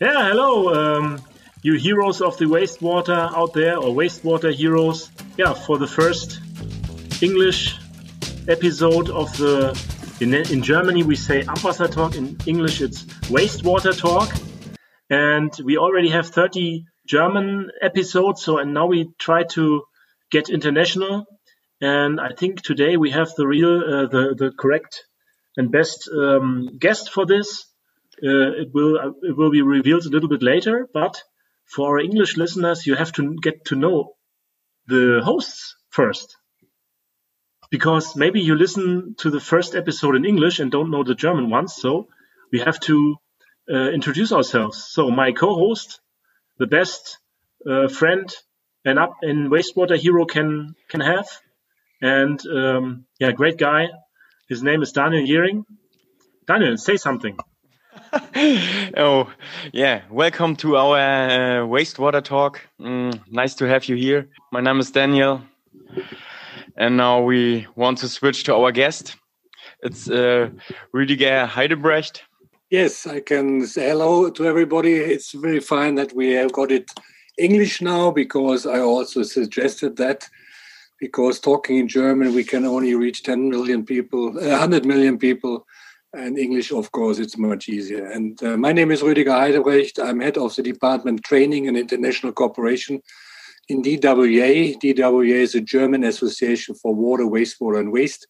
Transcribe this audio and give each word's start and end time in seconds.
Yeah, 0.00 0.28
hello, 0.28 0.72
um, 0.72 1.20
you 1.60 1.74
heroes 1.74 2.22
of 2.22 2.38
the 2.38 2.46
wastewater 2.46 3.36
out 3.36 3.52
there, 3.52 3.76
or 3.76 3.94
wastewater 3.94 4.50
heroes. 4.50 5.10
Yeah, 5.36 5.52
for 5.52 5.76
the 5.76 5.86
first 5.86 6.40
English 7.22 7.76
episode 8.48 9.10
of 9.10 9.36
the. 9.36 9.78
In, 10.22 10.32
in 10.32 10.62
Germany, 10.62 11.02
we 11.02 11.16
say 11.16 11.42
Abwasser 11.42 11.92
Talk. 11.92 12.16
In 12.16 12.38
English, 12.46 12.80
it's 12.80 13.04
wastewater 13.28 13.92
talk. 13.94 14.34
And 15.10 15.52
we 15.62 15.76
already 15.76 16.08
have 16.08 16.28
30 16.28 16.86
German 17.06 17.70
episodes. 17.82 18.42
So, 18.42 18.56
and 18.56 18.72
now 18.72 18.86
we 18.86 19.10
try 19.18 19.42
to 19.52 19.82
get 20.30 20.48
international. 20.48 21.26
And 21.82 22.18
I 22.18 22.32
think 22.32 22.62
today 22.62 22.96
we 22.96 23.10
have 23.10 23.34
the 23.36 23.46
real, 23.46 23.80
uh, 23.80 24.06
the, 24.06 24.34
the 24.34 24.50
correct 24.58 25.04
and 25.58 25.70
best 25.70 26.08
um, 26.08 26.78
guest 26.78 27.10
for 27.10 27.26
this. 27.26 27.66
Uh, 28.22 28.52
it 28.62 28.68
will 28.74 28.98
uh, 28.98 29.12
it 29.22 29.36
will 29.36 29.50
be 29.50 29.62
revealed 29.62 30.04
a 30.04 30.10
little 30.10 30.28
bit 30.28 30.42
later, 30.42 30.88
but 30.92 31.22
for 31.66 31.98
English 31.98 32.36
listeners, 32.36 32.86
you 32.86 32.94
have 32.94 33.12
to 33.12 33.36
get 33.36 33.64
to 33.66 33.76
know 33.76 34.16
the 34.86 35.20
hosts 35.24 35.76
first. 35.90 36.36
Because 37.70 38.16
maybe 38.16 38.40
you 38.40 38.56
listen 38.56 39.14
to 39.18 39.30
the 39.30 39.40
first 39.40 39.76
episode 39.76 40.16
in 40.16 40.24
English 40.24 40.58
and 40.58 40.72
don't 40.72 40.90
know 40.90 41.04
the 41.04 41.14
German 41.14 41.50
ones, 41.50 41.74
so 41.74 42.08
we 42.52 42.58
have 42.58 42.80
to 42.80 43.16
uh, 43.72 43.90
introduce 43.90 44.32
ourselves. 44.32 44.84
So 44.84 45.10
my 45.10 45.32
co-host, 45.32 46.00
the 46.58 46.66
best 46.66 47.18
uh, 47.64 47.88
friend 47.88 48.28
and 48.84 48.98
up 48.98 49.14
in 49.22 49.50
wastewater 49.50 49.96
hero 49.96 50.24
can 50.24 50.74
can 50.88 51.00
have, 51.00 51.28
and 52.02 52.44
um, 52.46 53.06
yeah, 53.20 53.32
great 53.32 53.58
guy. 53.58 53.88
His 54.48 54.62
name 54.62 54.82
is 54.82 54.92
Daniel 54.92 55.24
Yering. 55.24 55.64
Daniel, 56.46 56.76
say 56.76 56.96
something. 56.96 57.38
oh, 58.96 59.30
yeah. 59.72 60.02
Welcome 60.10 60.56
to 60.56 60.76
our 60.76 60.98
uh, 60.98 61.66
wastewater 61.66 62.22
talk. 62.22 62.60
Mm, 62.80 63.20
nice 63.30 63.54
to 63.54 63.66
have 63.66 63.86
you 63.86 63.96
here. 63.96 64.28
My 64.52 64.60
name 64.60 64.80
is 64.80 64.90
Daniel. 64.90 65.42
And 66.76 66.96
now 66.96 67.22
we 67.22 67.66
want 67.74 67.98
to 67.98 68.08
switch 68.08 68.44
to 68.44 68.54
our 68.54 68.72
guest. 68.72 69.16
It's 69.82 70.08
uh, 70.08 70.50
Rüdiger 70.94 71.46
Heidebrecht. 71.46 72.22
Yes, 72.70 73.06
I 73.06 73.20
can 73.20 73.66
say 73.66 73.88
hello 73.88 74.30
to 74.30 74.46
everybody. 74.46 74.94
It's 74.94 75.32
very 75.32 75.60
fine 75.60 75.96
that 75.96 76.12
we 76.12 76.32
have 76.34 76.52
got 76.52 76.70
it 76.70 76.90
English 77.38 77.80
now 77.80 78.10
because 78.10 78.66
I 78.66 78.78
also 78.78 79.22
suggested 79.24 79.96
that 79.96 80.28
because 81.00 81.40
talking 81.40 81.78
in 81.78 81.88
German 81.88 82.34
we 82.34 82.44
can 82.44 82.64
only 82.64 82.94
reach 82.94 83.22
10 83.24 83.48
million 83.48 83.84
people, 83.84 84.32
100 84.34 84.84
million 84.84 85.18
people 85.18 85.66
and 86.12 86.38
English, 86.38 86.72
of 86.72 86.90
course, 86.90 87.18
it's 87.18 87.38
much 87.38 87.68
easier. 87.68 88.06
And 88.06 88.42
uh, 88.42 88.56
my 88.56 88.72
name 88.72 88.90
is 88.90 89.02
Rüdiger 89.02 89.38
Heidebrecht. 89.38 89.98
I'm 90.02 90.20
head 90.20 90.38
of 90.38 90.54
the 90.56 90.62
Department 90.62 91.22
Training 91.22 91.68
and 91.68 91.76
International 91.76 92.32
Cooperation 92.32 93.00
in 93.68 93.82
DWA. 93.82 94.76
DWA 94.80 95.34
is 95.34 95.54
a 95.54 95.60
German 95.60 96.04
association 96.04 96.74
for 96.74 96.94
water, 96.94 97.24
wastewater, 97.24 97.78
and 97.78 97.92
waste. 97.92 98.26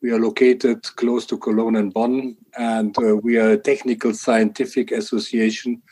We 0.00 0.12
are 0.12 0.20
located 0.20 0.84
close 0.94 1.26
to 1.26 1.38
Cologne 1.38 1.74
and 1.74 1.92
Bonn, 1.92 2.36
and 2.56 2.96
uh, 2.98 3.16
we 3.16 3.36
are 3.36 3.50
a 3.50 3.58
technical 3.58 4.14
scientific 4.14 4.92
association. 4.92 5.82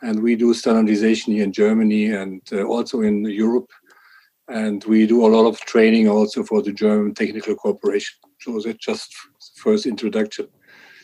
And 0.00 0.22
we 0.22 0.36
do 0.36 0.54
standardization 0.54 1.34
here 1.34 1.44
in 1.44 1.52
Germany 1.52 2.12
and 2.12 2.40
uh, 2.50 2.62
also 2.62 3.02
in 3.02 3.24
Europe. 3.26 3.70
And 4.48 4.82
we 4.84 5.06
do 5.06 5.24
a 5.24 5.28
lot 5.28 5.46
of 5.46 5.60
training 5.60 6.08
also 6.08 6.42
for 6.42 6.62
the 6.62 6.72
German 6.72 7.14
technical 7.14 7.54
cooperation. 7.54 8.16
So 8.40 8.58
that's 8.58 8.78
just 8.78 9.14
first 9.56 9.86
introduction. 9.86 10.48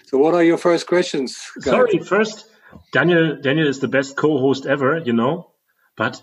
So, 0.08 0.16
what 0.16 0.34
are 0.34 0.42
your 0.42 0.56
first 0.56 0.86
questions? 0.86 1.36
Guys? 1.56 1.64
Sorry, 1.64 1.98
first, 1.98 2.46
Daniel. 2.92 3.36
Daniel 3.42 3.68
is 3.68 3.80
the 3.80 3.88
best 3.88 4.16
co-host 4.16 4.64
ever, 4.64 4.96
you 5.04 5.12
know. 5.12 5.52
But 5.98 6.22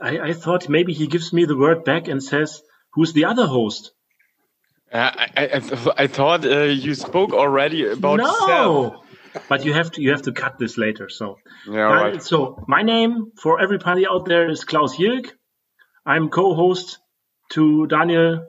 I, 0.00 0.20
I 0.28 0.32
thought 0.32 0.68
maybe 0.68 0.92
he 0.92 1.08
gives 1.08 1.32
me 1.32 1.44
the 1.44 1.56
word 1.56 1.82
back 1.82 2.06
and 2.06 2.22
says, 2.22 2.62
"Who's 2.92 3.12
the 3.14 3.24
other 3.24 3.46
host?" 3.46 3.90
Uh, 4.92 5.10
I, 5.16 5.28
I, 5.36 5.60
I, 6.04 6.06
thought 6.06 6.44
uh, 6.44 6.62
you 6.84 6.94
spoke 6.94 7.32
already 7.32 7.88
about 7.88 8.18
no. 8.18 8.26
Yourself. 8.26 8.94
But 9.48 9.64
you 9.64 9.72
have 9.72 9.90
to 9.92 10.02
you 10.02 10.10
have 10.12 10.22
to 10.22 10.32
cut 10.32 10.56
this 10.56 10.78
later. 10.78 11.08
So 11.08 11.38
yeah, 11.68 11.88
uh, 11.88 11.94
right. 11.94 12.22
So 12.22 12.64
my 12.68 12.82
name 12.82 13.32
for 13.42 13.60
everybody 13.60 14.06
out 14.06 14.24
there 14.26 14.48
is 14.48 14.62
Klaus 14.62 14.96
Jirk. 14.96 15.32
I'm 16.06 16.28
co-host 16.28 16.98
to 17.54 17.88
Daniel 17.88 18.46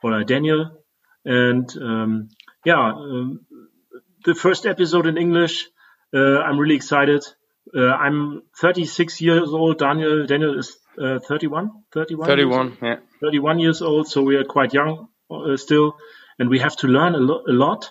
or 0.00 0.22
Daniel, 0.22 0.70
and 1.24 1.68
um, 1.82 2.28
yeah, 2.66 2.92
um, 2.92 3.45
the 4.26 4.34
first 4.34 4.66
episode 4.66 5.06
in 5.06 5.16
English. 5.16 5.66
Uh, 6.12 6.40
I'm 6.40 6.58
really 6.58 6.74
excited. 6.74 7.24
Uh, 7.74 7.80
I'm 7.80 8.42
36 8.60 9.20
years 9.20 9.48
old. 9.48 9.78
Daniel 9.78 10.26
Daniel 10.26 10.58
is 10.58 10.76
uh, 10.98 11.18
31, 11.20 11.70
31, 11.92 12.26
31, 12.26 12.78
yeah, 12.82 12.96
31 13.20 13.58
years 13.60 13.82
old. 13.82 14.08
So 14.08 14.22
we 14.22 14.36
are 14.36 14.44
quite 14.44 14.74
young 14.74 15.08
uh, 15.30 15.56
still, 15.56 15.96
and 16.38 16.50
we 16.50 16.58
have 16.58 16.76
to 16.76 16.86
learn 16.88 17.14
a, 17.14 17.18
lo- 17.18 17.42
a 17.48 17.52
lot. 17.52 17.90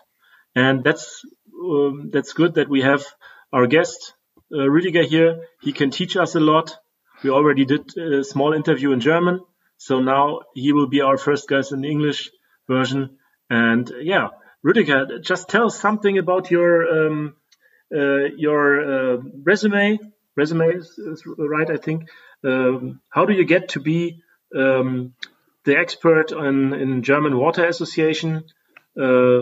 And 0.55 0.83
that's 0.83 1.25
um, 1.63 2.09
that's 2.11 2.33
good 2.33 2.55
that 2.55 2.69
we 2.69 2.81
have 2.81 3.03
our 3.51 3.67
guest 3.67 4.13
uh, 4.51 4.57
Rüdiger 4.57 5.05
here. 5.05 5.41
He 5.61 5.73
can 5.73 5.89
teach 5.91 6.15
us 6.15 6.35
a 6.35 6.39
lot. 6.39 6.77
We 7.23 7.29
already 7.29 7.65
did 7.65 7.97
a 7.97 8.23
small 8.23 8.53
interview 8.53 8.91
in 8.91 8.99
German, 8.99 9.41
so 9.77 9.99
now 9.99 10.41
he 10.53 10.73
will 10.73 10.87
be 10.87 11.01
our 11.01 11.17
first 11.17 11.47
guest 11.47 11.71
in 11.71 11.81
the 11.81 11.89
English 11.89 12.29
version. 12.67 13.17
And 13.49 13.91
yeah, 14.01 14.29
Rüdiger, 14.65 15.21
just 15.21 15.47
tell 15.47 15.67
us 15.67 15.79
something 15.79 16.17
about 16.17 16.49
your 16.49 17.07
um, 17.07 17.35
uh, 17.93 18.25
your 18.35 18.63
uh, 18.81 19.17
resume. 19.43 19.99
Resume 20.35 20.69
is, 20.69 20.97
is, 20.97 21.23
right, 21.37 21.69
I 21.69 21.77
think. 21.77 22.09
Um, 22.43 22.99
how 23.09 23.25
do 23.25 23.33
you 23.33 23.45
get 23.45 23.69
to 23.69 23.79
be 23.79 24.21
um, 24.55 25.13
the 25.65 25.77
expert 25.77 26.31
in, 26.31 26.73
in 26.73 27.03
German 27.03 27.37
Water 27.37 27.65
Association? 27.65 28.43
Uh, 28.99 29.41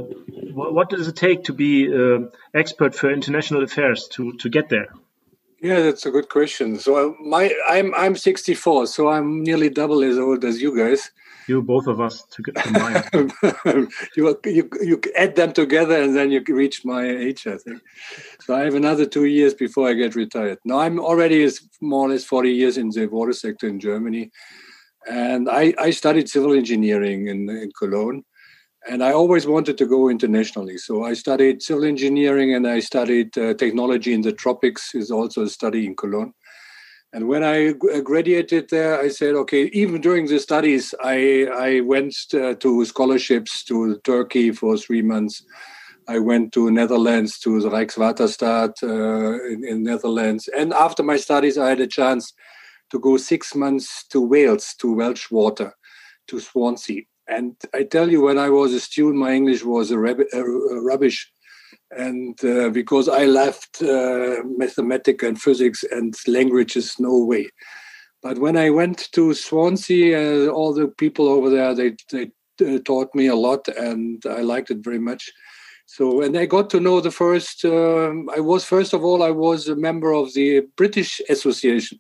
what, 0.54 0.74
what, 0.74 0.90
does 0.90 1.08
it 1.08 1.16
take 1.16 1.46
to 1.46 1.54
be 1.54 1.88
uh, 1.88 2.26
expert 2.54 2.94
for 2.94 3.12
international 3.12 3.64
affairs 3.64 4.08
to, 4.10 4.34
to 4.38 4.50
get 4.50 4.70
there? 4.70 4.90
Yeah, 5.64 5.80
that's 5.82 6.06
a 6.06 6.12
good 6.12 6.30
question. 6.30 6.78
So 6.78 6.98
uh, 6.98 7.14
my 7.20 7.52
I'm 7.68 7.96
I'm 7.96 8.16
64, 8.16 8.88
so 8.88 9.08
I'm 9.08 9.42
nearly 9.42 9.70
double 9.70 10.04
as 10.04 10.20
old 10.20 10.44
as 10.46 10.62
you 10.62 10.78
guys 10.78 11.10
you 11.48 11.62
both 11.62 11.88
of 11.88 12.00
us 12.00 12.24
to 12.24 12.44
combine. 12.44 13.04
you, 14.16 14.40
you 14.46 14.70
you 14.82 15.02
add 15.16 15.36
them 15.36 15.54
together 15.54 16.02
and 16.02 16.16
then 16.16 16.32
you 16.32 16.44
reach 16.48 16.86
my 16.86 17.06
age, 17.06 17.48
I 17.48 17.58
think. 17.58 17.82
So 18.42 18.56
I 18.56 18.62
have 18.62 18.76
another 18.76 19.06
two 19.06 19.26
years 19.26 19.54
before 19.54 19.90
I 19.90 19.94
get 19.94 20.16
retired. 20.16 20.60
Now 20.66 20.80
I'm 20.80 21.00
already 21.00 21.50
more 21.82 22.08
or 22.08 22.10
less 22.10 22.24
40 22.24 22.52
years 22.52 22.78
in 22.78 22.90
the 22.90 23.08
water 23.08 23.34
sector 23.34 23.68
in 23.68 23.80
Germany, 23.80 24.32
and 25.10 25.50
I, 25.50 25.74
I 25.80 25.92
studied 25.92 26.30
civil 26.30 26.54
engineering 26.54 27.28
in, 27.28 27.50
in 27.50 27.72
Cologne, 27.78 28.24
and 28.90 29.04
I 29.04 29.14
always 29.14 29.48
wanted 29.48 29.78
to 29.78 29.86
go 29.86 30.10
internationally. 30.10 30.78
So 30.78 31.04
I 31.04 31.14
studied 31.14 31.62
civil 31.62 31.86
engineering 31.86 32.54
and 32.54 32.68
I 32.68 32.80
studied 32.80 33.38
uh, 33.38 33.54
technology 33.54 34.14
in 34.14 34.22
the 34.22 34.34
tropics. 34.34 34.94
is 34.94 35.12
also 35.12 35.44
a 35.44 35.50
study 35.50 35.86
in 35.86 35.96
Cologne 35.96 36.34
and 37.14 37.28
when 37.28 37.44
I 37.44 37.70
uh, 37.70 38.02
graduated 38.02 38.70
there, 38.72 39.00
I 39.00 39.08
said, 39.10 39.36
okay, 39.36 39.66
even 39.66 40.02
during 40.02 40.26
the 40.26 40.40
studies, 40.40 40.96
I, 41.04 41.48
I 41.54 41.82
went 41.82 42.16
uh, 42.34 42.56
to 42.56 42.84
scholarships 42.86 43.64
to 43.66 43.98
Turkey 44.04 44.52
for 44.52 44.78
three 44.78 45.04
months. 45.04 45.46
I 46.08 46.18
went 46.18 46.52
to 46.54 46.72
Netherlands 46.72 47.38
to 47.42 47.62
the 47.62 47.70
Rijkswaterstaat 47.70 48.82
uh, 48.82 49.46
in, 49.46 49.64
in 49.64 49.84
Netherlands. 49.84 50.50
And 50.58 50.74
after 50.74 51.04
my 51.04 51.18
studies, 51.18 51.60
I 51.60 51.70
had 51.70 51.82
a 51.82 51.88
chance 51.88 52.34
to 52.90 52.98
go 52.98 53.18
six 53.18 53.54
months 53.54 54.08
to 54.08 54.20
Wales, 54.20 54.74
to 54.80 54.92
Welsh 54.92 55.30
Water, 55.30 55.72
to 56.28 56.40
Swansea. 56.40 57.04
And 57.28 57.56
I 57.74 57.84
tell 57.84 58.12
you, 58.12 58.22
when 58.22 58.38
I 58.38 58.50
was 58.50 58.74
a 58.74 58.80
student, 58.80 59.16
my 59.18 59.34
English 59.34 59.64
was 59.64 59.92
a, 59.92 59.98
rab- 59.98 60.34
a 60.34 60.44
rubbish 60.44 61.32
and 61.98 62.44
uh, 62.44 62.70
because 62.70 63.08
I 63.08 63.26
left 63.26 63.82
uh, 63.82 64.38
mathematics 64.46 65.24
and 65.24 65.40
physics 65.40 65.84
and 65.92 66.16
languages, 66.28 66.96
no 67.00 67.24
way. 67.24 67.50
But 68.22 68.40
when 68.40 68.58
I 68.58 68.70
went 68.70 69.12
to 69.14 69.34
Swansea, 69.34 70.48
uh, 70.48 70.52
all 70.52 70.74
the 70.74 70.88
people 70.88 71.28
over 71.28 71.50
there 71.50 71.74
they 71.74 71.96
they 72.12 72.32
uh, 72.66 72.80
taught 72.86 73.14
me 73.14 73.28
a 73.28 73.36
lot, 73.36 73.68
and 73.68 74.24
I 74.26 74.42
liked 74.42 74.72
it 74.72 74.84
very 74.84 75.00
much. 75.00 75.32
So, 75.86 76.22
and 76.22 76.38
I 76.38 76.46
got 76.46 76.70
to 76.72 76.80
know 76.80 77.02
the 77.02 77.12
first. 77.12 77.66
Um, 77.66 78.30
I 78.36 78.40
was 78.40 78.64
first 78.64 78.94
of 78.94 79.04
all, 79.04 79.22
I 79.22 79.32
was 79.32 79.68
a 79.68 79.76
member 79.76 80.14
of 80.14 80.34
the 80.34 80.62
British 80.78 81.22
Association. 81.30 82.00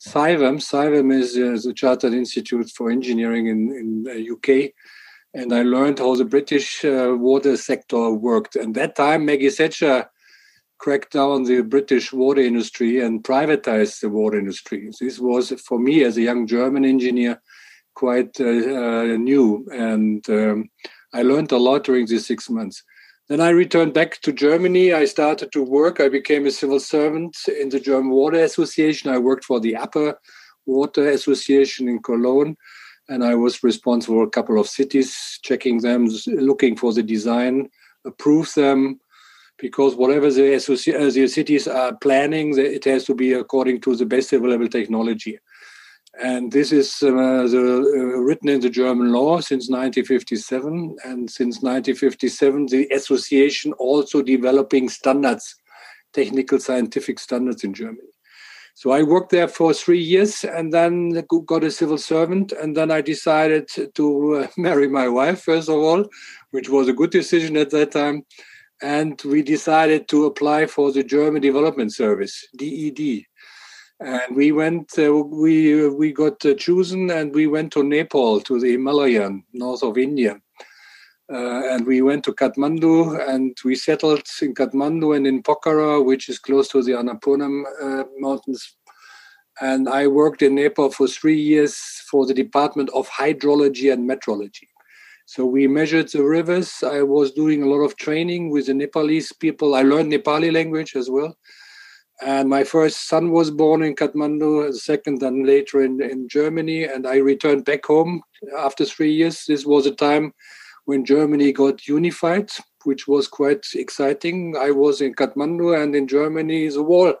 CIWEM. 0.00 0.58
CIWEM 0.60 1.12
is 1.12 1.36
uh, 1.36 1.66
the 1.66 1.74
Chartered 1.74 2.14
Institute 2.14 2.70
for 2.70 2.90
Engineering 2.90 3.48
in 3.48 3.72
in 3.72 4.02
the 4.04 4.30
UK 4.32 4.72
and 5.34 5.52
I 5.52 5.62
learned 5.62 5.98
how 5.98 6.14
the 6.14 6.24
British 6.24 6.84
uh, 6.84 7.14
water 7.16 7.56
sector 7.56 8.10
worked. 8.10 8.56
And 8.56 8.74
that 8.74 8.96
time, 8.96 9.26
Maggie 9.26 9.50
Thatcher 9.50 10.10
cracked 10.78 11.12
down 11.12 11.44
the 11.44 11.62
British 11.62 12.12
water 12.12 12.40
industry 12.40 13.00
and 13.00 13.22
privatized 13.22 14.00
the 14.00 14.08
water 14.08 14.38
industry. 14.38 14.90
This 15.00 15.18
was, 15.18 15.50
for 15.66 15.78
me, 15.78 16.04
as 16.04 16.16
a 16.16 16.22
young 16.22 16.46
German 16.46 16.84
engineer, 16.84 17.40
quite 17.94 18.40
uh, 18.40 18.44
uh, 18.44 19.16
new. 19.16 19.66
And 19.72 20.28
um, 20.30 20.70
I 21.12 21.22
learned 21.22 21.52
a 21.52 21.58
lot 21.58 21.84
during 21.84 22.06
these 22.06 22.26
six 22.26 22.48
months. 22.48 22.82
Then 23.28 23.42
I 23.42 23.50
returned 23.50 23.92
back 23.92 24.20
to 24.22 24.32
Germany. 24.32 24.94
I 24.94 25.04
started 25.04 25.52
to 25.52 25.62
work. 25.62 26.00
I 26.00 26.08
became 26.08 26.46
a 26.46 26.50
civil 26.50 26.80
servant 26.80 27.36
in 27.60 27.68
the 27.68 27.78
German 27.78 28.10
Water 28.10 28.42
Association. 28.42 29.10
I 29.10 29.18
worked 29.18 29.44
for 29.44 29.60
the 29.60 29.76
Upper 29.76 30.18
Water 30.64 31.10
Association 31.10 31.88
in 31.88 32.02
Cologne, 32.02 32.56
and 33.08 33.22
I 33.22 33.34
was 33.34 33.62
responsible 33.62 34.16
for 34.16 34.24
a 34.24 34.30
couple 34.30 34.58
of 34.58 34.66
cities, 34.66 35.38
checking 35.42 35.80
them, 35.80 36.08
looking 36.26 36.74
for 36.74 36.94
the 36.94 37.02
design, 37.02 37.68
approve 38.06 38.52
them, 38.54 38.98
because 39.58 39.94
whatever 39.94 40.30
the, 40.30 40.54
uh, 40.54 41.10
the 41.10 41.28
cities 41.28 41.68
are 41.68 41.96
planning, 41.96 42.56
it 42.56 42.84
has 42.84 43.04
to 43.04 43.14
be 43.14 43.32
according 43.34 43.80
to 43.82 43.94
the 43.94 44.06
best 44.06 44.32
available 44.32 44.68
technology. 44.68 45.38
And 46.20 46.50
this 46.50 46.72
is 46.72 47.00
uh, 47.00 47.06
the, 47.06 47.92
uh, 47.96 48.18
written 48.20 48.48
in 48.48 48.60
the 48.60 48.70
German 48.70 49.12
law 49.12 49.40
since 49.40 49.68
1957. 49.68 50.96
And 51.04 51.30
since 51.30 51.62
1957, 51.62 52.66
the 52.66 52.88
association 52.88 53.72
also 53.74 54.22
developing 54.22 54.88
standards, 54.88 55.54
technical 56.12 56.58
scientific 56.58 57.20
standards 57.20 57.62
in 57.62 57.72
Germany. 57.72 58.08
So 58.74 58.90
I 58.90 59.02
worked 59.02 59.30
there 59.30 59.48
for 59.48 59.72
three 59.72 60.02
years 60.02 60.44
and 60.44 60.72
then 60.72 61.24
got 61.46 61.64
a 61.64 61.70
civil 61.70 61.98
servant. 61.98 62.50
And 62.52 62.76
then 62.76 62.90
I 62.90 63.00
decided 63.00 63.68
to 63.94 64.34
uh, 64.34 64.46
marry 64.56 64.88
my 64.88 65.08
wife, 65.08 65.42
first 65.42 65.68
of 65.68 65.76
all, 65.76 66.04
which 66.50 66.68
was 66.68 66.88
a 66.88 66.92
good 66.92 67.10
decision 67.10 67.56
at 67.56 67.70
that 67.70 67.92
time. 67.92 68.24
And 68.82 69.20
we 69.24 69.42
decided 69.42 70.08
to 70.08 70.26
apply 70.26 70.66
for 70.66 70.90
the 70.90 71.04
German 71.04 71.42
Development 71.42 71.92
Service, 71.92 72.46
DED 72.56 73.24
and 74.00 74.36
we 74.36 74.52
went 74.52 74.96
uh, 74.98 75.12
we 75.12 75.88
we 75.88 76.12
got 76.12 76.44
uh, 76.44 76.54
chosen 76.54 77.10
and 77.10 77.34
we 77.34 77.46
went 77.46 77.72
to 77.72 77.82
nepal 77.82 78.40
to 78.40 78.60
the 78.60 78.72
himalayan 78.72 79.44
north 79.52 79.82
of 79.82 79.98
india. 79.98 80.40
Uh, 81.30 81.74
and 81.74 81.86
we 81.86 82.00
went 82.00 82.24
to 82.24 82.32
kathmandu 82.32 83.28
and 83.28 83.54
we 83.62 83.74
settled 83.74 84.22
in 84.40 84.54
kathmandu 84.54 85.14
and 85.14 85.26
in 85.26 85.42
pokhara 85.42 86.02
which 86.02 86.28
is 86.28 86.38
close 86.38 86.68
to 86.68 86.82
the 86.82 86.92
annapurna 86.92 87.48
uh, 87.82 88.04
mountains. 88.18 88.76
And 89.60 89.88
i 89.88 90.06
worked 90.06 90.42
in 90.42 90.54
nepal 90.54 90.90
for 90.90 91.08
three 91.08 91.40
years 91.40 91.74
for 92.10 92.24
the 92.24 92.34
department 92.34 92.88
of 92.94 93.08
hydrology 93.08 93.92
and 93.92 94.08
metrology 94.08 94.68
so 95.26 95.44
we 95.44 95.66
measured 95.66 96.08
the 96.08 96.24
rivers. 96.24 96.82
I 96.82 97.02
was 97.02 97.32
doing 97.32 97.62
a 97.62 97.66
lot 97.66 97.80
of 97.80 97.96
training 97.96 98.48
with 98.48 98.68
the 98.68 98.72
nepalese 98.72 99.30
people. 99.30 99.74
I 99.74 99.82
learned 99.82 100.10
nepali 100.10 100.50
language 100.50 100.96
as 100.96 101.10
well 101.10 101.36
and 102.20 102.48
my 102.48 102.64
first 102.64 103.08
son 103.08 103.30
was 103.30 103.50
born 103.50 103.82
in 103.82 103.94
Kathmandu, 103.94 104.72
the 104.72 104.78
second 104.78 105.20
then 105.20 105.44
later 105.44 105.80
in, 105.82 106.02
in 106.02 106.28
Germany. 106.28 106.84
And 106.84 107.06
I 107.06 107.16
returned 107.16 107.64
back 107.64 107.86
home 107.86 108.22
after 108.56 108.84
three 108.84 109.12
years. 109.12 109.44
This 109.46 109.64
was 109.64 109.86
a 109.86 109.94
time 109.94 110.34
when 110.84 111.04
Germany 111.04 111.52
got 111.52 111.86
unified, 111.86 112.50
which 112.84 113.06
was 113.06 113.28
quite 113.28 113.66
exciting. 113.74 114.56
I 114.58 114.72
was 114.72 115.00
in 115.00 115.14
Kathmandu 115.14 115.80
and 115.80 115.94
in 115.94 116.08
Germany, 116.08 116.68
the 116.68 116.82
wall 116.82 117.14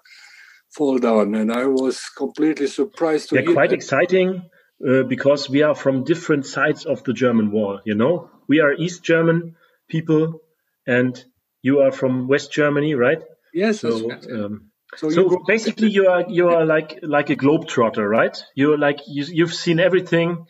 fall 0.70 0.98
down. 0.98 1.36
And 1.36 1.52
I 1.52 1.66
was 1.66 2.00
completely 2.16 2.66
surprised 2.66 3.28
to 3.28 3.36
yeah, 3.36 3.52
quite 3.52 3.70
that. 3.70 3.76
exciting 3.76 4.50
uh, 4.86 5.04
because 5.04 5.48
we 5.48 5.62
are 5.62 5.76
from 5.76 6.02
different 6.02 6.44
sides 6.44 6.86
of 6.86 7.04
the 7.04 7.12
German 7.12 7.52
wall, 7.52 7.80
you 7.84 7.94
know? 7.94 8.30
We 8.48 8.60
are 8.60 8.72
East 8.72 9.04
German 9.04 9.54
people 9.88 10.40
and 10.88 11.24
you 11.62 11.80
are 11.80 11.92
from 11.92 12.26
West 12.26 12.50
Germany, 12.50 12.94
right? 12.94 13.22
Yes. 13.54 13.80
So, 13.80 14.10
um, 14.32 14.70
so, 14.96 15.10
so 15.10 15.30
you 15.30 15.44
basically, 15.46 15.90
you 15.90 16.08
are 16.08 16.24
you 16.28 16.48
are 16.48 16.64
like 16.64 16.98
like 17.02 17.30
a 17.30 17.36
globetrotter, 17.36 18.08
right? 18.08 18.36
You're 18.54 18.78
like 18.78 19.00
you, 19.06 19.24
you've 19.24 19.54
seen 19.54 19.80
everything. 19.80 20.46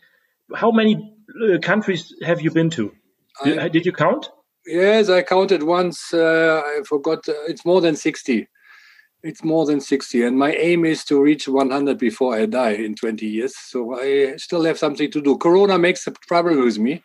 How 0.55 0.71
many 0.71 1.15
uh, 1.43 1.59
countries 1.59 2.15
have 2.23 2.41
you 2.41 2.51
been 2.51 2.71
to? 2.71 2.93
Did, 3.45 3.59
I, 3.59 3.69
did, 3.69 3.87
you 3.87 3.93
count? 3.93 4.31
Yes, 4.67 5.09
I 5.09 5.23
counted 5.23 5.63
once. 5.63 6.15
Uh, 6.15 6.63
I 6.65 6.83
forgot. 6.85 7.29
Uh, 7.29 7.35
it's 7.49 7.65
more 7.65 7.81
than 7.81 7.97
sixty. 7.97 8.49
It's 9.23 9.43
more 9.43 9.67
than 9.67 9.81
sixty, 9.81 10.23
and 10.23 10.39
my 10.39 10.53
aim 10.53 10.85
is 10.85 11.05
to 11.07 11.21
reach 11.21 11.49
one 11.49 11.71
hundred 11.71 11.99
before 11.99 12.37
I 12.37 12.47
die 12.47 12.75
in 12.75 12.95
twenty 12.95 13.27
years. 13.27 13.57
So 13.57 13.99
I 13.99 14.37
still 14.37 14.65
have 14.65 14.79
something 14.79 15.11
to 15.11 15.21
do. 15.21 15.37
Corona 15.37 15.79
makes 15.79 16.07
a 16.07 16.13
trouble 16.13 16.65
with 16.65 16.79
me 16.79 17.03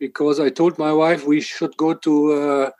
because 0.00 0.40
I 0.40 0.50
told 0.50 0.78
my 0.78 0.92
wife 0.92 1.26
we 1.26 1.40
should 1.40 1.76
go 1.76 1.94
to 1.94 2.32
uh, 2.32 2.36
uh, 2.36 2.70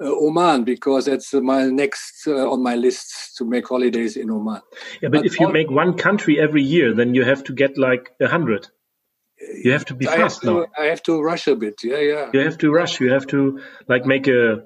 Oman 0.00 0.64
because 0.64 1.04
that's 1.04 1.32
my 1.34 1.66
next 1.66 2.26
uh, 2.26 2.50
on 2.50 2.62
my 2.62 2.74
list 2.74 3.36
to 3.36 3.44
make 3.44 3.68
holidays 3.68 4.16
in 4.16 4.30
Oman. 4.30 4.60
Yeah, 5.02 5.08
but, 5.10 5.18
but 5.18 5.26
if 5.26 5.38
you 5.38 5.48
make 5.52 5.70
one 5.70 5.94
country 5.96 6.40
every 6.40 6.62
year, 6.62 6.94
then 6.94 7.14
you 7.14 7.24
have 7.24 7.44
to 7.44 7.52
get 7.52 7.76
like 7.76 8.10
a 8.20 8.28
hundred. 8.28 8.68
You 9.62 9.72
have 9.72 9.84
to 9.86 9.94
be 9.94 10.08
I 10.08 10.16
fast 10.16 10.42
to, 10.42 10.46
now. 10.46 10.66
I 10.78 10.84
have 10.86 11.02
to 11.04 11.20
rush 11.20 11.46
a 11.46 11.56
bit. 11.56 11.74
Yeah, 11.82 11.98
yeah. 11.98 12.30
You 12.32 12.40
have 12.40 12.58
to 12.58 12.70
rush. 12.70 13.00
You 13.00 13.10
have 13.12 13.26
to 13.28 13.60
like 13.88 14.06
make 14.06 14.26
a. 14.26 14.62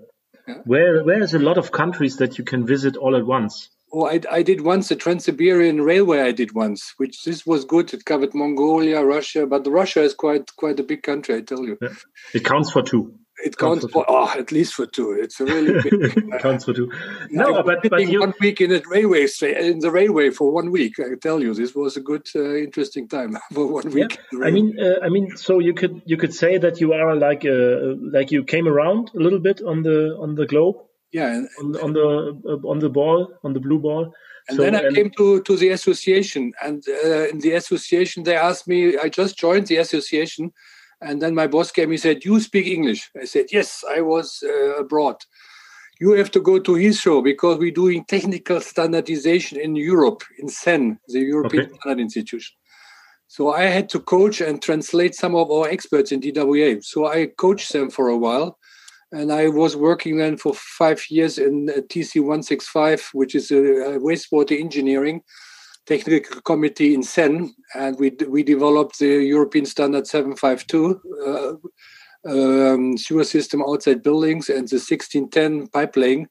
Yeah. 0.46 0.54
Where 0.64 1.02
where 1.04 1.22
is 1.22 1.32
a 1.34 1.38
lot 1.38 1.58
of 1.58 1.72
countries 1.72 2.16
that 2.18 2.38
you 2.38 2.44
can 2.44 2.66
visit 2.66 2.96
all 2.96 3.16
at 3.16 3.24
once? 3.24 3.70
Oh, 3.92 4.06
I, 4.06 4.20
I 4.30 4.42
did 4.42 4.60
once 4.62 4.88
the 4.88 4.96
Trans-Siberian 4.96 5.80
Railway. 5.80 6.20
I 6.20 6.32
did 6.32 6.52
once, 6.52 6.94
which 6.96 7.22
this 7.22 7.46
was 7.46 7.64
good. 7.64 7.94
It 7.94 8.04
covered 8.04 8.34
Mongolia, 8.34 9.04
Russia, 9.04 9.46
but 9.46 9.66
Russia 9.68 10.02
is 10.02 10.14
quite 10.14 10.54
quite 10.56 10.80
a 10.80 10.82
big 10.82 11.02
country. 11.02 11.36
I 11.36 11.40
tell 11.42 11.64
you. 11.64 11.78
Yeah. 11.80 11.94
It 12.34 12.44
counts 12.44 12.72
for 12.72 12.82
two. 12.82 13.14
It 13.42 13.58
counts 13.58 13.84
for 13.90 14.04
oh, 14.08 14.32
at 14.38 14.52
least 14.52 14.74
for 14.74 14.86
two. 14.86 15.12
It's 15.12 15.40
a 15.40 15.44
really 15.44 15.82
big. 15.90 16.32
Uh, 16.32 16.38
counts 16.38 16.64
for 16.64 16.72
two. 16.72 16.90
No, 17.30 17.62
but, 17.64 17.78
but 17.90 18.06
you... 18.06 18.20
one 18.20 18.34
week 18.40 18.60
in 18.60 18.70
the 18.70 18.82
railway 18.86 19.26
in 19.42 19.80
the 19.80 19.90
railway 19.90 20.30
for 20.30 20.52
one 20.52 20.70
week. 20.70 21.00
I 21.00 21.16
tell 21.20 21.42
you, 21.42 21.52
this 21.52 21.74
was 21.74 21.96
a 21.96 22.00
good, 22.00 22.28
uh, 22.36 22.54
interesting 22.54 23.08
time 23.08 23.36
for 23.52 23.66
one 23.66 23.90
week. 23.90 24.18
Yeah. 24.32 24.44
I 24.44 24.50
mean, 24.50 24.78
uh, 24.80 25.00
I 25.02 25.08
mean, 25.08 25.36
so 25.36 25.58
you 25.58 25.74
could 25.74 26.00
you 26.06 26.16
could 26.16 26.32
say 26.32 26.58
that 26.58 26.80
you 26.80 26.92
are 26.92 27.16
like 27.16 27.44
uh, 27.44 27.96
like 28.12 28.30
you 28.30 28.44
came 28.44 28.68
around 28.68 29.10
a 29.16 29.18
little 29.18 29.40
bit 29.40 29.60
on 29.62 29.82
the 29.82 30.16
on 30.20 30.36
the 30.36 30.46
globe. 30.46 30.76
Yeah, 31.10 31.42
on, 31.60 31.76
on 31.76 31.92
the 31.92 32.40
uh, 32.46 32.68
on 32.68 32.78
the 32.78 32.88
ball 32.88 33.32
on 33.42 33.52
the 33.52 33.60
blue 33.60 33.80
ball. 33.80 34.12
And 34.48 34.56
so, 34.58 34.62
then 34.62 34.76
I 34.76 34.80
and... 34.80 34.94
came 34.94 35.10
to, 35.16 35.40
to 35.42 35.56
the 35.56 35.70
association, 35.70 36.52
and 36.62 36.84
uh, 36.88 37.28
in 37.28 37.38
the 37.40 37.52
association 37.52 38.22
they 38.24 38.36
asked 38.36 38.68
me. 38.68 38.96
I 38.96 39.08
just 39.08 39.38
joined 39.38 39.66
the 39.66 39.78
association 39.78 40.52
and 41.04 41.20
then 41.20 41.34
my 41.34 41.46
boss 41.46 41.70
came, 41.70 41.90
he 41.90 41.96
said, 41.96 42.24
You 42.24 42.40
speak 42.40 42.66
English? 42.66 43.10
I 43.20 43.24
said, 43.26 43.46
Yes, 43.52 43.84
I 43.88 44.00
was 44.00 44.42
uh, 44.42 44.76
abroad. 44.76 45.16
You 46.00 46.12
have 46.12 46.30
to 46.32 46.40
go 46.40 46.58
to 46.58 46.72
Heathrow 46.72 47.22
because 47.22 47.58
we're 47.58 47.70
doing 47.70 48.04
technical 48.04 48.60
standardization 48.60 49.60
in 49.60 49.76
Europe, 49.76 50.22
in 50.38 50.48
CEN, 50.48 50.98
the 51.06 51.20
European 51.20 51.66
okay. 51.66 51.74
Standard 51.80 52.02
Institution. 52.02 52.56
So 53.28 53.52
I 53.52 53.64
had 53.64 53.88
to 53.90 54.00
coach 54.00 54.40
and 54.40 54.60
translate 54.60 55.14
some 55.14 55.34
of 55.34 55.50
our 55.50 55.68
experts 55.68 56.12
in 56.12 56.20
DWA. 56.20 56.84
So 56.84 57.06
I 57.06 57.26
coached 57.26 57.72
them 57.72 57.90
for 57.90 58.08
a 58.08 58.16
while. 58.16 58.58
And 59.12 59.32
I 59.32 59.48
was 59.48 59.76
working 59.76 60.18
then 60.18 60.36
for 60.36 60.54
five 60.54 61.04
years 61.08 61.38
in 61.38 61.66
TC 61.66 62.20
165, 62.20 63.10
which 63.12 63.36
is 63.36 63.52
a, 63.52 63.56
a 63.56 63.98
wastewater 64.00 64.58
engineering 64.58 65.22
technical 65.86 66.40
committee 66.42 66.94
in 66.94 67.02
CEN, 67.02 67.54
and 67.74 67.98
we 67.98 68.10
we 68.28 68.42
developed 68.42 68.98
the 68.98 69.24
European 69.24 69.66
Standard 69.66 70.06
752 70.06 71.00
uh, 71.26 71.52
um, 72.26 72.96
sewer 72.96 73.24
system 73.24 73.62
outside 73.62 74.02
buildings 74.02 74.48
and 74.48 74.68
the 74.68 74.76
1610 74.76 75.68
pipeline. 75.68 76.28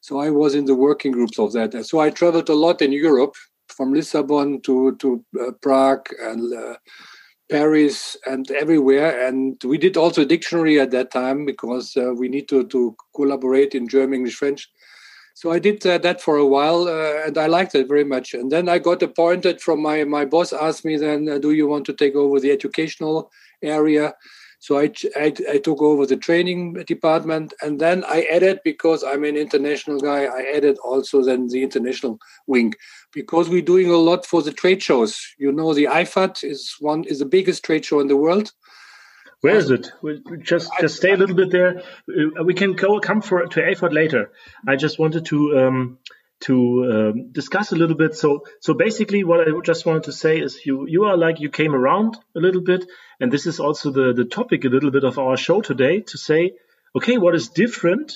So 0.00 0.18
I 0.18 0.30
was 0.30 0.54
in 0.54 0.64
the 0.64 0.74
working 0.74 1.12
groups 1.12 1.38
of 1.38 1.52
that. 1.52 1.86
So 1.86 2.00
I 2.00 2.10
traveled 2.10 2.48
a 2.48 2.54
lot 2.54 2.82
in 2.82 2.92
Europe, 2.92 3.34
from 3.68 3.92
Lisbon 3.92 4.60
to 4.62 4.96
to 4.96 5.24
uh, 5.40 5.52
Prague 5.60 6.08
and. 6.20 6.54
Uh, 6.54 6.76
Paris 7.50 8.16
and 8.24 8.50
everywhere. 8.52 9.28
And 9.28 9.62
we 9.62 9.76
did 9.76 9.98
also 9.98 10.22
a 10.22 10.24
dictionary 10.24 10.80
at 10.80 10.90
that 10.92 11.10
time 11.10 11.44
because 11.44 11.94
uh, 11.98 12.14
we 12.14 12.28
need 12.28 12.48
to, 12.48 12.66
to 12.68 12.96
collaborate 13.14 13.74
in 13.74 13.86
German, 13.86 14.14
English, 14.14 14.36
French 14.36 14.70
so 15.42 15.50
I 15.50 15.58
did 15.58 15.84
uh, 15.84 15.98
that 15.98 16.20
for 16.20 16.36
a 16.36 16.46
while, 16.46 16.86
uh, 16.86 17.26
and 17.26 17.36
I 17.36 17.48
liked 17.48 17.74
it 17.74 17.88
very 17.88 18.04
much. 18.04 18.32
And 18.32 18.52
then 18.52 18.68
I 18.68 18.78
got 18.78 19.02
appointed 19.02 19.60
from 19.60 19.82
my 19.82 20.04
my 20.04 20.24
boss. 20.24 20.52
Asked 20.52 20.84
me 20.84 20.96
then, 20.96 21.28
uh, 21.28 21.38
"Do 21.38 21.50
you 21.50 21.66
want 21.66 21.84
to 21.86 21.92
take 21.92 22.14
over 22.14 22.38
the 22.38 22.52
educational 22.52 23.28
area?" 23.60 24.14
So 24.60 24.78
I, 24.78 24.92
I, 25.16 25.34
I 25.54 25.58
took 25.58 25.82
over 25.82 26.06
the 26.06 26.16
training 26.16 26.74
department, 26.86 27.54
and 27.60 27.80
then 27.80 28.04
I 28.04 28.22
added 28.30 28.60
because 28.62 29.02
I'm 29.02 29.24
an 29.24 29.36
international 29.36 29.98
guy. 29.98 30.26
I 30.26 30.42
added 30.56 30.78
also 30.84 31.24
then 31.24 31.48
the 31.48 31.64
international 31.64 32.20
wing 32.46 32.74
because 33.12 33.48
we're 33.48 33.70
doing 33.72 33.90
a 33.90 33.96
lot 33.96 34.24
for 34.24 34.42
the 34.42 34.52
trade 34.52 34.80
shows. 34.80 35.20
You 35.38 35.50
know, 35.50 35.74
the 35.74 35.86
IFAT 35.86 36.44
is 36.44 36.76
one 36.78 37.02
is 37.02 37.18
the 37.18 37.32
biggest 37.36 37.64
trade 37.64 37.84
show 37.84 37.98
in 37.98 38.06
the 38.06 38.22
world 38.24 38.52
where 39.42 39.56
is 39.56 39.70
it? 39.70 39.90
Just 40.40 40.70
just 40.80 40.96
stay 40.96 41.12
a 41.12 41.16
little 41.16 41.34
bit 41.34 41.50
there. 41.50 41.82
Uh, 42.08 42.44
we 42.44 42.54
can 42.54 42.74
go 42.74 43.00
come 43.00 43.20
for 43.20 43.44
to 43.46 43.60
IFAT 43.60 43.92
later. 43.92 44.30
I 44.66 44.76
just 44.76 45.00
wanted 45.00 45.26
to 45.26 45.58
um, 45.58 45.98
to 46.42 46.54
um, 46.92 47.32
discuss 47.32 47.72
a 47.72 47.76
little 47.76 47.96
bit. 47.96 48.14
So 48.14 48.44
so 48.60 48.74
basically, 48.74 49.24
what 49.24 49.40
I 49.40 49.50
just 49.64 49.84
wanted 49.84 50.04
to 50.04 50.12
say 50.12 50.38
is 50.38 50.64
you 50.64 50.86
you 50.86 51.04
are 51.04 51.16
like 51.16 51.40
you 51.40 51.50
came 51.50 51.74
around 51.74 52.16
a 52.36 52.40
little 52.40 52.60
bit, 52.60 52.86
and 53.18 53.32
this 53.32 53.46
is 53.46 53.58
also 53.58 53.90
the 53.90 54.12
the 54.12 54.24
topic 54.24 54.64
a 54.64 54.68
little 54.68 54.92
bit 54.92 55.02
of 55.02 55.18
our 55.18 55.36
show 55.36 55.60
today 55.60 56.02
to 56.02 56.18
say, 56.18 56.52
okay, 56.94 57.18
what 57.18 57.34
is 57.34 57.48
different 57.48 58.14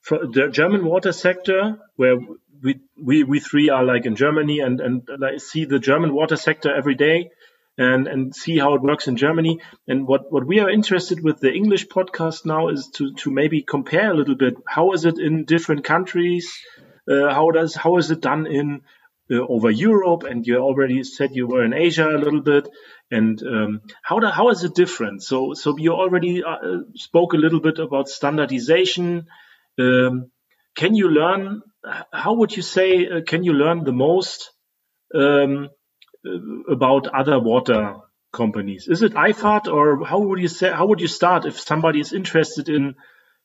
for 0.00 0.26
the 0.26 0.48
German 0.48 0.86
water 0.86 1.12
sector 1.12 1.78
where 1.96 2.16
we 2.62 2.80
we 2.96 3.24
we 3.24 3.40
three 3.40 3.68
are 3.68 3.84
like 3.84 4.06
in 4.06 4.16
Germany 4.16 4.60
and 4.60 4.80
and 4.80 5.02
I 5.22 5.36
see 5.36 5.66
the 5.66 5.78
German 5.78 6.14
water 6.14 6.36
sector 6.36 6.74
every 6.74 6.94
day 6.94 7.30
and 7.78 8.08
and 8.08 8.34
see 8.34 8.58
how 8.58 8.74
it 8.74 8.82
works 8.82 9.08
in 9.08 9.16
Germany. 9.16 9.60
And 9.86 10.06
what 10.06 10.32
what 10.32 10.46
we 10.46 10.60
are 10.60 10.70
interested 10.70 11.22
with 11.22 11.40
the 11.40 11.52
English 11.52 11.86
podcast 11.88 12.46
now 12.46 12.68
is 12.68 12.88
to 12.94 13.14
to 13.14 13.30
maybe 13.30 13.62
compare 13.62 14.10
a 14.10 14.16
little 14.16 14.36
bit. 14.36 14.54
How 14.66 14.92
is 14.92 15.04
it 15.04 15.18
in 15.18 15.44
different 15.44 15.84
countries? 15.84 16.52
Uh, 17.10 17.32
how 17.32 17.50
does 17.50 17.74
how 17.74 17.98
is 17.98 18.10
it 18.10 18.20
done 18.20 18.46
in 18.46 18.82
uh, 19.30 19.36
over 19.36 19.70
Europe? 19.70 20.24
And 20.24 20.46
you 20.46 20.56
already 20.56 21.04
said 21.04 21.34
you 21.34 21.46
were 21.46 21.64
in 21.64 21.74
Asia 21.74 22.08
a 22.08 22.18
little 22.18 22.40
bit. 22.42 22.68
And 23.10 23.40
um, 23.42 23.80
how 24.02 24.18
do, 24.18 24.26
how 24.26 24.48
is 24.50 24.64
it 24.64 24.74
different? 24.74 25.22
So 25.22 25.54
so 25.54 25.76
you 25.78 25.92
already 25.92 26.42
uh, 26.42 26.82
spoke 26.94 27.34
a 27.34 27.38
little 27.38 27.60
bit 27.60 27.78
about 27.78 28.08
standardization. 28.08 29.26
Um, 29.78 30.30
can 30.74 30.94
you 30.94 31.08
learn? 31.08 31.62
How 32.12 32.34
would 32.34 32.56
you 32.56 32.62
say? 32.62 33.06
Uh, 33.06 33.20
can 33.20 33.44
you 33.44 33.52
learn 33.52 33.84
the 33.84 33.92
most? 33.92 34.50
Um, 35.14 35.70
about 36.68 37.06
other 37.08 37.38
water 37.38 37.96
companies? 38.32 38.88
Is 38.88 39.02
it 39.02 39.14
IFAT 39.14 39.66
or 39.72 40.04
how 40.04 40.20
would 40.20 40.40
you 40.40 40.48
say 40.48 40.70
how 40.70 40.86
would 40.86 41.00
you 41.00 41.08
start 41.08 41.46
if 41.46 41.58
somebody 41.58 42.00
is 42.00 42.12
interested 42.12 42.68
in 42.68 42.94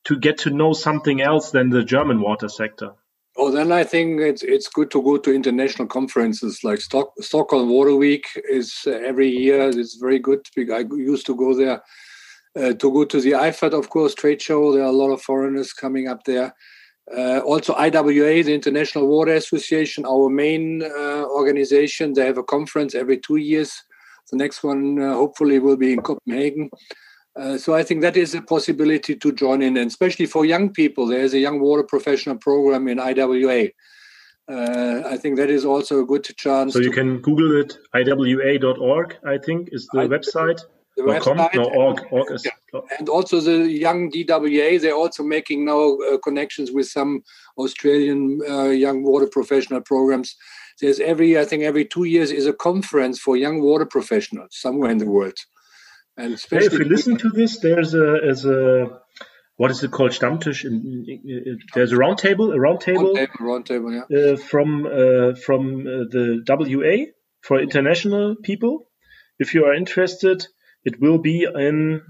to 0.06 0.18
get 0.18 0.40
to 0.40 0.50
know 0.50 0.74
something 0.74 1.22
else 1.22 1.52
than 1.52 1.70
the 1.70 1.84
German 1.84 2.22
water 2.22 2.50
sector? 2.50 2.92
Oh, 3.38 3.50
then 3.50 3.72
I 3.72 3.86
think 3.86 4.20
it's 4.20 4.44
it's 4.44 4.68
good 4.68 4.92
to 4.92 5.02
go 5.02 5.18
to 5.18 5.34
international 5.34 5.88
conferences 5.88 6.64
like 6.64 6.82
Stock, 6.82 7.14
Stockholm 7.22 7.70
Water 7.70 7.96
Week 7.96 8.26
is 8.50 8.82
uh, 8.86 8.92
every 8.92 9.30
year. 9.30 9.70
It's 9.70 9.96
very 9.96 10.20
good. 10.20 10.46
I 10.58 10.84
used 11.14 11.26
to 11.28 11.36
go 11.36 11.56
there 11.56 11.82
uh, 12.56 12.74
to 12.74 12.92
go 12.92 13.06
to 13.06 13.22
the 13.22 13.32
IFAT, 13.32 13.74
of 13.74 13.90
course, 13.90 14.16
trade 14.16 14.42
show. 14.42 14.74
There 14.74 14.84
are 14.84 14.88
a 14.88 15.02
lot 15.04 15.12
of 15.12 15.22
foreigners 15.22 15.72
coming 15.72 16.10
up 16.10 16.26
there. 16.26 16.54
Uh, 17.16 17.40
also, 17.40 17.74
IWA, 17.74 18.44
the 18.44 18.54
International 18.54 19.08
Water 19.08 19.34
Association, 19.34 20.06
our 20.06 20.30
main 20.30 20.84
uh, 20.84 21.26
organization, 21.26 22.14
they 22.14 22.26
have 22.26 22.38
a 22.38 22.44
conference 22.44 22.96
every 22.96 23.18
two 23.18 23.38
years. 23.38 23.84
The 24.32 24.38
next 24.38 24.64
one, 24.64 25.02
uh, 25.02 25.14
hopefully, 25.14 25.60
will 25.60 25.78
be 25.78 25.94
in 25.94 26.02
Copenhagen. 26.02 26.70
Uh, 27.36 27.58
so 27.58 27.74
I 27.74 27.84
think 27.84 28.02
that 28.02 28.18
is 28.18 28.36
a 28.36 28.42
possibility 28.42 29.16
to 29.16 29.32
join 29.32 29.62
in, 29.62 29.78
and 29.78 29.88
especially 29.88 30.26
for 30.26 30.46
young 30.46 30.72
people. 30.72 31.06
There's 31.08 31.34
a 31.34 31.40
young 31.40 31.60
water 31.60 31.84
professional 31.84 32.38
program 32.38 32.88
in 32.88 33.00
IWA. 33.00 33.70
Uh, 34.50 35.04
I 35.06 35.18
think 35.18 35.38
that 35.38 35.50
is 35.50 35.66
also 35.66 36.02
a 36.02 36.06
good 36.06 36.26
chance. 36.38 36.74
So 36.74 36.80
you 36.80 36.92
can 36.92 37.22
Google 37.22 37.60
it. 37.60 37.78
IWA.org, 37.94 39.18
I 39.26 39.38
think, 39.38 39.70
is 39.72 39.88
the 39.94 40.02
I, 40.02 40.08
website 40.08 40.62
the 40.98 41.04
website. 41.04 41.54
No, 41.56 41.64
org, 41.64 42.06
org 42.12 42.32
is, 42.32 42.46
yeah. 42.46 42.82
And 43.00 43.10
also 43.10 43.40
the 43.40 43.70
young 43.70 44.12
DWA, 44.12 44.80
they're 44.82 44.96
also 44.96 45.24
making 45.24 45.66
now 45.66 45.98
uh, 45.98 46.18
connections 46.18 46.72
with 46.72 46.88
some 46.88 47.24
Australian 47.58 48.40
uh, 48.48 48.66
young 48.66 49.04
water 49.04 49.28
professional 49.28 49.82
programs. 49.82 50.36
There's 50.80 51.00
every, 51.00 51.38
I 51.38 51.46
think, 51.46 51.64
every 51.64 51.86
two 51.86 52.06
years 52.06 52.32
is 52.32 52.48
a 52.48 52.54
conference 52.54 53.20
for 53.20 53.38
young 53.38 53.62
water 53.62 53.86
professionals 53.86 54.50
somewhere 54.52 54.90
in 54.90 54.98
the 54.98 55.10
world. 55.10 55.38
And 56.18 56.34
especially 56.34 56.68
if 56.68 56.74
you 56.74 56.86
listen 56.86 57.18
to 57.18 57.30
this, 57.30 57.60
there's 57.60 57.94
a, 57.94 58.20
as 58.30 58.46
a 58.46 59.00
what 59.62 59.70
is 59.70 59.84
it 59.84 59.92
called 59.92 60.12
Stammtisch? 60.12 60.64
There's 61.76 61.92
a 61.92 61.96
roundtable, 61.96 62.52
a 62.52 62.58
roundtable, 62.58 63.28
round 63.40 63.66
table, 63.68 63.94
yeah. 63.94 64.32
Uh, 64.32 64.36
from 64.36 64.86
uh, 64.88 65.36
from 65.36 65.82
uh, 65.82 66.06
the 66.10 66.44
WA 66.48 67.12
for 67.42 67.62
international 67.62 68.36
people. 68.42 68.88
If 69.38 69.54
you 69.54 69.66
are 69.66 69.76
interested, 69.76 70.48
it 70.84 71.00
will 71.00 71.18
be 71.18 71.44
in 71.44 72.02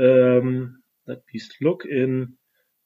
um, 0.00 0.82
let 1.06 1.18
me 1.32 1.40
look 1.60 1.84
in 1.84 2.34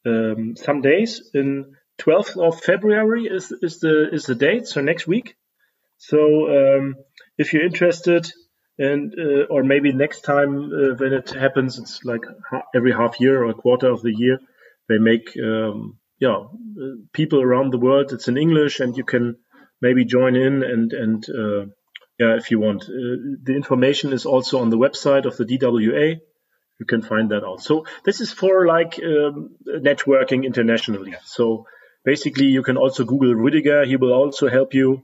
um, 0.07 0.57
some 0.57 0.81
days. 0.81 1.31
In 1.35 1.77
12th 2.01 2.37
of 2.37 2.61
February 2.61 3.25
is 3.25 3.53
is 3.63 3.81
the 3.81 4.09
is 4.13 4.25
the 4.25 4.35
date. 4.35 4.67
So 4.67 4.81
next 4.81 5.07
week. 5.07 5.37
So 5.99 6.19
um, 6.59 6.97
if 7.39 7.53
you're 7.53 7.65
interested, 7.65 8.31
and 8.79 9.15
uh, 9.19 9.45
or 9.51 9.63
maybe 9.63 9.93
next 9.93 10.23
time 10.23 10.73
uh, 10.73 10.95
when 10.97 11.13
it 11.13 11.31
happens, 11.31 11.79
it's 11.79 12.05
like 12.05 12.23
every 12.75 12.93
half 12.93 13.21
year 13.21 13.45
or 13.45 13.55
quarter 13.55 13.91
of 13.91 14.03
the 14.03 14.15
year. 14.15 14.39
They 14.89 14.99
make 14.99 15.37
um, 15.43 15.99
yeah 16.19 16.37
uh, 16.37 16.95
people 17.13 17.41
around 17.41 17.73
the 17.73 17.79
world. 17.79 18.13
It's 18.13 18.29
in 18.29 18.37
English, 18.37 18.81
and 18.81 18.97
you 18.97 19.05
can 19.05 19.37
maybe 19.81 20.05
join 20.05 20.35
in 20.37 20.63
and 20.63 20.93
and 20.93 21.25
uh, 21.31 21.67
yeah, 22.19 22.37
if 22.37 22.51
you 22.51 22.61
want. 22.61 22.85
Uh, 22.85 23.39
the 23.43 23.55
information 23.55 24.13
is 24.13 24.27
also 24.27 24.61
on 24.61 24.71
the 24.71 24.79
website 24.79 25.25
of 25.25 25.37
the 25.37 25.45
DWA. 25.45 26.21
You 26.79 26.87
can 26.87 27.03
find 27.03 27.31
that 27.31 27.45
out. 27.45 27.63
So 27.63 27.87
this 28.05 28.21
is 28.21 28.33
for 28.33 28.67
like 28.67 28.99
um, 29.03 29.57
networking 29.69 30.45
internationally. 30.45 31.15
So 31.25 31.67
basically, 32.05 32.47
you 32.47 32.63
can 32.63 32.77
also 32.77 33.05
Google 33.05 33.35
Rüdiger. 33.35 33.87
He 33.87 33.97
will 33.97 34.13
also 34.13 34.49
help 34.49 34.75
you. 34.75 35.03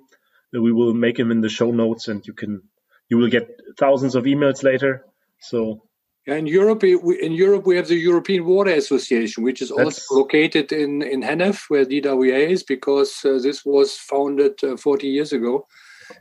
Uh, 0.55 0.61
we 0.61 0.73
will 0.73 0.95
make 0.95 1.19
him 1.19 1.31
in 1.31 1.41
the 1.41 1.49
show 1.49 1.71
notes, 1.71 2.09
and 2.09 2.27
you 2.27 2.33
can 2.33 2.63
you 3.09 3.19
will 3.19 3.29
get 3.29 3.49
thousands 3.79 4.15
of 4.15 4.25
emails 4.25 4.63
later. 4.63 5.05
So 5.41 5.83
in 6.27 6.47
Europe, 6.47 6.85
in 6.85 7.33
Europe, 7.33 7.67
we 7.67 7.77
have 7.77 7.89
the 7.89 7.97
European 7.97 8.45
Water 8.45 8.73
Association, 8.73 9.43
which 9.43 9.63
is 9.63 9.71
also 9.71 10.15
located 10.15 10.71
in 10.73 11.03
in 11.03 11.23
Hennef, 11.23 11.65
where 11.69 11.85
DWA 11.85 12.51
is, 12.51 12.63
because 12.63 13.25
uh, 13.25 13.39
this 13.43 13.65
was 13.65 13.97
founded 13.97 14.63
uh, 14.63 14.77
40 14.77 15.09
years 15.09 15.33
ago. 15.33 15.67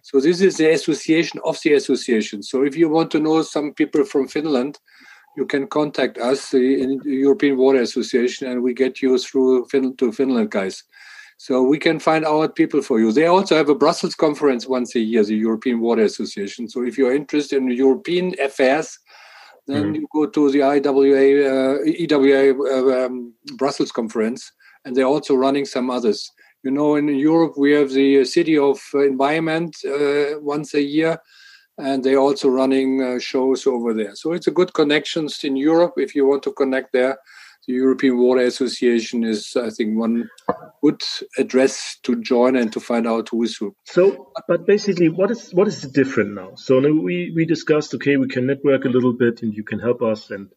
So 0.01 0.19
this 0.19 0.41
is 0.41 0.58
the 0.58 0.72
association 0.72 1.39
of 1.46 1.60
the 1.63 1.74
association. 1.74 2.43
So 2.43 2.63
if 2.63 2.75
you 2.75 2.89
want 2.89 3.12
to 3.12 3.19
know 3.19 3.41
some 3.41 3.74
people 3.74 4.03
from 4.05 4.27
Finland, 4.27 4.79
you 5.38 5.46
can 5.46 5.67
contact 5.67 6.17
us 6.17 6.53
in 6.53 7.00
the 7.03 7.12
European 7.12 7.58
Water 7.58 7.81
Association, 7.81 8.48
and 8.48 8.62
we 8.62 8.74
get 8.74 9.01
you 9.01 9.17
through 9.17 9.65
fin- 9.65 9.96
to 9.98 10.12
Finland, 10.12 10.51
guys. 10.51 10.84
So 11.38 11.63
we 11.63 11.79
can 11.79 12.00
find 12.00 12.25
out 12.25 12.55
people 12.55 12.81
for 12.81 13.00
you. 13.00 13.13
They 13.13 13.27
also 13.27 13.55
have 13.55 13.69
a 13.69 13.75
Brussels 13.75 14.15
conference 14.15 14.67
once 14.67 14.96
a 14.96 15.00
year, 15.00 15.24
the 15.24 15.38
European 15.38 15.79
Water 15.79 16.01
Association. 16.03 16.67
So 16.67 16.84
if 16.84 16.98
you're 16.98 17.15
interested 17.15 17.58
in 17.58 17.72
European 17.72 18.36
affairs, 18.41 19.00
then 19.65 19.84
mm-hmm. 19.84 19.96
you 19.96 20.08
go 20.12 20.25
to 20.25 20.51
the 20.51 20.63
IWA, 20.63 21.25
uh, 21.53 21.77
EWA 21.86 22.43
uh, 22.51 23.05
um, 23.05 23.34
Brussels 23.55 23.91
conference, 23.91 24.51
and 24.84 24.96
they're 24.96 25.05
also 25.05 25.36
running 25.36 25.65
some 25.65 25.89
others. 25.89 26.29
You 26.63 26.72
know, 26.72 26.96
in 26.96 27.08
Europe, 27.08 27.54
we 27.58 27.72
have 27.72 27.92
the 27.92 28.25
City 28.25 28.58
of 28.58 28.82
Environment 28.94 29.75
uh, 29.86 30.39
once 30.42 30.74
a 30.74 30.82
year, 30.82 31.20
and 31.78 32.04
they're 32.04 32.20
also 32.20 32.50
running 32.50 33.01
uh, 33.01 33.20
shows 33.20 33.66
over 33.66 33.94
there. 33.94 34.13
So 34.16 34.34
it's 34.34 34.48
a 34.48 34.51
good 34.51 34.74
connections 34.74 35.44
in 35.44 35.56
Europe 35.56 35.94
if 35.98 36.16
you 36.16 36.28
want 36.28 36.44
to 36.44 36.51
connect 36.51 36.92
there. 36.92 37.18
The 37.68 37.74
European 37.74 38.18
Water 38.18 38.42
Association 38.42 39.24
is, 39.24 39.56
I 39.56 39.70
think, 39.70 39.98
one 39.98 40.30
good 40.82 41.01
address 41.38 41.98
to 42.04 42.22
join 42.22 42.56
and 42.56 42.74
to 42.74 42.80
find 42.80 43.06
out 43.08 43.30
who 43.30 43.44
is 43.44 43.56
who. 43.58 43.75
So, 43.84 44.32
but 44.48 44.66
basically, 44.66 45.10
what 45.10 45.30
is 45.32 45.54
what 45.54 45.68
is 45.68 45.82
different 45.82 46.34
now? 46.34 46.56
So 46.56 46.80
we 46.80 47.32
we 47.36 47.46
discussed, 47.46 47.94
okay, 47.96 48.18
we 48.18 48.28
can 48.28 48.48
network 48.48 48.86
a 48.86 48.89
little 48.89 49.13
bit, 49.13 49.44
and 49.44 49.54
you 49.54 49.63
can 49.63 49.80
help 49.80 50.01
us, 50.01 50.32
and 50.32 50.50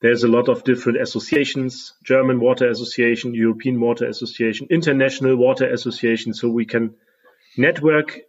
there's 0.00 0.22
a 0.22 0.28
lot 0.28 0.48
of 0.48 0.64
different 0.64 1.00
associations, 1.00 1.94
German 2.04 2.40
Water 2.40 2.68
Association, 2.68 3.34
European 3.34 3.80
Water 3.80 4.06
Association, 4.06 4.68
International 4.70 5.36
Water 5.36 5.72
Association. 5.72 6.34
So 6.34 6.48
we 6.48 6.66
can 6.66 6.94
network 7.56 8.20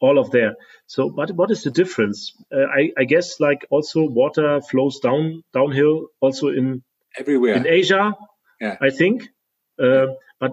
all 0.00 0.18
of 0.18 0.30
there. 0.30 0.56
So, 0.86 1.10
but 1.10 1.30
what 1.32 1.50
is 1.50 1.62
the 1.62 1.70
difference? 1.70 2.32
Uh, 2.52 2.64
I, 2.64 2.92
I, 2.98 3.04
guess 3.04 3.40
like 3.40 3.66
also 3.70 4.04
water 4.04 4.60
flows 4.60 5.00
down 5.00 5.42
downhill 5.52 6.08
also 6.20 6.48
in 6.48 6.82
everywhere 7.18 7.54
in 7.54 7.66
Asia. 7.66 8.14
Yeah. 8.60 8.76
I 8.80 8.90
think. 8.90 9.28
Uh, 9.78 10.06
but 10.38 10.52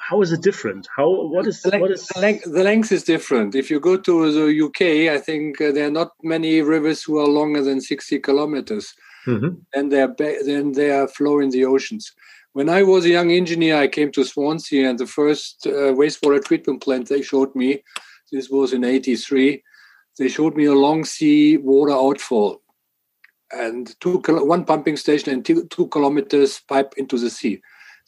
how 0.00 0.22
is 0.22 0.30
it 0.30 0.42
different? 0.42 0.86
How 0.96 1.08
what 1.08 1.46
is 1.46 1.62
the 1.62 1.70
length, 1.70 1.82
what 1.82 1.90
is 1.90 2.06
the 2.06 2.20
length, 2.20 2.44
the 2.44 2.62
length 2.62 2.92
is 2.92 3.02
different. 3.02 3.56
If 3.56 3.68
you 3.68 3.80
go 3.80 3.96
to 3.96 4.32
the 4.32 4.64
UK, 4.66 5.12
I 5.12 5.18
think 5.18 5.60
uh, 5.60 5.72
there 5.72 5.88
are 5.88 5.90
not 5.90 6.12
many 6.22 6.62
rivers 6.62 7.02
who 7.02 7.18
are 7.18 7.26
longer 7.26 7.62
than 7.62 7.80
sixty 7.80 8.20
kilometers 8.20 8.94
mm-hmm. 9.26 9.54
and 9.74 9.92
they're 9.92 10.14
then 10.44 10.72
they 10.72 10.90
are 10.90 11.08
flow 11.08 11.40
in 11.40 11.50
the 11.50 11.64
oceans. 11.64 12.12
When 12.52 12.68
I 12.68 12.82
was 12.84 13.04
a 13.04 13.10
young 13.10 13.32
engineer, 13.32 13.76
I 13.76 13.88
came 13.88 14.12
to 14.12 14.24
Swansea, 14.24 14.88
and 14.88 14.98
the 14.98 15.06
first 15.06 15.66
uh, 15.66 15.92
wastewater 15.92 16.42
treatment 16.44 16.82
plant 16.82 17.08
they 17.08 17.22
showed 17.22 17.54
me, 17.54 17.82
this 18.30 18.48
was 18.48 18.72
in 18.72 18.84
'83. 18.84 19.62
They 20.18 20.28
showed 20.28 20.56
me 20.56 20.66
a 20.66 20.74
long 20.74 21.04
sea 21.04 21.56
water 21.56 21.92
outfall, 21.92 22.62
and 23.52 23.94
two 24.00 24.22
one 24.28 24.64
pumping 24.64 24.96
station 24.96 25.32
and 25.32 25.44
two, 25.44 25.66
two 25.66 25.88
kilometers 25.88 26.60
pipe 26.68 26.94
into 26.96 27.18
the 27.18 27.30
sea 27.30 27.60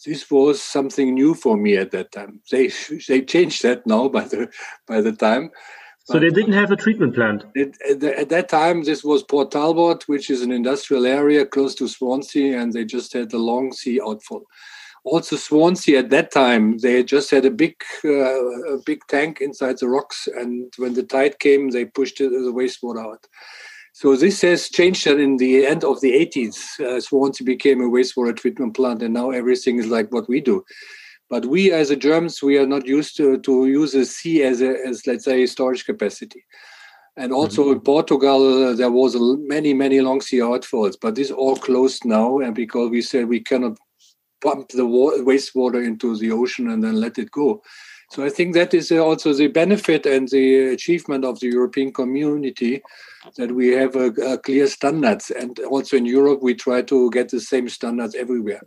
this 0.05 0.31
was 0.31 0.61
something 0.61 1.15
new 1.15 1.35
for 1.35 1.57
me 1.57 1.77
at 1.77 1.91
that 1.93 2.13
time. 2.13 2.41
They 2.51 2.71
they 3.09 3.23
changed 3.23 3.63
that 3.63 3.87
now 3.87 4.09
by 4.09 4.25
the 4.25 4.51
by 4.87 5.01
the 5.01 5.13
time, 5.13 5.51
so 6.07 6.21
they 6.21 6.31
didn't 6.31 6.53
have 6.53 6.71
a 6.71 6.77
treatment 6.77 7.15
plant. 7.15 7.45
It, 7.57 7.77
at 7.83 8.29
that 8.29 8.49
time, 8.49 8.85
this 8.85 9.03
was 9.03 9.25
Port 9.25 9.51
Talbot, 9.51 10.09
which 10.09 10.31
is 10.31 10.41
an 10.41 10.53
industrial 10.53 11.05
area 11.05 11.45
close 11.45 11.75
to 11.77 11.89
Swansea, 11.89 12.61
and 12.61 12.73
they 12.73 12.85
just 12.85 13.13
had 13.13 13.31
the 13.31 13.39
long 13.39 13.73
sea 13.73 14.01
outfall. 14.01 14.45
Also, 15.03 15.35
Swansea 15.35 15.99
at 15.99 16.11
that 16.11 16.31
time, 16.31 16.79
they 16.79 17.03
just 17.03 17.31
had 17.33 17.45
a 17.45 17.51
big, 17.51 17.75
uh, 18.05 18.75
a 18.75 18.79
big 18.87 19.01
tank 19.09 19.41
inside 19.41 19.79
the 19.79 19.89
rocks, 19.89 20.29
and 20.33 20.73
when 20.79 20.95
the 20.95 21.03
tide 21.03 21.41
came, 21.41 21.71
they 21.71 21.85
pushed 21.85 22.19
the 22.19 22.53
wastewater 22.55 23.05
out. 23.05 23.27
So 23.93 24.15
this 24.15 24.43
has 24.43 24.69
changed 24.69 25.07
that 25.07 25.19
in 25.19 25.39
the 25.39 25.67
end 25.67 25.83
of 25.83 26.01
the 26.03 26.13
80s. 26.13 26.79
Uh, 26.79 27.01
Swansea 27.01 27.45
became 27.45 27.81
a 27.81 27.89
wastewater 27.89 28.37
treatment 28.37 28.77
plant, 28.77 29.03
and 29.03 29.15
now 29.15 29.31
everything 29.31 29.79
is 29.79 29.87
like 29.87 30.13
what 30.13 30.29
we 30.29 30.41
do. 30.41 30.65
But 31.29 31.47
we, 31.47 31.73
as 31.73 31.91
a 31.91 31.97
Germans, 31.97 32.43
we 32.43 32.57
are 32.59 32.67
not 32.67 32.87
used 32.87 33.17
to, 33.17 33.39
to 33.39 33.67
use 33.67 33.93
the 33.93 34.05
sea 34.05 34.43
as, 34.45 34.61
a, 34.61 34.77
as 34.87 35.07
let's 35.07 35.25
say, 35.25 35.45
storage 35.47 35.85
capacity. 35.85 36.45
And 37.17 37.33
also 37.33 37.65
mm-hmm. 37.65 37.73
in 37.73 37.81
Portugal, 37.81 38.69
uh, 38.69 38.75
there 38.75 38.91
was 38.91 39.15
a, 39.15 39.37
many, 39.39 39.75
many 39.75 40.01
long 40.01 40.21
sea 40.21 40.39
outfalls, 40.39 40.97
but 41.01 41.15
this 41.15 41.31
all 41.31 41.57
closed 41.57 42.05
now. 42.05 42.39
And 42.39 42.55
because 42.55 42.91
we 42.91 43.03
said 43.03 43.27
we 43.27 43.41
cannot 43.41 43.79
pump 44.43 44.69
the 44.69 44.87
water, 44.87 45.23
wastewater 45.23 45.85
into 45.85 46.17
the 46.17 46.31
ocean 46.31 46.71
and 46.71 46.85
then 46.85 47.01
let 47.01 47.19
it 47.19 47.31
go. 47.31 47.63
So 48.13 48.25
I 48.25 48.29
think 48.29 48.55
that 48.55 48.73
is 48.73 48.93
also 48.93 49.33
the 49.33 49.49
benefit 49.49 50.07
and 50.07 50.29
the 50.29 50.69
achievement 50.69 51.25
of 51.25 51.41
the 51.41 51.49
European 51.49 51.93
community 51.93 52.83
that 53.37 53.51
we 53.51 53.69
have 53.69 53.97
a, 53.97 54.13
a 54.23 54.39
clear 54.39 54.69
standards. 54.69 55.31
And 55.31 55.59
also 55.61 55.97
in 55.97 56.07
Europe, 56.07 56.41
we 56.41 56.55
try 56.55 56.83
to 56.83 57.11
get 57.11 57.31
the 57.31 57.41
same 57.41 57.69
standards 57.69 58.15
everywhere. 58.15 58.61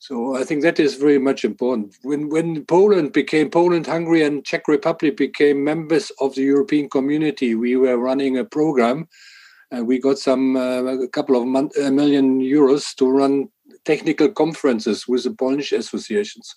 So 0.00 0.36
I 0.36 0.44
think 0.44 0.62
that 0.62 0.78
is 0.78 0.94
very 0.94 1.18
much 1.18 1.44
important. 1.44 1.96
When 2.02 2.28
when 2.28 2.64
Poland 2.64 3.12
became 3.12 3.50
Poland, 3.50 3.86
Hungary, 3.86 4.22
and 4.22 4.44
Czech 4.44 4.68
Republic 4.68 5.16
became 5.16 5.64
members 5.64 6.12
of 6.20 6.34
the 6.34 6.42
European 6.42 6.88
community, 6.88 7.54
we 7.54 7.76
were 7.76 7.98
running 7.98 8.38
a 8.38 8.44
program, 8.44 9.08
and 9.70 9.88
we 9.88 9.98
got 9.98 10.18
some 10.18 10.56
uh, 10.56 10.84
a 10.84 11.08
couple 11.08 11.36
of 11.36 11.42
a 11.76 11.90
million 11.90 12.40
euros 12.40 12.94
to 12.96 13.10
run 13.10 13.48
technical 13.84 14.28
conferences 14.28 15.08
with 15.08 15.24
the 15.24 15.32
Polish 15.32 15.72
associations 15.72 16.54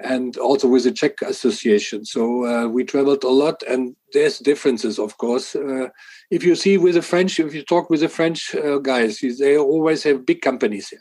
and 0.00 0.36
also 0.36 0.68
with 0.68 0.84
the 0.84 0.92
Czech 0.92 1.22
association. 1.22 2.04
So 2.04 2.44
uh, 2.46 2.68
we 2.68 2.84
traveled 2.84 3.24
a 3.24 3.28
lot, 3.28 3.62
and 3.68 3.96
there's 4.12 4.38
differences, 4.38 4.98
of 4.98 5.18
course. 5.18 5.54
Uh, 5.54 5.88
if 6.30 6.44
you 6.44 6.54
see 6.56 6.78
with 6.78 6.94
the 6.94 7.02
French, 7.02 7.38
if 7.38 7.54
you 7.54 7.62
talk 7.62 7.90
with 7.90 8.00
the 8.00 8.08
French 8.08 8.54
uh, 8.54 8.78
guys, 8.78 9.20
they 9.38 9.56
always 9.56 10.02
have 10.02 10.26
big 10.26 10.40
companies 10.40 10.88
here. 10.88 11.00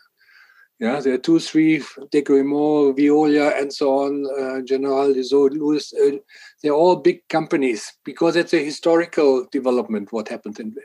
Yeah, 0.79 0.99
there 0.99 1.13
are 1.13 1.19
two, 1.19 1.39
three, 1.39 1.79
Degrémont, 2.11 2.97
Veolia, 2.97 3.57
and 3.59 3.71
so 3.71 3.99
on, 3.99 4.25
uh, 4.37 4.61
General 4.63 5.09
Louis. 5.09 5.93
Uh, 5.93 6.17
they're 6.61 6.73
all 6.73 6.95
big 6.95 7.27
companies 7.29 7.93
because 8.03 8.35
it's 8.35 8.53
a 8.53 8.65
historical 8.65 9.47
development. 9.51 10.11
What 10.11 10.29
happened 10.29 10.59
in 10.59 10.75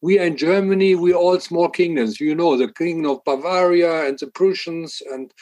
we 0.00 0.18
are 0.18 0.24
in 0.24 0.36
Germany. 0.36 0.94
We're 0.94 1.14
all 1.14 1.38
small 1.38 1.68
kingdoms. 1.68 2.18
You 2.18 2.34
know, 2.34 2.56
the 2.56 2.72
Kingdom 2.72 3.12
of 3.12 3.24
Bavaria 3.24 4.08
and 4.08 4.18
the 4.18 4.28
Prussians 4.28 5.02
and 5.12 5.32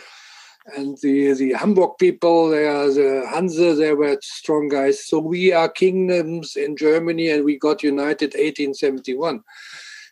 and 0.77 0.99
the 1.03 1.33
the 1.35 1.53
Hamburg 1.53 1.91
people. 1.99 2.51
They 2.51 2.67
are 2.67 2.91
the 2.91 3.27
Hanse. 3.33 3.79
They 3.79 3.95
were 3.95 4.19
strong 4.23 4.69
guys. 4.69 5.07
So 5.07 5.19
we 5.19 5.53
are 5.53 5.69
kingdoms 5.69 6.57
in 6.57 6.77
Germany, 6.77 7.31
and 7.31 7.45
we 7.45 7.59
got 7.59 7.83
united 7.83 8.35
1871. 8.35 9.43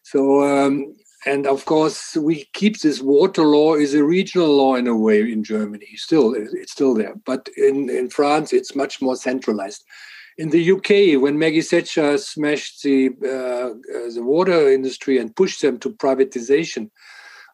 So 0.05 0.43
um, 0.43 0.95
and 1.25 1.47
of 1.47 1.64
course 1.64 2.17
we 2.17 2.45
keep 2.52 2.81
this 2.81 3.00
water 3.00 3.43
law 3.43 3.75
is 3.75 3.95
a 3.95 4.05
regional 4.05 4.55
law 4.57 4.75
in 4.75 4.87
a 4.87 4.97
way 4.97 5.21
in 5.21 5.45
germany. 5.45 5.87
Still 5.95 6.35
it's 6.35 6.73
still 6.73 6.95
there. 6.95 7.14
But 7.25 7.49
in, 7.57 7.88
in 7.91 8.11
france 8.11 8.52
it's 8.52 8.75
much 8.75 9.00
more 9.00 9.17
centralized. 9.17 9.85
In 10.38 10.50
the 10.50 10.73
uk 10.73 10.88
when 11.23 11.38
maggie 11.38 11.62
thatcher 11.62 12.19
smashed 12.19 12.83
the 12.83 13.11
uh, 13.23 13.71
uh, 13.97 14.11
the 14.14 14.23
water 14.23 14.71
industry 14.73 15.19
and 15.19 15.37
pushed 15.37 15.61
them 15.61 15.79
to 15.81 15.91
privatization 15.91 16.91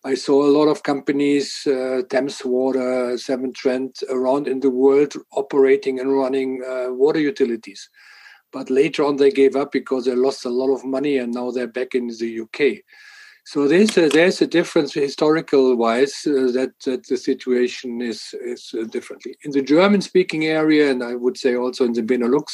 i 0.04 0.14
saw 0.14 0.44
a 0.44 0.54
lot 0.58 0.68
of 0.68 0.84
companies 0.84 1.66
uh, 1.66 2.02
thames 2.08 2.44
water 2.44 3.18
severn 3.18 3.52
trent 3.52 4.02
around 4.08 4.46
in 4.46 4.60
the 4.60 4.70
world 4.70 5.12
operating 5.32 5.98
and 5.98 6.16
running 6.16 6.62
uh, 6.64 6.86
water 6.90 7.20
utilities. 7.20 7.90
But 8.50 8.70
later 8.70 9.04
on 9.04 9.16
they 9.16 9.30
gave 9.30 9.56
up 9.56 9.72
because 9.72 10.04
they 10.04 10.14
lost 10.14 10.46
a 10.46 10.48
lot 10.60 10.72
of 10.72 10.84
money 10.84 11.18
and 11.18 11.34
now 11.34 11.50
they're 11.50 11.66
back 11.66 11.94
in 11.94 12.06
the 12.06 12.40
uk 12.40 12.60
so 13.48 13.66
there's 13.66 13.96
a, 13.96 14.10
there's 14.10 14.42
a 14.42 14.46
difference 14.46 14.92
historical 14.92 15.74
wise 15.74 16.14
uh, 16.26 16.52
that 16.52 16.72
that 16.84 17.06
the 17.06 17.16
situation 17.16 18.02
is 18.02 18.34
is 18.44 18.74
uh, 18.78 18.84
differently 18.84 19.36
in 19.42 19.52
the 19.52 19.62
German 19.62 20.02
speaking 20.02 20.44
area, 20.44 20.90
and 20.90 21.02
I 21.02 21.14
would 21.14 21.38
say 21.38 21.56
also 21.56 21.86
in 21.86 21.94
the 21.94 22.02
Benelux, 22.02 22.46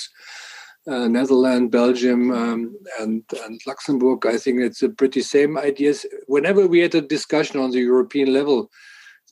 uh, 0.86 1.08
Netherlands, 1.08 1.72
Belgium, 1.72 2.30
um, 2.30 2.76
and 3.00 3.24
and 3.44 3.60
Luxembourg. 3.66 4.24
I 4.24 4.38
think 4.38 4.60
it's 4.60 4.84
a 4.84 4.88
pretty 4.88 5.22
same 5.22 5.58
ideas. 5.58 6.06
Whenever 6.28 6.68
we 6.68 6.78
had 6.78 6.94
a 6.94 7.00
discussion 7.16 7.58
on 7.58 7.72
the 7.72 7.80
European 7.80 8.32
level, 8.32 8.70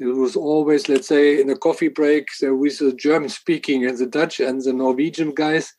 it 0.00 0.06
was 0.06 0.34
always, 0.34 0.88
let's 0.88 1.06
say, 1.06 1.40
in 1.40 1.48
a 1.48 1.56
coffee 1.56 1.92
break, 2.00 2.26
there 2.40 2.56
was 2.56 2.78
the 2.78 2.92
German 2.92 3.28
speaking 3.28 3.86
and 3.86 3.98
the 3.98 4.06
Dutch 4.18 4.40
and 4.40 4.60
the 4.60 4.72
Norwegian 4.72 5.30
guys 5.32 5.72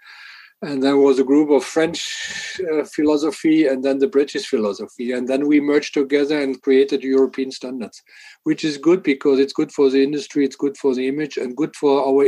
and 0.63 0.81
there 0.81 0.97
was 0.97 1.19
a 1.19 1.23
group 1.23 1.49
of 1.49 1.63
French 1.63 2.59
uh, 2.71 2.83
philosophy 2.85 3.67
and 3.67 3.83
then 3.83 3.99
the 3.99 4.07
British 4.07 4.47
philosophy, 4.47 5.11
and 5.11 5.27
then 5.27 5.47
we 5.47 5.59
merged 5.59 5.93
together 5.93 6.39
and 6.39 6.61
created 6.61 7.03
European 7.03 7.51
standards, 7.51 8.01
which 8.43 8.63
is 8.63 8.77
good 8.77 9.03
because 9.03 9.39
it's 9.39 9.53
good 9.53 9.71
for 9.71 9.89
the 9.89 10.01
industry, 10.01 10.45
it's 10.45 10.55
good 10.55 10.77
for 10.77 10.95
the 10.95 11.07
image, 11.07 11.37
and 11.37 11.57
good 11.57 11.75
for 11.75 12.05
our 12.07 12.25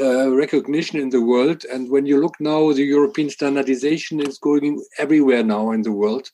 uh, 0.00 0.30
recognition 0.30 0.98
in 0.98 1.10
the 1.10 1.22
world. 1.22 1.64
And 1.72 1.90
when 1.90 2.06
you 2.06 2.20
look 2.20 2.34
now, 2.40 2.72
the 2.72 2.84
European 2.84 3.30
standardization 3.30 4.20
is 4.20 4.38
going 4.38 4.82
everywhere 4.98 5.42
now 5.42 5.72
in 5.72 5.82
the 5.82 5.92
world. 5.92 6.30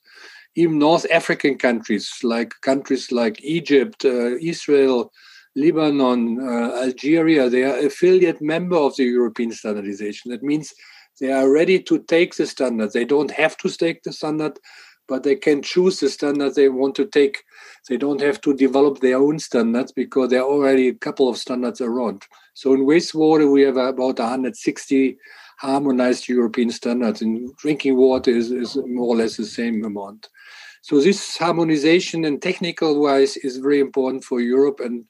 Even 0.55 0.79
North 0.79 1.07
African 1.11 1.57
countries, 1.59 2.11
like 2.23 2.53
countries 2.61 3.11
like 3.11 3.43
Egypt, 3.43 4.05
uh, 4.05 4.37
Israel, 4.37 5.11
Lebanon, 5.55 6.41
uh, 6.41 6.83
Algeria, 6.83 7.49
they 7.49 7.65
are 7.65 7.87
affiliate 7.87 8.41
member 8.41 8.77
of 8.77 8.97
the 8.97 9.05
European 9.05 9.53
standardization. 9.53 10.31
That 10.31 10.43
means 10.43 10.73
they 11.21 11.31
are 11.31 11.51
ready 11.51 11.81
to 11.83 11.99
take 12.05 12.35
the 12.35 12.47
standard. 12.47 12.93
They 12.93 13.05
don't 13.05 13.31
have 13.31 13.57
to 13.59 13.69
take 13.69 14.03
the 14.03 14.13
standard, 14.13 14.59
but 15.09 15.25
they 15.25 15.37
can 15.37 15.63
choose 15.63 16.01
the 16.01 16.09
standard 16.09 16.55
they 16.55 16.71
want 16.71 16.95
to 16.97 17.07
take. 17.07 17.43
They 17.89 17.99
don't 17.99 18.21
have 18.21 18.41
to 18.43 18.55
develop 18.55 19.01
their 19.01 19.19
own 19.19 19.39
standards 19.39 19.93
because 19.93 20.31
there 20.31 20.41
are 20.41 20.49
already 20.49 20.89
a 20.89 20.95
couple 20.95 21.29
of 21.29 21.37
standards 21.37 21.81
around. 21.81 22.25
So 22.55 22.73
in 22.73 22.87
wastewater, 22.87 23.51
we 23.53 23.63
have 23.63 23.77
about 23.77 24.19
160 24.19 25.19
harmonized 25.59 26.29
European 26.29 26.71
standards. 26.71 27.21
In 27.21 27.53
drinking 27.59 27.97
water 27.97 28.31
is, 28.31 28.51
is 28.51 28.77
more 28.77 29.15
or 29.15 29.17
less 29.17 29.37
the 29.37 29.45
same 29.45 29.85
amount. 29.85 30.29
So 30.83 31.01
this 31.01 31.37
harmonization 31.37 32.25
and 32.25 32.43
technical 32.43 33.01
wise 33.01 33.37
is 33.37 33.59
very 33.59 33.79
important 33.79 34.25
for 34.25 34.41
Europe 34.41 34.81
and 34.81 35.05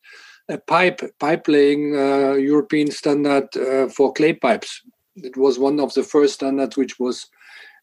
a 0.49 0.59
pipe 0.59 1.01
pipe 1.19 1.49
laying 1.49 1.97
uh, 1.97 2.33
European 2.33 2.91
standard 2.91 3.49
uh, 3.57 3.89
for 3.89 4.13
clay 4.13 4.33
pipes 4.33 4.83
it 5.17 5.37
was 5.37 5.59
one 5.59 5.81
of 5.81 5.93
the 5.95 6.03
first 6.03 6.35
standards 6.35 6.77
which 6.77 6.99
was 6.99 7.27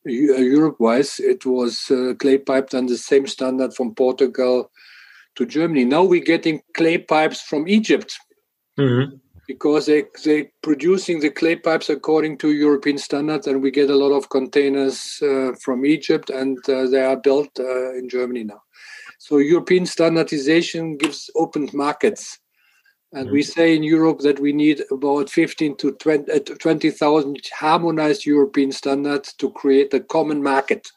uh, 0.08 0.12
Europe-wise. 0.12 1.20
It 1.20 1.46
was 1.46 1.90
uh, 1.92 2.14
clay 2.20 2.38
piped 2.38 2.74
on 2.74 2.88
the 2.88 2.98
same 2.98 3.28
standard 3.28 3.74
from 3.74 3.96
Portugal 3.96 4.72
to 5.36 5.46
Germany. 5.46 5.86
Now 5.86 6.04
we're 6.04 6.24
getting 6.24 6.62
clay 6.76 6.98
pipes 6.98 7.42
from 7.42 7.68
Egypt 7.68 8.18
mm-hmm. 8.78 9.16
because 9.48 9.86
they 9.86 10.06
they 10.24 10.52
producing 10.62 11.20
the 11.20 11.30
clay 11.30 11.56
pipes 11.56 11.90
according 11.90 12.38
to 12.40 12.52
European 12.52 12.98
standards, 12.98 13.48
and 13.48 13.62
we 13.62 13.72
get 13.72 13.90
a 13.90 13.96
lot 13.96 14.16
of 14.16 14.30
containers 14.30 15.20
uh, 15.22 15.52
from 15.64 15.86
Egypt, 15.86 16.30
and 16.30 16.58
uh, 16.70 16.88
they 16.88 17.04
are 17.04 17.18
built 17.18 17.50
uh, 17.60 17.94
in 17.94 18.10
Germany 18.10 18.44
now. 18.46 18.62
So 19.20 19.38
European 19.38 19.86
standardization 19.86 20.98
gives 20.98 21.30
open 21.36 21.70
markets 21.74 22.40
and 23.12 23.32
we 23.32 23.42
say 23.42 23.76
in 23.76 23.84
Europe 23.84 24.20
that 24.20 24.40
we 24.40 24.54
need 24.54 24.84
about 24.92 25.30
15 25.30 25.78
to 25.78 25.92
20,000 25.94 27.36
uh, 27.36 27.40
harmonized 27.58 28.26
European 28.26 28.72
standards 28.72 29.34
to 29.34 29.50
create 29.50 29.94
a 29.94 30.00
common 30.00 30.44
market. 30.44 30.92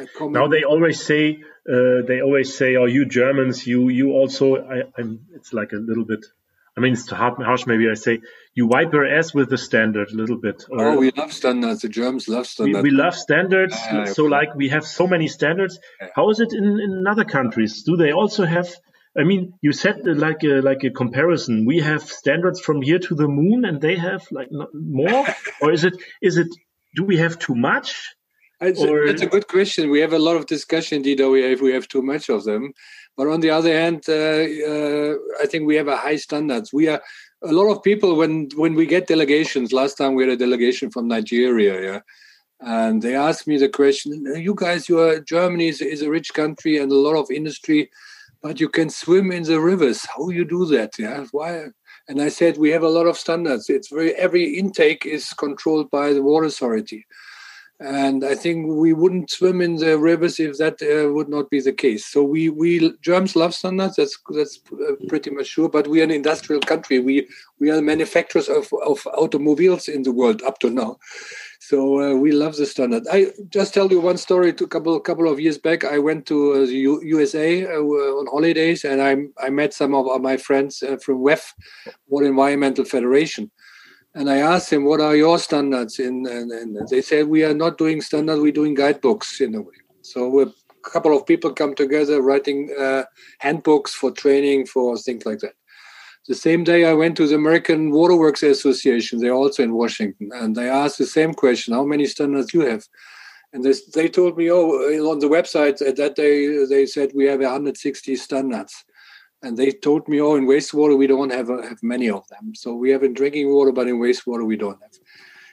A 0.00 0.06
common 0.06 0.32
now 0.32 0.48
they 0.48 0.64
always 0.64 1.04
say, 1.04 1.42
uh, 1.68 2.02
they 2.06 2.22
always 2.22 2.56
say, 2.56 2.76
"Oh, 2.76 2.86
you 2.86 3.04
Germans, 3.04 3.66
you 3.66 3.88
you 3.90 4.12
also." 4.12 4.56
I, 4.56 4.82
am 4.98 5.20
It's 5.34 5.52
like 5.52 5.72
a 5.72 5.76
little 5.76 6.04
bit. 6.04 6.24
I 6.76 6.80
mean, 6.80 6.94
it's 6.94 7.04
too 7.04 7.14
harsh. 7.14 7.66
Maybe 7.66 7.88
I 7.90 7.94
say 7.94 8.20
you 8.54 8.66
wipe 8.66 8.94
your 8.94 9.06
ass 9.06 9.34
with 9.34 9.50
the 9.50 9.58
standard 9.58 10.10
a 10.10 10.14
little 10.14 10.38
bit. 10.38 10.64
Or, 10.70 10.86
oh, 10.86 10.96
we 10.98 11.10
love 11.10 11.30
standards. 11.30 11.82
The 11.82 11.90
Germans 11.90 12.26
love 12.28 12.46
standards. 12.46 12.82
We, 12.82 12.90
we 12.90 12.96
love 12.96 13.14
standards. 13.14 13.76
so, 14.14 14.24
like, 14.24 14.54
we 14.54 14.70
have 14.70 14.86
so 14.86 15.06
many 15.06 15.28
standards. 15.28 15.78
How 16.16 16.30
is 16.30 16.40
it 16.40 16.54
in 16.54 16.80
in 16.80 17.06
other 17.06 17.24
countries? 17.24 17.82
Do 17.82 17.96
they 17.96 18.12
also 18.12 18.46
have? 18.46 18.74
I 19.18 19.24
mean, 19.24 19.52
you 19.60 19.72
said 19.72 20.00
uh, 20.06 20.14
like 20.14 20.42
a, 20.42 20.60
like 20.60 20.84
a 20.84 20.90
comparison. 20.90 21.66
We 21.66 21.80
have 21.80 22.02
standards 22.02 22.60
from 22.60 22.80
here 22.80 22.98
to 22.98 23.14
the 23.14 23.28
moon, 23.28 23.64
and 23.64 23.80
they 23.80 23.96
have 23.96 24.26
like 24.30 24.48
more, 24.72 25.26
or 25.60 25.72
is 25.72 25.84
it 25.84 25.94
is 26.22 26.38
it? 26.38 26.48
Do 26.94 27.04
we 27.04 27.16
have 27.18 27.38
too 27.38 27.54
much? 27.54 28.14
It's 28.60 28.80
a, 28.80 29.04
that's 29.06 29.22
a 29.22 29.26
good 29.26 29.48
question. 29.48 29.90
We 29.90 30.00
have 30.00 30.12
a 30.12 30.18
lot 30.18 30.36
of 30.36 30.46
discussion, 30.46 31.02
Dido, 31.02 31.34
if 31.34 31.60
we 31.60 31.72
have 31.72 31.88
too 31.88 32.02
much 32.02 32.28
of 32.28 32.44
them. 32.44 32.72
But 33.16 33.26
on 33.26 33.40
the 33.40 33.50
other 33.50 33.72
hand, 33.72 34.04
uh, 34.08 34.12
uh, 34.12 35.14
I 35.42 35.46
think 35.46 35.66
we 35.66 35.76
have 35.76 35.88
a 35.88 35.96
high 35.96 36.16
standards. 36.16 36.72
We 36.72 36.88
are 36.88 37.02
a 37.42 37.52
lot 37.52 37.70
of 37.70 37.82
people 37.82 38.14
when 38.16 38.48
when 38.54 38.74
we 38.74 38.86
get 38.86 39.08
delegations. 39.08 39.72
Last 39.72 39.98
time 39.98 40.14
we 40.14 40.22
had 40.22 40.32
a 40.32 40.36
delegation 40.36 40.90
from 40.90 41.08
Nigeria, 41.08 41.82
yeah, 41.82 42.00
and 42.60 43.02
they 43.02 43.14
asked 43.14 43.46
me 43.46 43.58
the 43.58 43.68
question: 43.68 44.24
"You 44.36 44.54
guys, 44.54 44.88
you 44.88 45.00
are 45.00 45.20
Germany 45.20 45.68
is, 45.68 45.82
is 45.82 46.00
a 46.00 46.10
rich 46.10 46.32
country 46.32 46.78
and 46.78 46.90
a 46.90 46.94
lot 46.94 47.16
of 47.16 47.30
industry 47.30 47.90
but 48.42 48.60
you 48.60 48.68
can 48.68 48.90
swim 48.90 49.30
in 49.30 49.44
the 49.44 49.60
rivers. 49.60 50.04
How 50.04 50.28
you 50.28 50.44
do 50.44 50.66
that? 50.66 50.98
Yeah, 50.98 51.26
why? 51.30 51.66
And 52.08 52.20
I 52.20 52.28
said 52.28 52.58
we 52.58 52.70
have 52.70 52.82
a 52.82 52.88
lot 52.88 53.06
of 53.06 53.16
standards. 53.16 53.70
It's 53.70 53.88
very 53.88 54.12
every 54.14 54.58
intake 54.58 55.06
is 55.06 55.32
controlled 55.32 55.90
by 55.90 56.12
the 56.12 56.22
water 56.22 56.46
authority, 56.46 57.06
and 57.78 58.24
I 58.24 58.34
think 58.34 58.66
we 58.66 58.92
wouldn't 58.92 59.30
swim 59.30 59.60
in 59.60 59.76
the 59.76 59.96
rivers 59.96 60.40
if 60.40 60.58
that 60.58 60.82
uh, 60.82 61.12
would 61.12 61.28
not 61.28 61.48
be 61.48 61.60
the 61.60 61.72
case. 61.72 62.04
So 62.06 62.24
we 62.24 62.48
we 62.48 62.92
Germans 63.00 63.36
love 63.36 63.54
standards. 63.54 63.96
That's 63.96 64.18
that's 64.34 64.58
uh, 64.72 64.94
pretty 65.08 65.30
much 65.30 65.46
sure. 65.46 65.68
But 65.68 65.86
we 65.86 66.00
are 66.00 66.04
an 66.04 66.10
industrial 66.10 66.60
country. 66.60 66.98
We 66.98 67.28
we 67.60 67.70
are 67.70 67.80
manufacturers 67.80 68.48
of, 68.48 68.72
of 68.84 69.06
automobiles 69.14 69.86
in 69.86 70.02
the 70.02 70.12
world 70.12 70.42
up 70.42 70.58
to 70.60 70.70
now. 70.70 70.98
So 71.72 72.02
uh, 72.02 72.14
we 72.14 72.32
love 72.32 72.56
the 72.56 72.66
standard. 72.66 73.04
I 73.10 73.28
just 73.48 73.72
tell 73.72 73.90
you 73.90 73.98
one 73.98 74.18
story. 74.18 74.52
To 74.52 74.64
a 74.64 74.68
couple 74.68 75.00
couple 75.00 75.26
of 75.26 75.40
years 75.40 75.56
back, 75.56 75.84
I 75.84 75.98
went 75.98 76.26
to 76.26 76.52
uh, 76.52 76.66
the 76.66 76.78
U- 76.90 77.00
USA 77.02 77.64
uh, 77.64 78.18
on 78.18 78.26
holidays, 78.26 78.84
and 78.84 79.00
I 79.00 79.12
I 79.46 79.48
met 79.48 79.72
some 79.72 79.94
of 79.94 80.20
my 80.20 80.36
friends 80.36 80.82
uh, 80.82 80.98
from 80.98 81.24
WEF, 81.24 81.42
World 82.08 82.26
Environmental 82.26 82.84
Federation 82.84 83.50
and 84.14 84.28
I 84.28 84.38
asked 84.52 84.68
them, 84.68 84.84
what 84.84 85.00
are 85.00 85.16
your 85.16 85.38
standards? 85.38 85.98
In, 85.98 86.26
and, 86.26 86.50
and 86.52 86.88
they 86.88 87.00
said, 87.00 87.28
we 87.28 87.44
are 87.44 87.54
not 87.54 87.78
doing 87.78 88.02
standards, 88.02 88.40
we're 88.42 88.52
doing 88.52 88.74
guidebooks 88.74 89.40
in 89.40 89.54
a 89.54 89.62
way. 89.62 89.78
So 90.02 90.40
a 90.40 90.90
couple 90.90 91.16
of 91.16 91.24
people 91.24 91.54
come 91.54 91.74
together 91.74 92.20
writing 92.20 92.68
uh, 92.78 93.04
handbooks 93.38 93.94
for 93.94 94.10
training, 94.10 94.66
for 94.66 94.98
things 94.98 95.24
like 95.24 95.38
that. 95.38 95.54
The 96.28 96.34
same 96.36 96.62
day, 96.62 96.84
I 96.84 96.92
went 96.92 97.16
to 97.16 97.26
the 97.26 97.34
American 97.34 97.90
Waterworks 97.90 98.44
Association. 98.44 99.18
They're 99.18 99.34
also 99.34 99.64
in 99.64 99.74
Washington. 99.74 100.30
And 100.32 100.56
I 100.56 100.66
asked 100.66 100.98
the 100.98 101.06
same 101.06 101.34
question, 101.34 101.74
how 101.74 101.84
many 101.84 102.06
standards 102.06 102.54
you 102.54 102.60
have? 102.60 102.84
And 103.52 103.64
they, 103.64 103.74
they 103.92 104.08
told 104.08 104.38
me, 104.38 104.50
oh, 104.50 104.70
on 105.10 105.18
the 105.18 105.26
website 105.26 105.78
that 105.78 106.14
day, 106.14 106.64
they 106.66 106.86
said 106.86 107.10
we 107.14 107.26
have 107.26 107.40
160 107.40 108.16
standards. 108.16 108.84
And 109.42 109.56
they 109.56 109.72
told 109.72 110.06
me, 110.06 110.20
oh, 110.20 110.36
in 110.36 110.46
wastewater, 110.46 110.96
we 110.96 111.08
don't 111.08 111.32
have, 111.32 111.50
uh, 111.50 111.62
have 111.62 111.82
many 111.82 112.08
of 112.08 112.26
them. 112.28 112.54
So 112.54 112.72
we 112.72 112.90
have 112.90 113.02
in 113.02 113.14
drinking 113.14 113.52
water, 113.52 113.72
but 113.72 113.88
in 113.88 113.98
wastewater, 113.98 114.46
we 114.46 114.56
don't 114.56 114.80
have. 114.80 114.92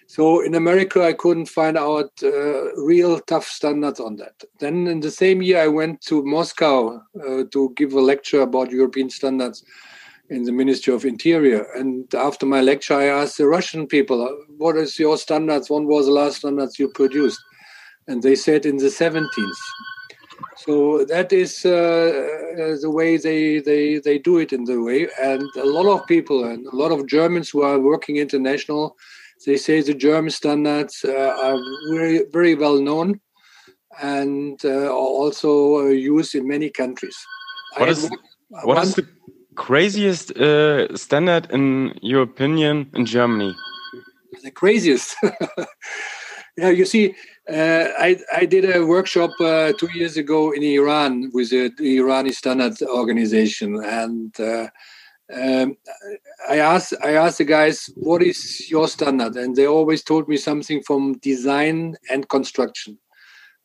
So 0.05 0.41
in 0.41 0.53
America, 0.53 1.03
I 1.03 1.13
couldn't 1.13 1.47
find 1.47 1.77
out 1.77 2.12
uh, 2.23 2.73
real 2.75 3.19
tough 3.21 3.45
standards 3.45 3.99
on 3.99 4.17
that. 4.17 4.43
Then 4.60 4.88
in 4.88 4.99
the 4.99 5.12
same 5.12 5.41
year, 5.41 5.62
I 5.62 5.67
went 5.67 6.01
to 6.01 6.23
Moscow 6.23 7.01
uh, 7.15 7.43
to 7.51 7.73
give 7.75 7.93
a 7.93 8.01
lecture 8.01 8.41
about 8.41 8.71
European 8.71 9.10
standards 9.10 9.63
in 10.29 10.43
the 10.43 10.51
Ministry 10.51 10.93
of 10.93 11.05
Interior. 11.05 11.65
And 11.75 12.13
after 12.13 12.45
my 12.45 12.61
lecture, 12.61 12.93
I 12.93 13.05
asked 13.05 13.37
the 13.37 13.47
Russian 13.47 13.87
people, 13.87 14.45
what 14.57 14.77
is 14.77 14.99
your 14.99 15.17
standards? 15.17 15.69
When 15.69 15.85
was 15.85 16.05
the 16.05 16.11
last 16.11 16.37
standards 16.37 16.77
you 16.77 16.89
produced? 16.89 17.41
And 18.07 18.21
they 18.21 18.35
said 18.35 18.65
in 18.65 18.77
the 18.77 18.85
70s. 18.85 19.55
So 20.57 21.05
that 21.05 21.33
is 21.33 21.65
uh, 21.65 21.69
uh, 21.69 22.75
the 22.81 22.91
way 22.91 23.17
they, 23.17 23.59
they, 23.59 23.99
they 23.99 24.19
do 24.19 24.37
it 24.37 24.53
in 24.53 24.65
the 24.65 24.81
way. 24.81 25.07
And 25.21 25.43
a 25.55 25.65
lot 25.65 25.87
of 25.87 26.05
people 26.07 26.43
and 26.45 26.65
a 26.67 26.75
lot 26.75 26.91
of 26.91 27.07
Germans 27.07 27.49
who 27.49 27.63
are 27.63 27.79
working 27.79 28.17
international, 28.17 28.95
they 29.45 29.57
say 29.57 29.81
the 29.81 29.93
German 29.93 30.31
standards 30.31 31.03
uh, 31.05 31.35
are 31.41 31.59
very, 31.91 32.23
very 32.31 32.55
well 32.55 32.79
known 32.79 33.19
and 34.01 34.59
uh, 34.63 34.87
are 34.87 34.91
also 34.91 35.79
uh, 35.79 35.83
used 35.87 36.35
in 36.35 36.47
many 36.47 36.69
countries. 36.69 37.17
What 37.77 37.89
is, 37.89 38.09
what 38.49 38.83
is 38.83 38.95
the 38.95 39.07
craziest 39.59 40.31
uh, 40.37 40.95
standard, 40.95 41.51
in 41.51 41.93
your 42.01 42.21
opinion, 42.21 42.89
in 42.93 43.05
Germany? 43.05 43.53
The 44.41 44.51
craziest. 44.51 45.15
yeah, 46.57 46.69
you 46.69 46.85
see, 46.85 47.13
uh, 47.49 47.87
I, 47.99 48.17
I 48.33 48.45
did 48.45 48.63
a 48.73 48.85
workshop 48.85 49.31
uh, 49.41 49.73
two 49.73 49.89
years 49.93 50.15
ago 50.17 50.51
in 50.51 50.63
Iran 50.63 51.29
with 51.33 51.49
the 51.49 51.71
Irani 51.79 52.33
Standard 52.33 52.81
Organization, 52.83 53.83
and 53.83 54.39
uh, 54.39 54.67
um, 55.33 55.75
I 56.49 56.57
asked 56.59 56.93
I 57.03 57.11
asked 57.23 57.39
the 57.39 57.45
guys, 57.45 57.89
"What 57.95 58.21
is 58.23 58.69
your 58.71 58.87
standard?" 58.87 59.35
And 59.35 59.55
they 59.55 59.67
always 59.67 60.03
told 60.03 60.27
me 60.27 60.37
something 60.37 60.81
from 60.83 61.19
design 61.19 61.95
and 62.09 62.29
construction. 62.29 62.97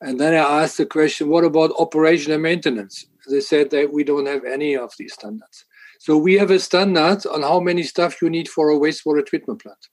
And 0.00 0.18
then 0.18 0.34
I 0.34 0.62
asked 0.62 0.78
the 0.78 0.86
question, 0.86 1.28
"What 1.28 1.44
about 1.44 1.78
operation 1.78 2.32
and 2.32 2.42
maintenance?" 2.42 3.06
They 3.30 3.40
said 3.40 3.70
that 3.70 3.92
we 3.92 4.02
don't 4.04 4.26
have 4.26 4.44
any 4.44 4.76
of 4.76 4.92
these 4.98 5.14
standards. 5.14 5.64
So 6.04 6.18
we 6.18 6.34
have 6.34 6.50
a 6.50 6.60
standard 6.60 7.24
on 7.24 7.40
how 7.40 7.60
many 7.60 7.82
stuff 7.82 8.20
you 8.20 8.28
need 8.28 8.46
for 8.46 8.68
a 8.68 8.74
wastewater 8.74 9.24
treatment 9.24 9.62
plant. 9.62 9.88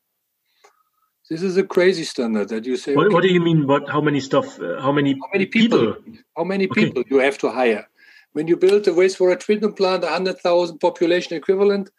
This 1.30 1.42
is 1.42 1.56
a 1.56 1.64
crazy 1.64 2.04
standard 2.04 2.50
that 2.50 2.66
you 2.66 2.76
say. 2.76 2.94
What, 2.96 3.06
okay, 3.06 3.14
what 3.14 3.24
do 3.24 3.30
you 3.30 3.40
mean? 3.40 3.66
What? 3.66 3.88
How 3.88 4.02
many 4.02 4.20
stuff? 4.20 4.60
Uh, 4.60 4.82
how 4.82 4.92
many? 4.92 5.14
How 5.14 5.30
many 5.34 5.46
people? 5.46 5.94
people? 5.94 6.20
How 6.36 6.44
many 6.44 6.68
people 6.68 7.00
okay. 7.00 7.16
you 7.16 7.20
have 7.22 7.38
to 7.38 7.50
hire? 7.50 7.88
When 8.34 8.46
you 8.46 8.58
build 8.58 8.86
a 8.90 8.92
wastewater 8.92 9.40
treatment 9.40 9.78
plant, 9.78 10.04
hundred 10.04 10.40
thousand 10.40 10.80
population 10.80 11.38
equivalent. 11.38 11.90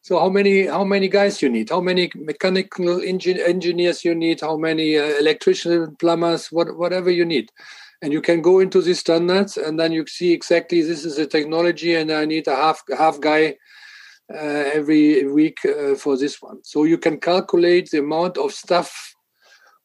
So 0.00 0.18
how 0.18 0.30
many? 0.30 0.64
How 0.64 0.84
many 0.84 1.08
guys 1.08 1.42
you 1.42 1.50
need? 1.50 1.68
How 1.68 1.82
many 1.82 2.10
mechanical 2.14 2.96
engin- 3.12 3.46
engineers 3.46 4.06
you 4.06 4.14
need? 4.14 4.40
How 4.40 4.56
many 4.56 4.96
uh, 4.96 5.02
electricians, 5.20 5.94
plumbers, 5.98 6.46
what, 6.46 6.78
whatever 6.78 7.10
you 7.10 7.26
need? 7.26 7.52
And 8.02 8.12
you 8.12 8.22
can 8.22 8.40
go 8.40 8.60
into 8.60 8.80
these 8.80 9.00
standards, 9.00 9.56
and 9.56 9.78
then 9.78 9.92
you 9.92 10.06
see 10.06 10.32
exactly 10.32 10.80
this 10.80 11.04
is 11.04 11.18
a 11.18 11.26
technology, 11.26 11.94
and 11.94 12.10
I 12.10 12.24
need 12.24 12.46
a 12.48 12.56
half 12.56 12.82
half 12.96 13.20
guy 13.20 13.56
uh, 14.32 14.64
every 14.74 15.26
week 15.26 15.58
uh, 15.64 15.94
for 15.96 16.16
this 16.16 16.40
one. 16.40 16.64
So 16.64 16.84
you 16.84 16.96
can 16.98 17.18
calculate 17.20 17.90
the 17.90 17.98
amount 17.98 18.38
of 18.38 18.52
stuff 18.52 19.14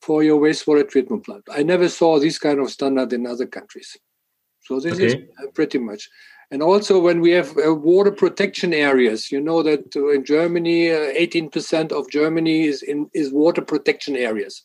for 0.02 0.24
your 0.24 0.40
wastewater 0.40 0.88
treatment 0.88 1.26
plant. 1.26 1.44
I 1.52 1.64
never 1.64 1.90
saw 1.90 2.20
this 2.20 2.38
kind 2.38 2.60
of 2.60 2.70
standard 2.70 3.12
in 3.12 3.26
other 3.26 3.48
countries. 3.48 3.98
So 4.62 4.80
this 4.80 4.94
okay. 4.94 5.06
is 5.06 5.16
uh, 5.16 5.48
pretty 5.54 5.80
much. 5.80 6.10
And 6.52 6.62
also, 6.62 7.00
when 7.00 7.22
we 7.22 7.32
have 7.32 7.58
uh, 7.58 7.74
water 7.74 8.12
protection 8.12 8.72
areas, 8.74 9.32
you 9.32 9.42
know 9.42 9.64
that 9.64 9.96
in 9.96 10.24
Germany, 10.24 10.92
uh, 10.92 11.14
18% 11.14 11.92
of 11.92 12.10
Germany 12.12 12.66
is 12.66 12.84
in 12.84 13.10
is 13.14 13.32
water 13.32 13.64
protection 13.64 14.16
areas. 14.16 14.64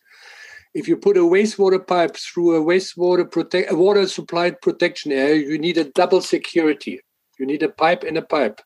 If 0.72 0.86
you 0.86 0.96
put 0.96 1.16
a 1.16 1.20
wastewater 1.20 1.84
pipe 1.84 2.16
through 2.16 2.56
a 2.56 2.64
wastewater 2.64 3.30
protect 3.30 3.72
a 3.72 3.76
water 3.76 4.06
supplied 4.06 4.60
protection 4.60 5.10
area, 5.10 5.46
you 5.46 5.58
need 5.58 5.78
a 5.78 5.84
double 5.84 6.20
security. 6.20 7.00
You 7.38 7.46
need 7.46 7.62
a 7.62 7.68
pipe 7.68 8.04
and 8.04 8.16
a 8.16 8.22
pipe. 8.22 8.60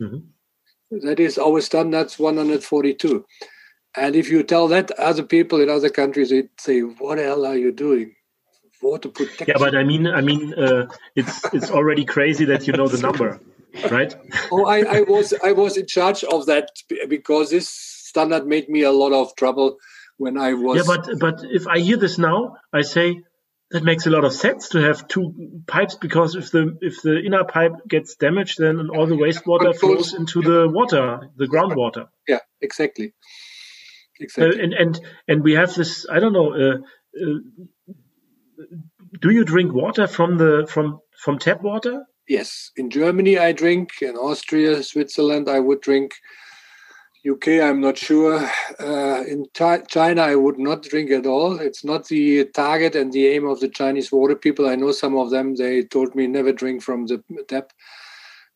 Mm-hmm. 0.00 1.06
That 1.06 1.20
is 1.20 1.36
our 1.36 1.60
standards 1.60 2.18
142. 2.18 3.24
And 3.96 4.14
if 4.14 4.30
you 4.30 4.42
tell 4.42 4.68
that 4.68 4.90
other 4.92 5.22
people 5.22 5.60
in 5.60 5.68
other 5.68 5.88
countries, 5.88 6.30
they 6.30 6.44
say, 6.58 6.80
"What 6.80 7.16
the 7.16 7.24
hell 7.24 7.46
are 7.46 7.56
you 7.56 7.72
doing?" 7.72 8.14
Water 8.82 9.08
protection. 9.08 9.46
Yeah, 9.48 9.58
but 9.58 9.74
I 9.74 9.84
mean, 9.84 10.06
I 10.06 10.20
mean, 10.20 10.54
uh, 10.54 10.86
it's 11.16 11.44
it's 11.54 11.70
already 11.70 12.04
crazy 12.04 12.44
that 12.44 12.66
you 12.66 12.74
know 12.74 12.88
the 12.88 12.98
number, 12.98 13.40
right? 13.90 14.14
oh, 14.52 14.66
I, 14.66 14.98
I 14.98 15.00
was 15.00 15.32
I 15.42 15.52
was 15.52 15.76
in 15.78 15.86
charge 15.86 16.24
of 16.24 16.44
that 16.46 16.68
because 17.08 17.50
this 17.50 17.68
standard 17.68 18.46
made 18.46 18.68
me 18.68 18.82
a 18.82 18.92
lot 18.92 19.12
of 19.12 19.34
trouble 19.36 19.78
when 20.16 20.38
I 20.38 20.54
was. 20.54 20.76
Yeah, 20.76 20.96
but 20.96 21.18
but 21.18 21.44
if 21.44 21.66
I 21.66 21.78
hear 21.78 21.96
this 21.96 22.18
now, 22.18 22.56
I 22.72 22.82
say, 22.82 23.22
that 23.70 23.82
makes 23.82 24.06
a 24.06 24.10
lot 24.10 24.24
of 24.24 24.32
sense 24.32 24.70
to 24.70 24.78
have 24.78 25.08
two 25.08 25.62
pipes 25.66 25.96
because 25.96 26.34
if 26.36 26.50
the 26.50 26.78
if 26.80 27.02
the 27.02 27.18
inner 27.18 27.44
pipe 27.44 27.72
gets 27.88 28.16
damaged, 28.16 28.58
then 28.58 28.88
all 28.90 29.06
the 29.06 29.16
wastewater 29.16 29.76
flows 29.76 30.14
into 30.14 30.40
the 30.40 30.68
water, 30.68 31.30
the 31.36 31.46
groundwater. 31.46 32.08
Yeah, 32.28 32.40
exactly. 32.60 33.12
Exactly. 34.20 34.58
Uh, 34.58 34.62
and 34.62 34.72
and 34.72 35.00
and 35.28 35.42
we 35.42 35.54
have 35.54 35.74
this. 35.74 36.06
I 36.10 36.20
don't 36.20 36.32
know. 36.32 36.52
Uh, 36.54 36.76
uh, 37.20 37.38
do 39.20 39.30
you 39.30 39.44
drink 39.44 39.72
water 39.72 40.06
from 40.06 40.38
the 40.38 40.66
from 40.70 41.00
from 41.18 41.38
tap 41.38 41.62
water? 41.62 42.04
Yes, 42.28 42.70
in 42.76 42.90
Germany 42.90 43.38
I 43.38 43.52
drink. 43.52 43.90
In 44.00 44.16
Austria, 44.16 44.82
Switzerland, 44.82 45.48
I 45.48 45.60
would 45.60 45.80
drink 45.80 46.14
UK, 47.28 47.60
I'm 47.62 47.80
not 47.80 47.98
sure. 47.98 48.48
Uh, 48.78 49.22
in 49.26 49.46
China, 49.54 50.22
I 50.22 50.34
would 50.34 50.58
not 50.58 50.82
drink 50.82 51.10
at 51.10 51.26
all. 51.26 51.58
It's 51.58 51.84
not 51.84 52.06
the 52.06 52.44
target 52.46 52.94
and 52.94 53.12
the 53.12 53.26
aim 53.28 53.46
of 53.46 53.60
the 53.60 53.68
Chinese 53.68 54.12
water 54.12 54.36
people. 54.36 54.68
I 54.68 54.76
know 54.76 54.92
some 54.92 55.16
of 55.16 55.30
them, 55.30 55.56
they 55.56 55.82
told 55.82 56.14
me 56.14 56.26
never 56.26 56.52
drink 56.52 56.82
from 56.82 57.06
the 57.06 57.22
tap. 57.48 57.72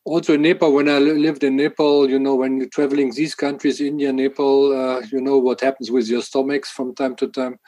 Also 0.03 0.33
in 0.33 0.41
Nepal, 0.41 0.73
when 0.73 0.89
I 0.89 0.97
lived 0.97 1.43
in 1.43 1.57
Nepal, 1.57 2.09
you 2.09 2.17
know, 2.17 2.33
when 2.33 2.57
you're 2.57 2.69
traveling 2.69 3.13
these 3.13 3.35
countries, 3.35 3.79
India, 3.79 4.11
Nepal, 4.11 4.73
uh, 4.73 5.01
you 5.11 5.21
know 5.21 5.37
what 5.37 5.61
happens 5.61 5.91
with 5.91 6.07
your 6.07 6.23
stomachs 6.23 6.71
from 6.71 6.95
time 6.95 7.15
to 7.17 7.27
time. 7.27 7.59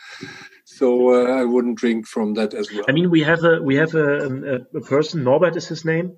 So 0.66 1.13
uh, 1.13 1.42
I 1.42 1.44
wouldn't 1.44 1.78
drink 1.78 2.08
from 2.08 2.34
that 2.34 2.56
as 2.56 2.72
well. 2.72 2.86
I 2.88 2.92
mean, 2.92 3.12
we 3.12 3.22
have 3.22 3.44
a 3.44 3.62
we 3.62 3.76
have 3.76 3.94
a, 3.94 4.26
a, 4.26 4.78
a 4.78 4.82
person, 4.82 5.24
Norbert 5.24 5.56
is 5.56 5.68
his 5.68 5.86
name, 5.86 6.18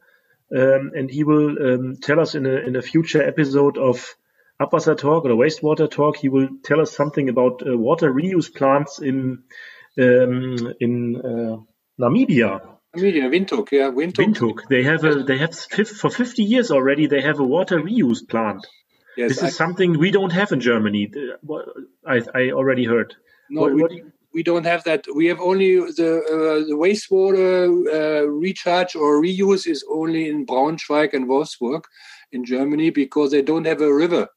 um, 0.55 0.91
and 0.95 1.11
he 1.11 1.25
will 1.25 1.49
um, 1.61 1.97
tell 2.01 2.21
us 2.21 2.33
in 2.33 2.45
a 2.45 2.55
in 2.67 2.77
a 2.77 2.81
future 2.81 3.21
episode 3.21 3.77
of 3.77 4.15
Abwasser 4.61 4.97
Talk 4.97 5.25
or 5.25 5.29
Wastewater 5.29 5.89
Talk, 5.89 6.17
he 6.17 6.29
will 6.29 6.47
tell 6.63 6.79
us 6.79 6.95
something 6.95 7.29
about 7.29 7.61
uh, 7.67 7.77
water 7.77 8.11
reuse 8.11 8.53
plants 8.53 8.99
in 8.99 9.43
um, 9.99 10.73
in 10.79 11.15
uh, 11.17 11.57
Namibia. 12.01 12.61
Namibia, 12.95 13.29
Windhoek, 13.29 13.71
yeah, 13.71 13.89
Windhoek. 13.89 14.33
Windhoek. 14.33 14.67
They 14.69 14.83
have 14.83 15.03
a 15.03 15.23
they 15.23 15.37
have 15.37 15.53
for 15.55 16.09
50 16.09 16.43
years 16.43 16.71
already. 16.71 17.07
They 17.07 17.21
have 17.21 17.39
a 17.39 17.43
water 17.43 17.79
reuse 17.79 18.27
plant. 18.27 18.65
Yes, 19.17 19.29
this 19.29 19.43
I, 19.43 19.47
is 19.47 19.55
something 19.55 19.97
we 19.97 20.11
don't 20.11 20.31
have 20.31 20.51
in 20.51 20.59
Germany. 20.59 21.11
I, 22.05 22.21
I 22.33 22.51
already 22.51 22.85
heard. 22.85 23.15
No, 23.49 23.61
what, 23.61 23.73
we, 23.73 23.81
what 23.81 23.91
we 24.35 24.43
don't 24.43 24.65
have 24.65 24.83
that. 24.83 25.05
We 25.15 25.27
have 25.27 25.39
only 25.39 25.75
the, 25.75 26.21
uh, 26.27 26.67
the 26.67 26.75
wastewater 26.75 27.69
uh, 27.87 28.27
recharge 28.27 28.95
or 28.95 29.21
reuse 29.21 29.65
is 29.65 29.85
only 29.89 30.27
in 30.27 30.45
Braunschweig 30.45 31.13
and 31.13 31.27
Wolfsburg 31.27 31.83
in 32.33 32.43
Germany 32.43 32.89
because 32.89 33.31
they 33.31 33.41
don't 33.41 33.65
have 33.65 33.79
a 33.79 33.93
river. 33.93 34.27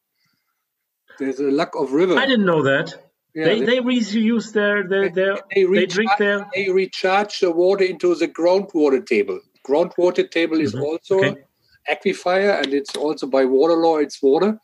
There's 1.18 1.40
a 1.40 1.50
lack 1.50 1.74
of 1.74 1.92
river. 1.92 2.16
I 2.16 2.26
didn't 2.26 2.46
know 2.46 2.62
that. 2.62 2.94
Yeah, 3.34 3.44
they, 3.44 3.60
they, 3.60 3.66
they 3.66 3.80
reuse 3.80 4.52
their, 4.52 4.88
their, 4.88 5.10
their 5.10 5.38
they, 5.54 5.64
recharge, 5.64 5.70
they, 5.70 5.86
drink 5.86 6.10
their 6.18 6.48
they 6.54 6.70
recharge 6.70 7.40
the 7.40 7.50
water 7.50 7.84
into 7.84 8.14
the 8.14 8.28
groundwater 8.28 9.04
table. 9.04 9.40
Groundwater 9.66 10.28
table 10.30 10.60
is 10.60 10.74
mm-hmm. 10.74 10.84
also 10.84 11.18
okay. 11.18 11.36
aquifer 11.90 12.62
and 12.62 12.72
it's 12.72 12.96
also 12.96 13.26
by 13.26 13.44
water 13.44 13.74
law 13.74 13.98
it's 13.98 14.22
water 14.22 14.58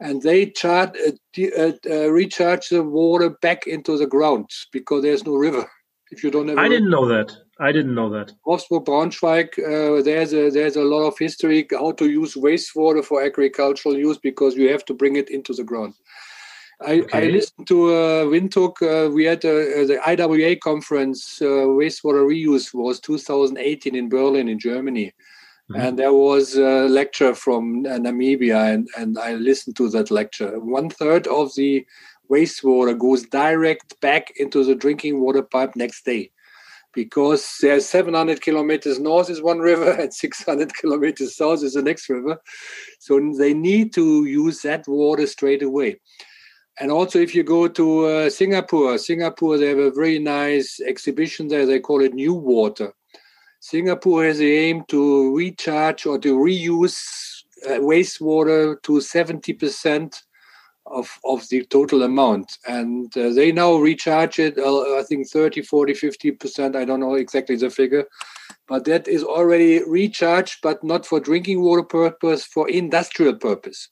and 0.00 0.22
they 0.22 0.50
charge, 0.50 0.90
uh, 1.06 1.42
uh, 1.58 1.72
uh, 1.88 2.10
recharge 2.10 2.68
the 2.68 2.82
water 2.82 3.30
back 3.30 3.66
into 3.66 3.96
the 3.96 4.06
ground 4.06 4.50
because 4.72 5.02
there's 5.02 5.24
no 5.24 5.34
river. 5.34 5.68
If 6.10 6.22
you 6.22 6.30
don't 6.30 6.46
have, 6.46 6.58
I 6.58 6.68
didn't 6.68 6.90
know 6.90 7.08
that. 7.08 7.34
I 7.60 7.70
didn't 7.70 7.94
know 7.94 8.10
that. 8.10 8.32
Wolfsburg 8.46 8.84
Braunschweig, 8.84 9.58
uh, 9.58 10.02
there's 10.02 10.32
a 10.32 10.50
there's 10.50 10.76
a 10.76 10.82
lot 10.82 11.06
of 11.06 11.18
history 11.18 11.66
how 11.70 11.92
to 11.92 12.10
use 12.10 12.34
wastewater 12.34 13.04
for 13.04 13.22
agricultural 13.22 13.96
use 13.96 14.18
because 14.18 14.56
you 14.56 14.68
have 14.70 14.84
to 14.86 14.94
bring 14.94 15.16
it 15.16 15.30
into 15.30 15.52
the 15.54 15.62
ground. 15.62 15.94
I, 16.80 17.00
okay. 17.00 17.28
I 17.28 17.30
listened 17.30 17.68
to 17.68 17.94
uh, 17.94 18.24
Windhoek. 18.24 18.82
Uh, 18.82 19.10
we 19.10 19.24
had 19.24 19.44
uh, 19.44 19.86
the 19.86 20.00
IWA 20.04 20.56
conference, 20.56 21.40
uh, 21.40 21.66
wastewater 21.78 22.26
reuse 22.26 22.74
was 22.74 22.98
2018 23.00 23.94
in 23.94 24.08
Berlin, 24.08 24.48
in 24.48 24.58
Germany. 24.58 25.12
Mm-hmm. 25.70 25.80
And 25.80 25.98
there 25.98 26.12
was 26.12 26.56
a 26.56 26.88
lecture 26.88 27.34
from 27.34 27.86
uh, 27.86 27.90
Namibia, 27.90 28.74
and, 28.74 28.88
and 28.98 29.16
I 29.16 29.34
listened 29.34 29.76
to 29.76 29.88
that 29.90 30.10
lecture. 30.10 30.58
One 30.58 30.90
third 30.90 31.26
of 31.28 31.54
the 31.54 31.86
wastewater 32.30 32.98
goes 32.98 33.22
direct 33.22 33.98
back 34.00 34.32
into 34.36 34.64
the 34.64 34.74
drinking 34.74 35.20
water 35.20 35.42
pipe 35.42 35.76
next 35.76 36.04
day 36.04 36.32
because 36.94 37.56
there's 37.60 37.86
700 37.86 38.40
kilometers 38.40 38.98
north 38.98 39.30
is 39.30 39.42
one 39.42 39.58
river 39.58 39.90
and 39.92 40.12
600 40.24 40.74
kilometers 40.74 41.36
south 41.36 41.62
is 41.62 41.74
the 41.74 41.82
next 41.82 42.08
river. 42.08 42.40
So 42.98 43.20
they 43.38 43.54
need 43.54 43.92
to 43.94 44.24
use 44.24 44.62
that 44.62 44.86
water 44.86 45.26
straight 45.26 45.62
away. 45.62 46.00
And 46.80 46.90
also, 46.90 47.20
if 47.20 47.34
you 47.34 47.44
go 47.44 47.68
to 47.68 48.06
uh, 48.06 48.30
Singapore, 48.30 48.98
Singapore, 48.98 49.58
they 49.58 49.68
have 49.68 49.78
a 49.78 49.92
very 49.92 50.18
nice 50.18 50.80
exhibition 50.80 51.46
there. 51.46 51.66
They 51.66 51.78
call 51.78 52.02
it 52.02 52.14
New 52.14 52.34
Water. 52.34 52.92
Singapore 53.60 54.24
has 54.24 54.38
the 54.38 54.52
aim 54.56 54.84
to 54.88 55.34
recharge 55.36 56.04
or 56.04 56.18
to 56.18 56.36
reuse 56.36 57.42
uh, 57.66 57.78
wastewater 57.78 58.82
to 58.82 58.92
70% 58.92 60.22
of, 60.86 61.18
of 61.24 61.48
the 61.48 61.64
total 61.66 62.02
amount. 62.02 62.58
And 62.66 63.16
uh, 63.16 63.30
they 63.30 63.52
now 63.52 63.76
recharge 63.76 64.38
it, 64.38 64.58
uh, 64.58 64.98
I 64.98 65.02
think 65.02 65.28
30, 65.28 65.62
40, 65.62 65.92
50%. 65.92 66.76
I 66.76 66.84
don't 66.84 67.00
know 67.00 67.14
exactly 67.14 67.56
the 67.56 67.70
figure. 67.70 68.04
But 68.66 68.84
that 68.86 69.08
is 69.08 69.22
already 69.22 69.82
recharged, 69.84 70.58
but 70.62 70.82
not 70.82 71.04
for 71.04 71.20
drinking 71.20 71.60
water 71.60 71.82
purpose, 71.82 72.44
for 72.44 72.68
industrial 72.68 73.36
purpose. 73.36 73.88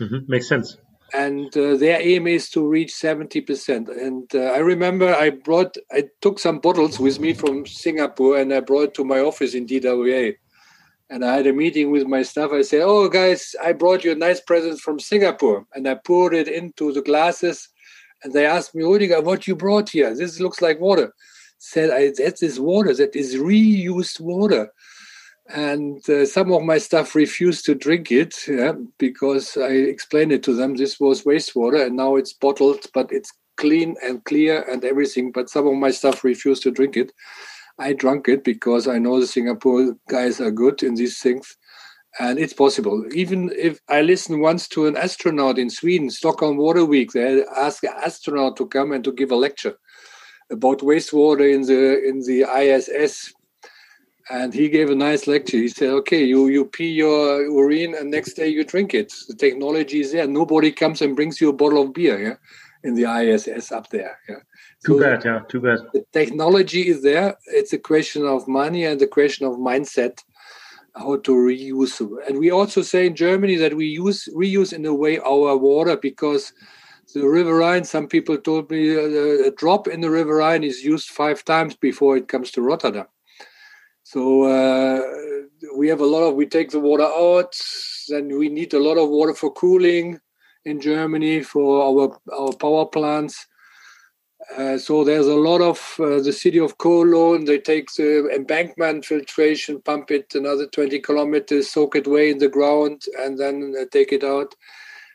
Mm-hmm. 0.00 0.30
Makes 0.30 0.48
sense 0.48 0.76
and 1.14 1.56
uh, 1.56 1.76
their 1.76 2.00
aim 2.00 2.26
is 2.26 2.50
to 2.50 2.66
reach 2.66 2.92
70% 2.92 3.88
and 3.88 4.34
uh, 4.34 4.52
i 4.52 4.58
remember 4.58 5.14
i 5.14 5.30
brought 5.30 5.76
i 5.92 6.04
took 6.20 6.38
some 6.38 6.58
bottles 6.58 6.98
with 6.98 7.20
me 7.20 7.32
from 7.32 7.66
singapore 7.66 8.38
and 8.38 8.52
i 8.52 8.60
brought 8.60 8.94
to 8.94 9.04
my 9.04 9.20
office 9.20 9.54
in 9.54 9.66
dwa 9.66 10.34
and 11.10 11.24
i 11.24 11.36
had 11.36 11.46
a 11.46 11.52
meeting 11.52 11.90
with 11.90 12.06
my 12.06 12.22
staff 12.22 12.50
i 12.52 12.62
said 12.62 12.82
oh 12.82 13.08
guys 13.08 13.54
i 13.62 13.72
brought 13.72 14.04
you 14.04 14.12
a 14.12 14.16
nice 14.16 14.40
present 14.40 14.78
from 14.80 14.98
singapore 14.98 15.66
and 15.74 15.88
i 15.88 15.94
poured 15.94 16.34
it 16.34 16.48
into 16.48 16.92
the 16.92 17.02
glasses 17.02 17.68
and 18.22 18.32
they 18.32 18.46
asked 18.46 18.74
me 18.74 18.82
Rüdiger, 18.82 19.22
what 19.22 19.46
you 19.46 19.54
brought 19.54 19.90
here 19.90 20.14
this 20.14 20.40
looks 20.40 20.62
like 20.62 20.80
water 20.80 21.12
said 21.58 21.90
I, 21.90 22.12
that 22.22 22.42
is 22.42 22.60
water 22.60 22.94
that 22.94 23.14
is 23.16 23.36
reused 23.36 24.20
water 24.20 24.70
and 25.48 26.08
uh, 26.08 26.24
some 26.24 26.52
of 26.52 26.62
my 26.62 26.78
staff 26.78 27.14
refused 27.14 27.66
to 27.66 27.74
drink 27.74 28.10
it 28.10 28.34
yeah, 28.48 28.72
because 28.98 29.56
I 29.56 29.68
explained 29.68 30.32
it 30.32 30.42
to 30.44 30.54
them. 30.54 30.76
This 30.76 30.98
was 30.98 31.24
wastewater, 31.24 31.86
and 31.86 31.96
now 31.96 32.16
it's 32.16 32.32
bottled, 32.32 32.86
but 32.94 33.12
it's 33.12 33.32
clean 33.56 33.96
and 34.02 34.24
clear 34.24 34.62
and 34.70 34.84
everything. 34.84 35.32
But 35.32 35.50
some 35.50 35.66
of 35.66 35.74
my 35.74 35.90
staff 35.90 36.24
refused 36.24 36.62
to 36.62 36.70
drink 36.70 36.96
it. 36.96 37.12
I 37.78 37.92
drank 37.92 38.28
it 38.28 38.44
because 38.44 38.86
I 38.86 38.98
know 38.98 39.18
the 39.20 39.26
Singapore 39.26 39.96
guys 40.08 40.40
are 40.40 40.50
good 40.50 40.82
in 40.82 40.94
these 40.94 41.20
things, 41.20 41.56
and 42.20 42.38
it's 42.38 42.52
possible. 42.52 43.04
Even 43.12 43.50
if 43.56 43.80
I 43.88 44.02
listened 44.02 44.40
once 44.40 44.68
to 44.68 44.86
an 44.86 44.96
astronaut 44.96 45.58
in 45.58 45.70
Sweden, 45.70 46.10
Stockholm 46.10 46.56
Water 46.56 46.84
Week, 46.84 47.12
they 47.12 47.44
asked 47.56 47.84
an 47.84 47.94
astronaut 47.96 48.56
to 48.58 48.66
come 48.66 48.92
and 48.92 49.02
to 49.04 49.12
give 49.12 49.32
a 49.32 49.36
lecture 49.36 49.76
about 50.50 50.80
wastewater 50.80 51.52
in 51.52 51.62
the 51.62 52.02
in 52.04 52.20
the 52.20 52.44
ISS 52.44 53.32
and 54.30 54.54
he 54.54 54.68
gave 54.68 54.90
a 54.90 54.94
nice 54.94 55.26
lecture. 55.26 55.58
He 55.58 55.68
said, 55.68 55.90
"Okay, 55.90 56.24
you 56.24 56.48
you 56.48 56.64
pee 56.64 56.90
your 56.90 57.42
urine, 57.44 57.94
and 57.94 58.10
next 58.10 58.34
day 58.34 58.48
you 58.48 58.64
drink 58.64 58.94
it. 58.94 59.12
The 59.28 59.34
technology 59.34 60.00
is 60.00 60.12
there. 60.12 60.26
Nobody 60.26 60.72
comes 60.72 61.02
and 61.02 61.16
brings 61.16 61.40
you 61.40 61.50
a 61.50 61.52
bottle 61.52 61.82
of 61.82 61.92
beer, 61.92 62.18
yeah, 62.22 62.36
in 62.88 62.94
the 62.94 63.04
ISS 63.06 63.70
up 63.72 63.90
there. 63.90 64.18
Yeah. 64.28 64.40
Too 64.84 64.98
so 64.98 65.00
bad, 65.00 65.24
yeah, 65.24 65.40
too 65.48 65.60
bad. 65.60 65.78
The 65.92 66.04
technology 66.12 66.88
is 66.88 67.02
there. 67.02 67.36
It's 67.46 67.72
a 67.72 67.78
question 67.78 68.26
of 68.26 68.46
money 68.46 68.84
and 68.84 69.00
a 69.00 69.06
question 69.06 69.46
of 69.46 69.54
mindset, 69.54 70.18
how 70.94 71.16
to 71.16 71.32
reuse. 71.32 72.00
And 72.28 72.38
we 72.38 72.50
also 72.50 72.82
say 72.82 73.06
in 73.06 73.16
Germany 73.16 73.56
that 73.56 73.74
we 73.74 73.86
use 73.86 74.28
reuse 74.34 74.72
in 74.72 74.84
a 74.86 74.94
way 74.94 75.18
our 75.18 75.56
water 75.56 75.96
because." 75.96 76.52
The 77.14 77.28
River 77.28 77.54
Rhine, 77.58 77.84
some 77.84 78.08
people 78.08 78.38
told 78.38 78.70
me 78.70 78.96
uh, 78.96 79.48
a 79.48 79.50
drop 79.50 79.88
in 79.88 80.00
the 80.00 80.10
River 80.10 80.36
Rhine 80.36 80.64
is 80.64 80.82
used 80.82 81.10
five 81.10 81.44
times 81.44 81.76
before 81.76 82.16
it 82.16 82.28
comes 82.28 82.50
to 82.52 82.62
Rotterdam. 82.62 83.06
So 84.04 84.44
uh, 84.44 85.00
we 85.76 85.88
have 85.88 86.00
a 86.00 86.06
lot 86.06 86.22
of, 86.22 86.34
we 86.34 86.46
take 86.46 86.70
the 86.70 86.80
water 86.80 87.04
out, 87.04 87.54
then 88.08 88.38
we 88.38 88.48
need 88.48 88.72
a 88.72 88.82
lot 88.82 88.96
of 88.96 89.10
water 89.10 89.34
for 89.34 89.52
cooling 89.52 90.18
in 90.64 90.80
Germany 90.80 91.42
for 91.42 91.82
our, 91.84 92.18
our 92.32 92.52
power 92.54 92.86
plants. 92.86 93.46
Uh, 94.56 94.78
so 94.78 95.04
there's 95.04 95.26
a 95.26 95.34
lot 95.34 95.60
of 95.60 95.96
uh, 95.98 96.20
the 96.20 96.32
city 96.32 96.58
of 96.58 96.78
Cologne. 96.78 97.44
They 97.44 97.58
take 97.58 97.92
the 97.94 98.28
embankment 98.34 99.04
filtration, 99.04 99.80
pump 99.82 100.10
it 100.10 100.34
another 100.34 100.66
20 100.66 100.98
kilometers, 101.00 101.70
soak 101.70 101.96
it 101.96 102.06
way 102.06 102.30
in 102.30 102.38
the 102.38 102.48
ground, 102.48 103.02
and 103.18 103.38
then 103.38 103.74
uh, 103.80 103.84
take 103.90 104.12
it 104.12 104.22
out. 104.22 104.54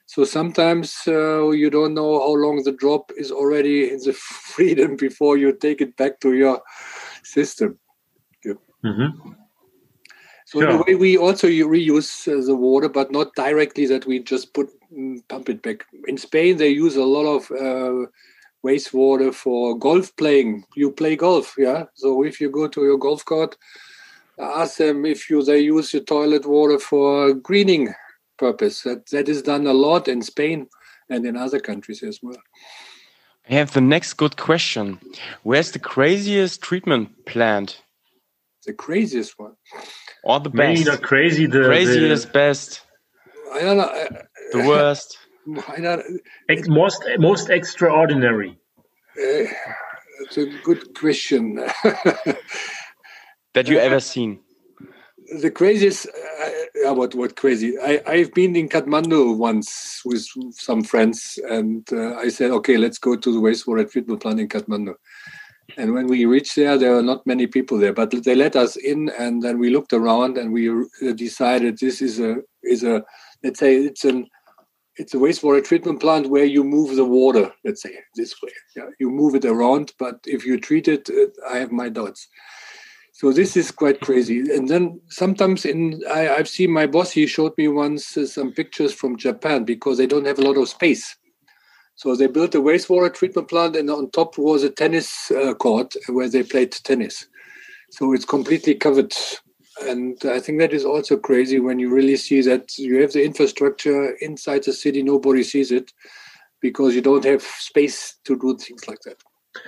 So 0.07 0.23
sometimes 0.23 1.01
uh, 1.07 1.49
you 1.51 1.69
don't 1.69 1.93
know 1.93 2.19
how 2.19 2.33
long 2.33 2.63
the 2.63 2.71
drop 2.71 3.11
is 3.15 3.31
already 3.31 3.91
in 3.91 3.99
the 3.99 4.13
freedom 4.53 4.95
before 4.95 5.37
you 5.37 5.53
take 5.53 5.81
it 5.81 5.95
back 5.97 6.19
to 6.21 6.33
your 6.33 6.61
system. 7.23 7.77
Mm-hmm. 8.83 9.33
So 10.45 10.61
sure. 10.61 10.69
in 10.69 10.75
a 10.75 10.83
way, 10.83 10.95
we 10.95 11.17
also 11.17 11.47
reuse 11.47 12.27
uh, 12.27 12.43
the 12.43 12.55
water, 12.55 12.89
but 12.89 13.11
not 13.11 13.35
directly 13.35 13.85
that 13.85 14.07
we 14.07 14.19
just 14.19 14.53
put 14.55 14.69
mm, 14.91 15.21
pump 15.27 15.49
it 15.49 15.61
back. 15.61 15.85
In 16.07 16.17
Spain, 16.17 16.57
they 16.57 16.69
use 16.69 16.95
a 16.95 17.03
lot 17.03 17.27
of 17.27 17.51
uh, 17.51 18.09
wastewater 18.65 19.33
for 19.33 19.77
golf 19.77 20.15
playing. 20.15 20.65
You 20.75 20.91
play 20.91 21.15
golf, 21.15 21.55
yeah. 21.57 21.85
So 21.93 22.23
if 22.23 22.41
you 22.41 22.49
go 22.49 22.67
to 22.67 22.83
your 22.83 22.97
golf 22.97 23.25
court, 23.25 23.57
ask 24.39 24.77
them 24.77 25.05
if 25.05 25.29
you 25.29 25.43
they 25.43 25.59
use 25.59 25.93
your 25.93 26.03
toilet 26.03 26.45
water 26.45 26.79
for 26.79 27.33
greening 27.33 27.93
purpose. 28.37 28.83
That 28.83 29.07
that 29.07 29.29
is 29.29 29.41
done 29.41 29.67
a 29.67 29.73
lot 29.73 30.07
in 30.07 30.21
Spain 30.21 30.67
and 31.09 31.25
in 31.25 31.35
other 31.35 31.59
countries 31.59 32.03
as 32.03 32.19
well. 32.21 32.41
I 33.49 33.53
have 33.53 33.73
the 33.73 33.81
next 33.81 34.13
good 34.13 34.37
question. 34.37 34.99
Where's 35.43 35.71
the 35.71 35.79
craziest 35.79 36.61
treatment 36.61 37.25
plant 37.25 37.81
the 38.65 38.73
craziest 38.73 39.39
one. 39.39 39.53
Or 40.23 40.39
the 40.39 40.49
best. 40.49 40.79
Maybe 40.79 40.83
not 40.83 41.01
crazy. 41.01 41.45
The 41.45 41.63
craziest, 41.63 42.27
the, 42.27 42.33
best. 42.33 42.81
I 43.53 43.61
don't 43.61 43.77
know. 43.77 44.07
The 44.51 44.67
worst. 44.67 45.17
I 45.67 45.79
don't. 45.79 46.67
Most 46.67 47.03
most 47.17 47.49
extraordinary. 47.49 48.57
Uh, 49.17 49.45
it's 50.21 50.38
a 50.38 50.45
good 50.63 50.93
question. 50.95 51.55
that 53.53 53.67
you 53.67 53.79
ever 53.79 53.99
seen? 53.99 54.39
The 55.41 55.51
craziest. 55.51 56.07
Uh, 56.85 56.93
what 56.93 57.15
what 57.15 57.35
crazy? 57.35 57.77
I 57.79 58.01
I've 58.05 58.33
been 58.33 58.55
in 58.55 58.69
Kathmandu 58.69 59.38
once 59.38 60.01
with 60.05 60.25
some 60.51 60.83
friends, 60.83 61.39
and 61.49 61.88
uh, 61.91 62.15
I 62.15 62.29
said, 62.29 62.51
okay, 62.51 62.77
let's 62.77 62.97
go 62.97 63.15
to 63.15 63.33
the 63.33 63.39
wastewater 63.39 63.89
treatment 63.89 64.21
plant 64.21 64.39
in 64.39 64.49
Kathmandu. 64.49 64.95
And 65.77 65.93
when 65.93 66.07
we 66.07 66.25
reached 66.25 66.55
there, 66.55 66.77
there 66.77 66.95
were 66.95 67.03
not 67.03 67.27
many 67.27 67.45
people 67.45 67.77
there, 67.77 67.93
but 67.93 68.12
they 68.23 68.35
let 68.35 68.55
us 68.55 68.75
in, 68.75 69.09
and 69.19 69.43
then 69.43 69.59
we 69.59 69.69
looked 69.69 69.93
around, 69.93 70.38
and 70.38 70.51
we 70.51 70.69
uh, 70.69 71.13
decided 71.15 71.77
this 71.77 72.01
is 72.01 72.19
a 72.19 72.38
is 72.63 72.83
a 72.83 73.03
let's 73.43 73.59
say 73.59 73.75
it's 73.75 74.03
an 74.03 74.27
it's 74.99 75.13
a 75.13 75.17
wastewater 75.17 75.63
treatment 75.63 76.01
plant 76.01 76.29
where 76.29 76.43
you 76.43 76.63
move 76.63 76.95
the 76.97 77.05
water. 77.05 77.51
Let's 77.63 77.81
say 77.81 77.95
this 78.15 78.35
way, 78.43 78.51
yeah, 78.75 78.89
you 78.99 79.09
move 79.09 79.33
it 79.33 79.45
around, 79.45 79.93
but 79.97 80.19
if 80.25 80.45
you 80.45 80.59
treat 80.59 80.89
it, 80.89 81.09
uh, 81.09 81.27
I 81.49 81.57
have 81.57 81.71
my 81.71 81.88
doubts. 81.88 82.27
So 83.13 83.31
this 83.31 83.55
is 83.55 83.71
quite 83.71 84.01
crazy. 84.01 84.39
And 84.39 84.67
then 84.67 84.99
sometimes 85.07 85.65
in 85.65 86.01
I, 86.09 86.19
have 86.19 86.49
seen 86.49 86.71
my 86.71 86.85
boss. 86.85 87.12
He 87.12 87.27
showed 87.27 87.53
me 87.57 87.69
once 87.69 88.15
uh, 88.17 88.27
some 88.27 88.51
pictures 88.51 88.93
from 88.93 89.17
Japan 89.17 89.63
because 89.63 89.97
they 89.97 90.07
don't 90.07 90.25
have 90.25 90.39
a 90.39 90.43
lot 90.43 90.57
of 90.57 90.69
space. 90.69 91.15
So 91.95 92.15
they 92.15 92.27
built 92.27 92.55
a 92.55 92.62
wastewater 92.62 93.13
treatment 93.13 93.49
plant, 93.49 93.75
and 93.75 93.89
on 93.89 94.12
top 94.12 94.38
was 94.38 94.63
a 94.63 94.69
tennis 94.69 95.31
uh, 95.31 95.53
court 95.53 95.95
where 96.07 96.29
they 96.29 96.43
played 96.43 96.71
tennis. 96.71 97.27
So 97.91 98.13
it's 98.13 98.25
completely 98.25 98.75
covered. 98.75 99.13
And 99.87 100.17
I 100.25 100.39
think 100.39 100.59
that 100.59 100.73
is 100.73 100.85
also 100.85 101.17
crazy 101.17 101.59
when 101.59 101.79
you 101.79 101.89
really 101.89 102.17
see 102.17 102.41
that 102.41 102.77
you 102.77 103.01
have 103.01 103.13
the 103.13 103.23
infrastructure 103.23 104.11
inside 104.19 104.63
the 104.63 104.73
city, 104.73 105.03
nobody 105.03 105.43
sees 105.43 105.71
it. 105.71 105.91
because 106.61 106.95
you 106.95 107.01
don't 107.01 107.25
have 107.25 107.41
space 107.41 108.15
to 108.25 108.37
do 108.37 108.57
things 108.57 108.87
like 108.87 108.99
that. 109.01 109.17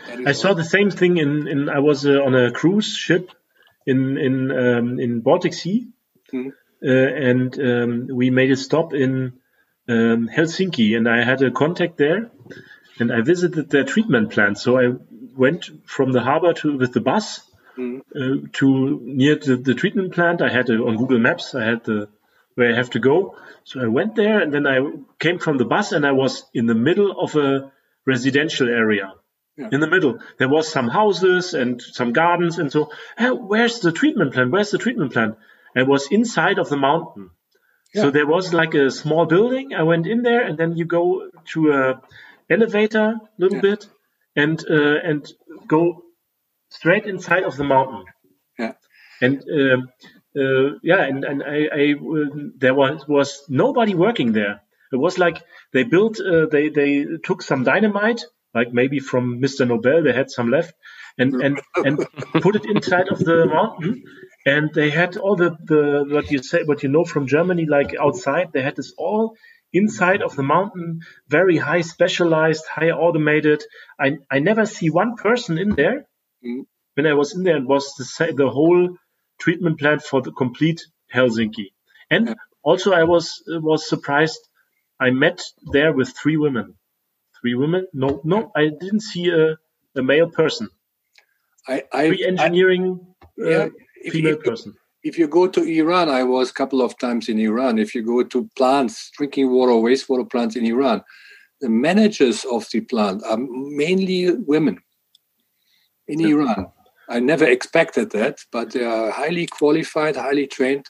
that 0.08 0.28
I 0.28 0.34
saw 0.34 0.54
the 0.54 0.63
same 0.63 0.91
thing 0.91 1.17
in, 1.17 1.47
in 1.47 1.69
I 1.69 1.80
was 1.80 2.06
uh, 2.06 2.21
on 2.21 2.36
a 2.36 2.52
cruise 2.52 2.95
ship 2.95 3.32
in 3.86 4.17
in 4.17 4.52
um, 4.52 5.00
in 5.00 5.21
Baltic 5.21 5.54
Sea, 5.54 5.88
Hmm. 6.32 6.50
uh, 6.84 6.89
and 7.30 7.60
um, 7.60 8.08
we 8.13 8.30
made 8.30 8.52
a 8.52 8.56
stop 8.56 8.93
in 8.93 9.34
um, 9.89 10.30
Helsinki, 10.30 10.95
and 10.95 11.08
I 11.10 11.24
had 11.24 11.41
a 11.41 11.52
contact 11.52 11.97
there, 11.97 12.32
and 13.00 13.12
I 13.12 13.21
visited 13.21 13.69
their 13.69 13.84
treatment 13.84 14.32
plant. 14.32 14.58
So 14.58 14.80
I 14.80 14.93
went 15.36 15.69
from 15.86 16.12
the 16.12 16.21
harbor 16.21 16.54
to 16.54 16.78
with 16.78 16.93
the 16.93 17.02
bus 17.02 17.41
Uh, 17.78 18.48
to 18.54 19.00
near 19.04 19.36
the, 19.36 19.56
the 19.58 19.74
treatment 19.74 20.14
plant. 20.14 20.42
I 20.42 20.50
had 20.50 20.70
uh, 20.70 20.74
on 20.86 20.98
Google 20.98 21.20
Maps. 21.20 21.56
I 21.56 21.64
had 21.66 21.84
the 21.86 22.10
where 22.56 22.72
I 22.74 22.76
have 22.76 22.90
to 22.92 23.00
go. 23.00 23.36
So 23.64 23.80
I 23.82 23.88
went 23.88 24.16
there, 24.16 24.40
and 24.42 24.54
then 24.54 24.68
I 24.68 24.80
came 25.20 25.40
from 25.40 25.58
the 25.58 25.66
bus, 25.66 25.92
and 25.94 26.06
I 26.06 26.12
was 26.12 26.44
in 26.54 26.66
the 26.66 26.76
middle 26.76 27.12
of 27.20 27.36
a 27.36 27.72
residential 28.06 28.68
area. 28.68 29.14
Yeah. 29.58 29.70
In 29.72 29.80
the 29.80 29.88
middle, 29.88 30.20
there 30.38 30.50
was 30.50 30.68
some 30.68 30.90
houses 30.90 31.54
and 31.54 31.82
some 31.82 32.12
gardens, 32.14 32.58
and 32.60 32.72
so 32.72 32.92
"Hey, 33.18 33.30
where's 33.30 33.80
the 33.80 33.92
treatment 33.92 34.34
plant? 34.34 34.52
Where's 34.52 34.72
the 34.72 34.78
treatment 34.78 35.14
plant? 35.14 35.38
It 35.76 35.88
was 35.88 36.08
inside 36.12 36.60
of 36.60 36.68
the 36.70 36.78
mountain. 36.78 37.30
So 37.94 38.10
there 38.10 38.26
was 38.28 38.54
like 38.54 38.74
a 38.74 38.90
small 38.90 39.26
building. 39.26 39.74
I 39.74 39.84
went 39.84 40.08
in 40.08 40.22
there, 40.24 40.42
and 40.48 40.58
then 40.58 40.78
you 40.78 40.86
go 40.86 41.30
to 41.54 41.72
a 41.74 42.02
elevator 42.50 43.08
a 43.16 43.22
little 43.38 43.58
Yeah. 43.58 43.62
bit, 43.62 43.90
and 44.36 44.64
uh, 44.70 44.98
and 45.10 45.28
go 45.68 46.04
straight 46.72 47.06
inside 47.06 47.44
of 47.44 47.56
the 47.56 47.64
mountain. 47.64 48.06
Yeah. 48.58 48.74
And 49.22 49.44
um, 49.50 49.90
uh, 50.36 50.78
yeah, 50.82 51.04
and 51.04 51.24
and 51.24 51.44
I, 51.44 51.68
I 51.72 51.94
uh, 51.94 52.50
there 52.58 52.74
was 52.74 53.08
was 53.08 53.44
nobody 53.50 53.94
working 53.94 54.32
there. 54.32 54.62
It 54.92 54.98
was 54.98 55.18
like 55.18 55.42
they 55.74 55.84
built, 55.84 56.20
uh, 56.20 56.48
they 56.48 56.70
they 56.70 57.06
took 57.24 57.42
some 57.42 57.64
dynamite, 57.64 58.24
like 58.54 58.74
maybe 58.74 59.00
from 59.00 59.42
Mr. 59.42 59.68
Nobel, 59.68 60.04
they 60.04 60.14
had 60.14 60.32
some 60.32 60.50
left, 60.50 60.74
and 61.18 61.36
and 61.36 61.62
and 61.76 61.98
put 62.42 62.56
it 62.56 62.66
inside 62.66 63.10
of 63.10 63.20
the 63.20 63.46
mountain. 63.46 64.04
And 64.44 64.74
they 64.74 64.90
had 64.90 65.18
all 65.18 65.36
the, 65.36 65.56
the 65.64 66.06
what 66.10 66.32
you 66.32 66.42
say 66.42 66.64
what 66.64 66.82
you 66.82 66.90
know 66.90 67.06
from 67.06 67.28
Germany, 67.28 67.68
like 67.68 67.96
outside, 68.00 68.52
they 68.54 68.64
had 68.64 68.76
this 68.76 68.94
all 68.98 69.36
inside 69.72 70.22
of 70.22 70.36
the 70.36 70.44
mountain, 70.44 71.02
very 71.28 71.58
high 71.58 71.82
specialized, 71.82 72.66
high 72.66 72.92
automated. 72.92 73.64
I 74.00 74.18
I 74.30 74.40
never 74.40 74.66
see 74.66 74.90
one 74.90 75.16
person 75.16 75.58
in 75.58 75.70
there. 75.76 76.08
When 76.41 77.08
I 77.08 77.13
was 77.13 77.36
in 77.36 77.43
there, 77.43 77.58
it 77.58 77.65
was 77.67 77.93
the 77.95 78.34
the 78.36 78.49
whole 78.49 78.97
treatment 79.39 79.80
plant 79.80 80.04
for 80.04 80.21
the 80.21 80.32
complete 80.32 80.82
Helsinki. 81.13 81.71
And 82.10 82.36
also, 82.63 82.93
I 82.93 83.04
was 83.06 83.43
was 83.47 83.88
surprised. 83.88 84.39
I 84.99 85.12
met 85.12 85.41
there 85.73 85.93
with 85.93 86.10
three 86.15 86.38
women. 86.38 86.75
Three 87.41 87.56
women? 87.56 87.88
No, 87.93 88.21
no, 88.23 88.51
I 88.56 88.69
didn't 88.69 89.01
see 89.01 89.30
a, 89.30 89.58
a 89.99 90.04
male 90.04 90.30
person. 90.30 90.69
I, 91.67 91.84
I, 91.93 92.08
Three 92.08 92.25
engineering 92.25 92.99
I- 93.23 93.27
yeah, 93.38 93.58
uh, 93.58 93.69
female 94.12 94.36
if, 94.38 94.45
you- 94.45 94.51
person. 94.51 94.75
if 95.04 95.17
you 95.19 95.27
go 95.27 95.47
to 95.47 95.63
Iran, 95.63 96.10
I 96.10 96.23
was 96.23 96.51
a 96.51 96.54
couple 96.54 96.82
of 96.82 96.97
times 96.99 97.30
in 97.30 97.39
Iran. 97.39 97.80
If 97.80 97.95
you 97.95 98.04
go 98.04 98.23
to 98.23 98.49
plants, 98.58 99.12
drinking 99.17 99.51
water, 99.51 99.73
wastewater 99.73 100.30
plants 100.30 100.56
in 100.56 100.65
Iran, 100.65 101.04
the 101.62 101.69
managers 101.69 102.45
of 102.45 102.67
the 102.71 102.82
plant 102.82 103.23
are 103.25 103.38
mainly 103.39 104.32
women 104.36 104.80
in 106.12 106.21
Iran. 106.21 106.67
I 107.10 107.19
never 107.19 107.45
expected 107.45 108.12
that, 108.12 108.39
but 108.52 108.71
they 108.71 108.84
are 108.84 109.12
highly 109.12 109.47
qualified, 109.47 110.15
highly 110.15 110.47
trained, 110.47 110.86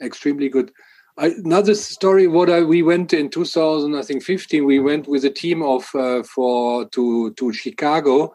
extremely 0.00 0.48
good. 0.48 0.72
I, 1.18 1.26
another 1.44 1.74
story. 1.74 2.26
What 2.26 2.48
I, 2.48 2.62
we 2.62 2.82
went 2.82 3.12
in 3.12 3.28
2000, 3.28 3.94
I 3.94 4.02
think 4.02 4.22
15. 4.22 4.64
We 4.64 4.78
went 4.80 5.06
with 5.06 5.24
a 5.24 5.30
team 5.30 5.62
of 5.62 5.88
uh, 5.94 6.22
for 6.22 6.88
to 6.88 7.32
to 7.32 7.52
Chicago 7.52 8.32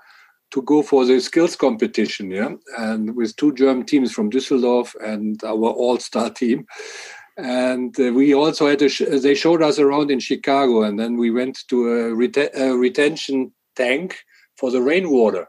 to 0.52 0.62
go 0.62 0.84
for 0.84 1.06
the 1.06 1.20
skills 1.20 1.56
competition, 1.56 2.30
yeah, 2.30 2.52
and 2.78 3.16
with 3.16 3.36
two 3.36 3.54
German 3.54 3.86
teams 3.86 4.12
from 4.12 4.30
Düsseldorf 4.30 4.94
and 5.04 5.44
our 5.44 5.70
all-star 5.82 6.30
team. 6.42 6.66
And 7.38 8.00
uh, 8.00 8.14
we 8.14 8.34
also 8.34 8.68
had 8.70 8.82
a 8.82 8.90
sh- 8.90 9.22
they 9.22 9.36
showed 9.36 9.62
us 9.62 9.80
around 9.80 10.12
in 10.12 10.20
Chicago, 10.20 10.84
and 10.84 11.00
then 11.00 11.18
we 11.18 11.32
went 11.32 11.58
to 11.70 11.78
a, 11.92 12.70
a 12.70 12.78
retention 12.78 13.52
tank 13.76 14.18
for 14.58 14.72
the 14.72 14.82
rainwater. 14.82 15.48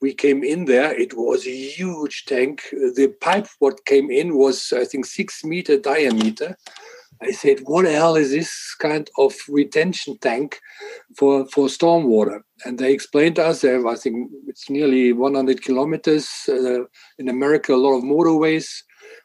We 0.00 0.14
came 0.14 0.42
in 0.42 0.64
there; 0.64 0.92
it 0.98 1.14
was 1.14 1.46
a 1.46 1.50
huge 1.50 2.24
tank. 2.24 2.62
The 2.72 3.14
pipe 3.20 3.48
what 3.58 3.84
came 3.84 4.10
in 4.10 4.36
was, 4.36 4.72
I 4.72 4.84
think, 4.84 5.04
six 5.06 5.44
meter 5.44 5.78
diameter. 5.78 6.56
I 7.22 7.32
said, 7.32 7.60
"What 7.64 7.84
the 7.84 7.92
hell 7.92 8.16
is 8.16 8.30
this 8.30 8.74
kind 8.78 9.10
of 9.18 9.34
retention 9.48 10.16
tank 10.18 10.58
for 11.16 11.46
for 11.46 11.68
stormwater?" 11.68 12.40
And 12.64 12.78
they 12.78 12.92
explained 12.92 13.36
to 13.36 13.46
us. 13.46 13.60
There, 13.60 13.86
I 13.86 13.96
think 13.96 14.30
it's 14.46 14.70
nearly 14.70 15.12
100 15.12 15.62
kilometers 15.62 16.28
uh, 16.48 16.84
in 17.18 17.28
America. 17.28 17.74
A 17.74 17.76
lot 17.76 17.98
of 17.98 18.04
motorways. 18.04 18.68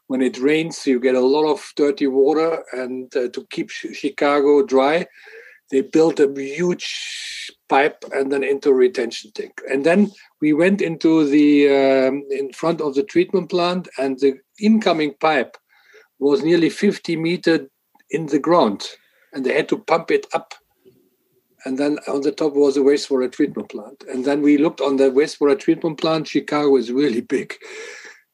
When 0.07 0.21
it 0.21 0.37
rains, 0.37 0.85
you 0.85 0.99
get 0.99 1.15
a 1.15 1.19
lot 1.35 1.49
of 1.51 1.73
dirty 1.75 2.07
water, 2.07 2.63
and 2.73 3.15
uh, 3.15 3.29
to 3.29 3.47
keep 3.49 3.69
Chicago 3.71 4.63
dry, 4.63 5.07
they 5.71 5.81
built 5.81 6.19
a 6.19 6.31
huge 6.35 7.51
pipe 7.69 8.03
and 8.13 8.31
then 8.31 8.43
into 8.43 8.69
a 8.69 8.73
retention 8.73 9.31
tank. 9.33 9.61
And 9.69 9.85
then 9.85 10.11
we 10.41 10.53
went 10.53 10.81
into 10.81 11.27
the 11.27 11.69
um, 11.69 12.23
in 12.29 12.53
front 12.53 12.81
of 12.81 12.95
the 12.95 13.03
treatment 13.03 13.49
plant, 13.49 13.87
and 13.97 14.19
the 14.19 14.39
incoming 14.59 15.15
pipe 15.19 15.57
was 16.19 16.43
nearly 16.43 16.69
50 16.69 17.15
meter 17.15 17.67
in 18.09 18.27
the 18.27 18.39
ground, 18.39 18.87
and 19.33 19.45
they 19.45 19.53
had 19.53 19.69
to 19.69 19.77
pump 19.77 20.11
it 20.11 20.27
up. 20.33 20.53
And 21.65 21.79
then 21.79 21.97
on 22.07 22.21
the 22.21 22.31
top 22.31 22.53
was 22.53 22.77
a 22.77 22.81
wastewater 22.81 23.31
treatment 23.31 23.69
plant. 23.69 24.03
And 24.07 24.23
then 24.23 24.43
we 24.43 24.59
looked 24.59 24.81
on 24.81 24.97
the 24.97 25.09
wastewater 25.09 25.59
treatment 25.59 25.99
plant. 25.99 26.27
Chicago 26.27 26.75
is 26.77 26.91
really 26.91 27.21
big. 27.35 27.55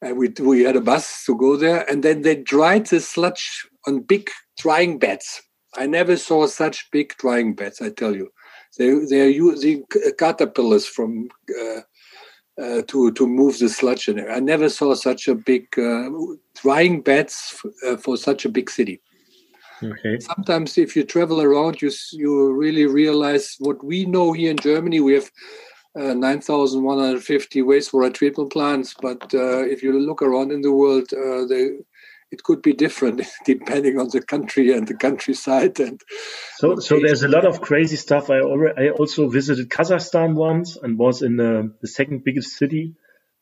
And 0.02 0.18
we, 0.18 0.34
we 0.42 0.64
had 0.64 0.76
a 0.76 0.82
bus 0.82 1.24
to 1.26 1.38
go 1.38 1.56
there. 1.56 1.90
And 1.90 2.04
then 2.04 2.24
they 2.24 2.36
dried 2.36 2.88
the 2.88 3.00
sludge 3.00 3.66
on 3.88 4.02
big 4.02 4.30
drying 4.58 5.00
beds. 5.00 5.42
I 5.78 5.88
never 5.88 6.18
saw 6.18 6.48
such 6.48 6.90
big 6.92 7.16
drying 7.18 7.54
beds, 7.54 7.82
I 7.82 7.90
tell 7.90 8.16
you. 8.16 8.32
They, 8.78 8.94
they 9.10 9.22
are 9.22 9.30
using 9.30 9.86
c- 9.92 10.12
caterpillars 10.18 10.86
from 10.86 11.30
uh, 11.50 11.82
uh, 12.62 12.82
to, 12.88 13.12
to 13.14 13.28
move 13.28 13.60
the 13.60 13.70
sludge 13.70 14.08
in 14.08 14.18
there. 14.18 14.32
I 14.32 14.40
never 14.40 14.70
saw 14.70 14.94
such 14.94 15.28
a 15.28 15.36
big 15.36 15.68
uh, 15.80 16.10
drying 16.56 17.02
beds 17.02 17.60
uh, 17.88 17.98
for 17.98 18.18
such 18.18 18.46
a 18.46 18.50
big 18.50 18.70
city 18.70 19.02
Okay. 19.84 20.20
sometimes 20.20 20.78
if 20.78 20.96
you 20.96 21.04
travel 21.04 21.42
around 21.42 21.82
you 21.82 21.92
you 22.12 22.54
really 22.54 22.86
realize 22.86 23.56
what 23.60 23.84
we 23.84 24.06
know 24.06 24.32
here 24.32 24.52
in 24.52 24.58
germany 24.58 25.00
we 25.00 25.14
have 25.14 25.32
uh, 26.00 26.14
9150 26.14 27.62
wastewater 27.64 28.14
treatment 28.14 28.52
plants 28.52 28.96
but 29.02 29.22
uh, 29.34 29.64
if 29.64 29.82
you 29.82 30.00
look 30.00 30.22
around 30.22 30.52
in 30.52 30.62
the 30.62 30.72
world 30.72 31.08
uh, 31.14 31.46
they, 31.46 31.72
it 32.32 32.44
could 32.44 32.62
be 32.62 32.74
different 32.74 33.22
depending 33.46 34.00
on 34.00 34.08
the 34.10 34.22
country 34.22 34.72
and 34.72 34.88
the 34.88 34.96
countryside 34.96 35.80
and 35.80 36.02
So, 36.58 36.78
so 36.78 37.00
there's 37.00 37.24
a 37.24 37.28
lot 37.28 37.46
of 37.46 37.62
crazy 37.62 37.98
stuff. 37.98 38.30
I 38.30 38.40
already, 38.40 38.88
I 38.88 38.90
also 38.92 39.30
visited 39.30 39.70
Kazakhstan 39.70 40.36
once 40.36 40.78
and 40.78 40.98
was 40.98 41.22
in 41.22 41.40
uh, 41.40 41.64
the 41.82 41.88
second 41.88 42.24
biggest 42.24 42.58
city 42.58 42.96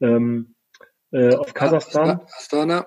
um, 0.03 0.47
uh, 1.13 1.39
of 1.39 1.53
Kazakhstan. 1.53 2.25
astana 2.41 2.85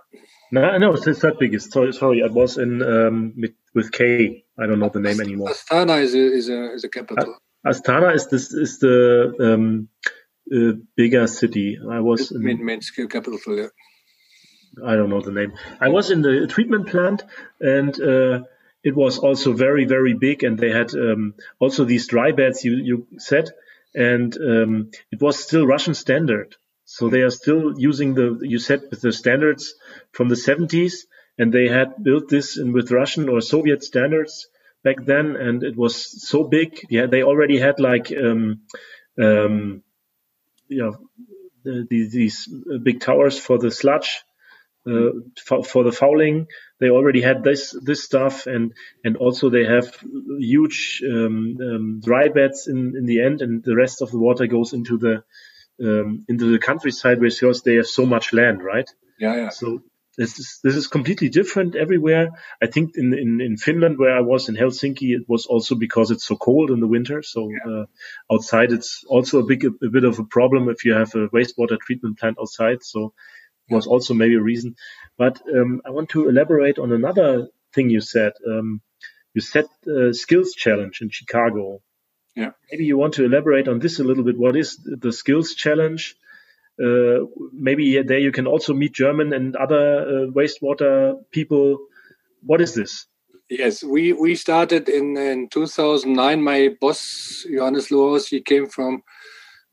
No, 0.50 0.76
no, 0.76 0.92
it's 0.94 1.04
the 1.04 1.14
third 1.14 1.38
biggest. 1.38 1.72
Sorry, 1.72 1.92
sorry, 1.92 2.22
I 2.22 2.28
was 2.28 2.58
in 2.58 2.82
um, 2.82 3.34
with, 3.36 3.54
with 3.74 3.92
K. 3.92 4.44
I 4.58 4.66
don't 4.66 4.80
know 4.80 4.90
the 4.90 5.00
name 5.00 5.20
anymore. 5.20 5.48
astana 5.48 6.02
is 6.02 6.14
a, 6.14 6.32
is 6.32 6.48
a, 6.48 6.74
is 6.74 6.84
a 6.84 6.88
capital 6.88 7.36
Astana 7.66 8.14
is 8.14 8.26
this 8.26 8.52
is 8.52 8.78
the 8.80 9.32
um, 9.40 9.88
uh, 10.52 10.72
bigger 10.96 11.26
city. 11.26 11.78
I 11.78 12.00
was 12.00 12.32
in, 12.32 12.64
main 12.64 12.80
scale 12.82 13.06
capital 13.06 13.38
yeah. 13.48 13.68
I 14.84 14.96
don't 14.96 15.10
know 15.10 15.20
the 15.20 15.32
name. 15.32 15.52
I 15.80 15.88
was 15.88 16.10
in 16.10 16.22
the 16.22 16.46
treatment 16.46 16.88
plant, 16.88 17.22
and 17.60 18.00
uh, 18.00 18.44
it 18.82 18.96
was 18.96 19.18
also 19.18 19.52
very, 19.52 19.84
very 19.84 20.14
big. 20.14 20.44
And 20.44 20.58
they 20.58 20.70
had 20.70 20.94
um, 20.94 21.34
also 21.58 21.84
these 21.84 22.06
dry 22.06 22.32
beds 22.32 22.64
you 22.64 22.76
you 22.76 23.06
said, 23.18 23.50
and 23.94 24.36
um, 24.36 24.90
it 25.10 25.20
was 25.20 25.38
still 25.38 25.66
Russian 25.66 25.94
standard. 25.94 26.56
So 26.84 27.08
they 27.08 27.20
are 27.20 27.30
still 27.30 27.78
using 27.78 28.14
the 28.14 28.38
you 28.42 28.58
said 28.58 28.90
the 28.90 29.12
standards 29.12 29.74
from 30.12 30.28
the 30.28 30.34
70s, 30.34 31.06
and 31.38 31.52
they 31.52 31.68
had 31.68 32.02
built 32.02 32.28
this 32.28 32.58
in 32.58 32.72
with 32.72 32.90
Russian 32.90 33.28
or 33.28 33.40
Soviet 33.40 33.84
standards 33.84 34.48
back 34.82 35.04
then, 35.04 35.36
and 35.36 35.62
it 35.62 35.76
was 35.76 35.96
so 36.28 36.44
big. 36.44 36.80
Yeah, 36.90 37.06
they 37.06 37.22
already 37.22 37.58
had 37.58 37.78
like 37.78 38.12
um, 38.12 38.62
um, 39.20 39.82
know 40.68 40.96
the, 41.62 41.86
the, 41.88 42.08
these 42.08 42.48
big 42.82 43.00
towers 43.00 43.38
for 43.38 43.58
the 43.58 43.70
sludge 43.70 44.24
uh, 44.86 45.10
for, 45.44 45.64
for 45.64 45.84
the 45.84 45.92
fouling. 45.92 46.46
They 46.80 46.90
already 46.90 47.20
had 47.20 47.44
this 47.44 47.76
this 47.82 48.02
stuff, 48.02 48.46
and 48.46 48.72
and 49.04 49.16
also 49.16 49.50
they 49.50 49.64
have 49.64 49.96
huge 50.38 51.02
um, 51.08 51.56
um, 51.60 52.00
dry 52.02 52.28
beds 52.28 52.66
in 52.66 52.94
in 52.96 53.06
the 53.06 53.22
end, 53.22 53.42
and 53.42 53.62
the 53.62 53.76
rest 53.76 54.02
of 54.02 54.10
the 54.10 54.18
water 54.18 54.46
goes 54.46 54.72
into 54.72 54.98
the 54.98 55.24
um, 55.82 56.24
into 56.28 56.50
the 56.50 56.58
countryside 56.58 57.20
because 57.20 57.62
they 57.62 57.76
have 57.76 57.86
so 57.86 58.06
much 58.06 58.32
land, 58.32 58.62
right? 58.62 58.88
yeah 59.18 59.36
yeah 59.36 59.48
So 59.50 59.82
this 60.18 60.38
is, 60.38 60.60
this 60.62 60.76
is 60.76 60.88
completely 60.88 61.30
different 61.30 61.74
everywhere. 61.74 62.30
I 62.62 62.66
think 62.66 62.96
in, 62.96 63.14
in, 63.14 63.40
in 63.40 63.56
Finland, 63.56 63.98
where 63.98 64.14
I 64.14 64.20
was 64.20 64.48
in 64.50 64.56
Helsinki, 64.56 65.16
it 65.16 65.26
was 65.26 65.46
also 65.46 65.74
because 65.74 66.10
it's 66.10 66.26
so 66.26 66.36
cold 66.36 66.70
in 66.70 66.80
the 66.80 66.86
winter. 66.86 67.22
So 67.22 67.48
yeah. 67.48 67.72
uh, 67.72 67.84
outside, 68.30 68.72
it's 68.72 69.04
also 69.08 69.38
a 69.38 69.46
big 69.46 69.64
a, 69.64 69.70
a, 69.86 69.88
bit 69.88 70.04
of 70.04 70.18
a 70.18 70.24
problem 70.24 70.68
if 70.68 70.84
you 70.84 70.92
have 70.92 71.14
a 71.14 71.28
wastewater 71.28 71.78
treatment 71.80 72.18
plant 72.18 72.36
outside. 72.38 72.82
So 72.82 73.14
was 73.72 73.86
also 73.86 74.14
maybe 74.14 74.34
a 74.34 74.40
reason. 74.40 74.76
But 75.18 75.40
um, 75.48 75.82
I 75.84 75.90
want 75.90 76.10
to 76.10 76.28
elaborate 76.28 76.78
on 76.78 76.92
another 76.92 77.48
thing 77.74 77.90
you 77.90 78.00
said. 78.00 78.32
Um, 78.46 78.80
you 79.34 79.40
said 79.40 79.66
uh, 79.86 80.12
skills 80.12 80.52
challenge 80.52 81.00
in 81.00 81.10
Chicago. 81.10 81.80
Yeah. 82.34 82.50
Maybe 82.70 82.84
you 82.84 82.96
want 82.96 83.14
to 83.14 83.24
elaborate 83.24 83.68
on 83.68 83.78
this 83.78 83.98
a 83.98 84.04
little 84.04 84.24
bit. 84.24 84.38
What 84.38 84.56
is 84.56 84.78
the 84.84 85.12
skills 85.12 85.54
challenge? 85.54 86.16
Uh, 86.82 87.26
maybe 87.52 88.02
there 88.02 88.18
you 88.18 88.32
can 88.32 88.46
also 88.46 88.72
meet 88.74 88.92
German 88.92 89.32
and 89.32 89.56
other 89.56 90.00
uh, 90.00 90.30
wastewater 90.30 91.16
people. 91.30 91.78
What 92.42 92.60
is 92.60 92.74
this? 92.74 93.06
Yes, 93.50 93.84
we, 93.84 94.14
we 94.14 94.34
started 94.34 94.88
in, 94.88 95.16
in 95.16 95.48
2009. 95.50 96.42
My 96.42 96.70
boss, 96.80 97.44
Johannes 97.46 97.88
Lohaus, 97.88 98.28
he 98.28 98.40
came 98.40 98.66
from 98.66 99.02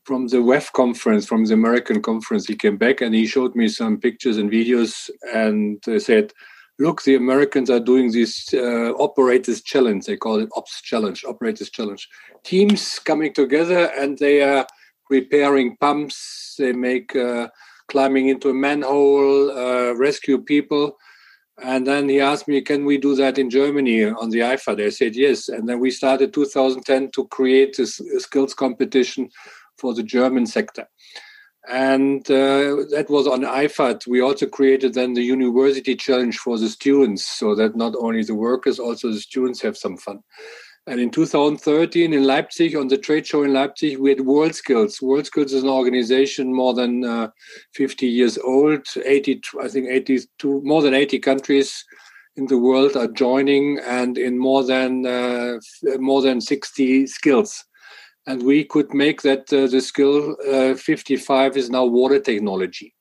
from 0.04 0.28
the 0.28 0.38
WEF 0.38 0.72
conference, 0.72 1.26
from 1.26 1.44
the 1.44 1.54
American 1.54 2.02
conference. 2.02 2.46
He 2.46 2.56
came 2.56 2.76
back 2.76 3.00
and 3.00 3.14
he 3.14 3.26
showed 3.26 3.54
me 3.54 3.68
some 3.68 3.98
pictures 3.98 4.38
and 4.38 4.50
videos 4.50 5.10
and 5.34 5.82
said, 5.98 6.32
look, 6.78 7.02
the 7.02 7.14
Americans 7.14 7.70
are 7.70 7.78
doing 7.80 8.10
this 8.10 8.52
uh, 8.54 8.92
operators 8.94 9.62
challenge. 9.62 10.06
They 10.06 10.16
call 10.16 10.40
it 10.40 10.48
ops 10.56 10.80
challenge, 10.82 11.24
operators 11.24 11.70
challenge. 11.70 12.08
Teams 12.42 12.98
coming 12.98 13.34
together 13.34 13.90
and 13.96 14.18
they 14.18 14.42
are 14.42 14.66
repairing 15.10 15.76
pumps. 15.76 16.54
They 16.58 16.72
make 16.72 17.14
uh, 17.14 17.48
climbing 17.88 18.28
into 18.28 18.48
a 18.48 18.54
manhole, 18.54 19.50
uh, 19.50 19.92
rescue 19.92 20.38
people. 20.38 20.96
And 21.62 21.86
then 21.86 22.08
he 22.08 22.20
asked 22.20 22.48
me, 22.48 22.62
can 22.62 22.86
we 22.86 22.96
do 22.96 23.14
that 23.16 23.36
in 23.36 23.50
Germany 23.50 24.04
on 24.04 24.30
the 24.30 24.38
IFAT? 24.38 24.82
I 24.82 24.88
said 24.88 25.14
yes. 25.14 25.50
And 25.50 25.68
then 25.68 25.78
we 25.78 25.90
started 25.90 26.32
2010 26.32 27.10
to 27.10 27.26
create 27.26 27.76
this 27.76 28.00
skills 28.18 28.54
competition 28.54 29.28
for 29.80 29.94
the 29.94 30.02
German 30.02 30.46
sector. 30.46 30.86
And 31.68 32.22
uh, 32.30 32.88
that 32.90 33.06
was 33.08 33.26
on 33.26 33.42
IFAT. 33.42 34.06
We 34.06 34.20
also 34.20 34.46
created 34.46 34.94
then 34.94 35.14
the 35.14 35.22
university 35.22 35.94
challenge 35.94 36.38
for 36.38 36.58
the 36.58 36.68
students 36.68 37.26
so 37.26 37.54
that 37.54 37.76
not 37.76 37.94
only 37.98 38.22
the 38.22 38.34
workers, 38.34 38.78
also 38.78 39.10
the 39.10 39.20
students 39.20 39.60
have 39.62 39.76
some 39.76 39.96
fun. 39.96 40.20
And 40.86 40.98
in 41.00 41.10
2013 41.10 42.14
in 42.14 42.24
Leipzig, 42.24 42.74
on 42.74 42.88
the 42.88 42.96
trade 42.96 43.26
show 43.26 43.42
in 43.42 43.52
Leipzig, 43.52 43.98
we 43.98 44.10
had 44.10 44.22
World 44.22 44.54
Skills. 44.54 45.00
World 45.02 45.26
Skills 45.26 45.52
is 45.52 45.62
an 45.62 45.68
organization 45.68 46.54
more 46.54 46.72
than 46.72 47.04
uh, 47.04 47.28
50 47.74 48.06
years 48.06 48.38
old. 48.38 48.86
80, 49.04 49.42
I 49.62 49.68
think 49.68 49.88
82, 49.88 50.62
more 50.64 50.80
than 50.82 50.94
80 50.94 51.18
countries 51.18 51.84
in 52.36 52.46
the 52.46 52.58
world 52.58 52.96
are 52.96 53.08
joining, 53.08 53.78
and 53.80 54.16
in 54.16 54.38
more 54.38 54.64
than 54.64 55.04
uh, 55.04 55.58
more 55.98 56.22
than 56.22 56.40
60 56.40 57.06
skills. 57.06 57.64
And 58.30 58.44
we 58.44 58.62
could 58.62 58.94
make 58.94 59.22
that 59.22 59.52
uh, 59.52 59.66
the 59.66 59.80
skill 59.80 60.36
uh, 60.48 60.76
55 60.76 61.56
is 61.56 61.68
now 61.68 61.84
water 61.84 62.20
technology. 62.20 62.94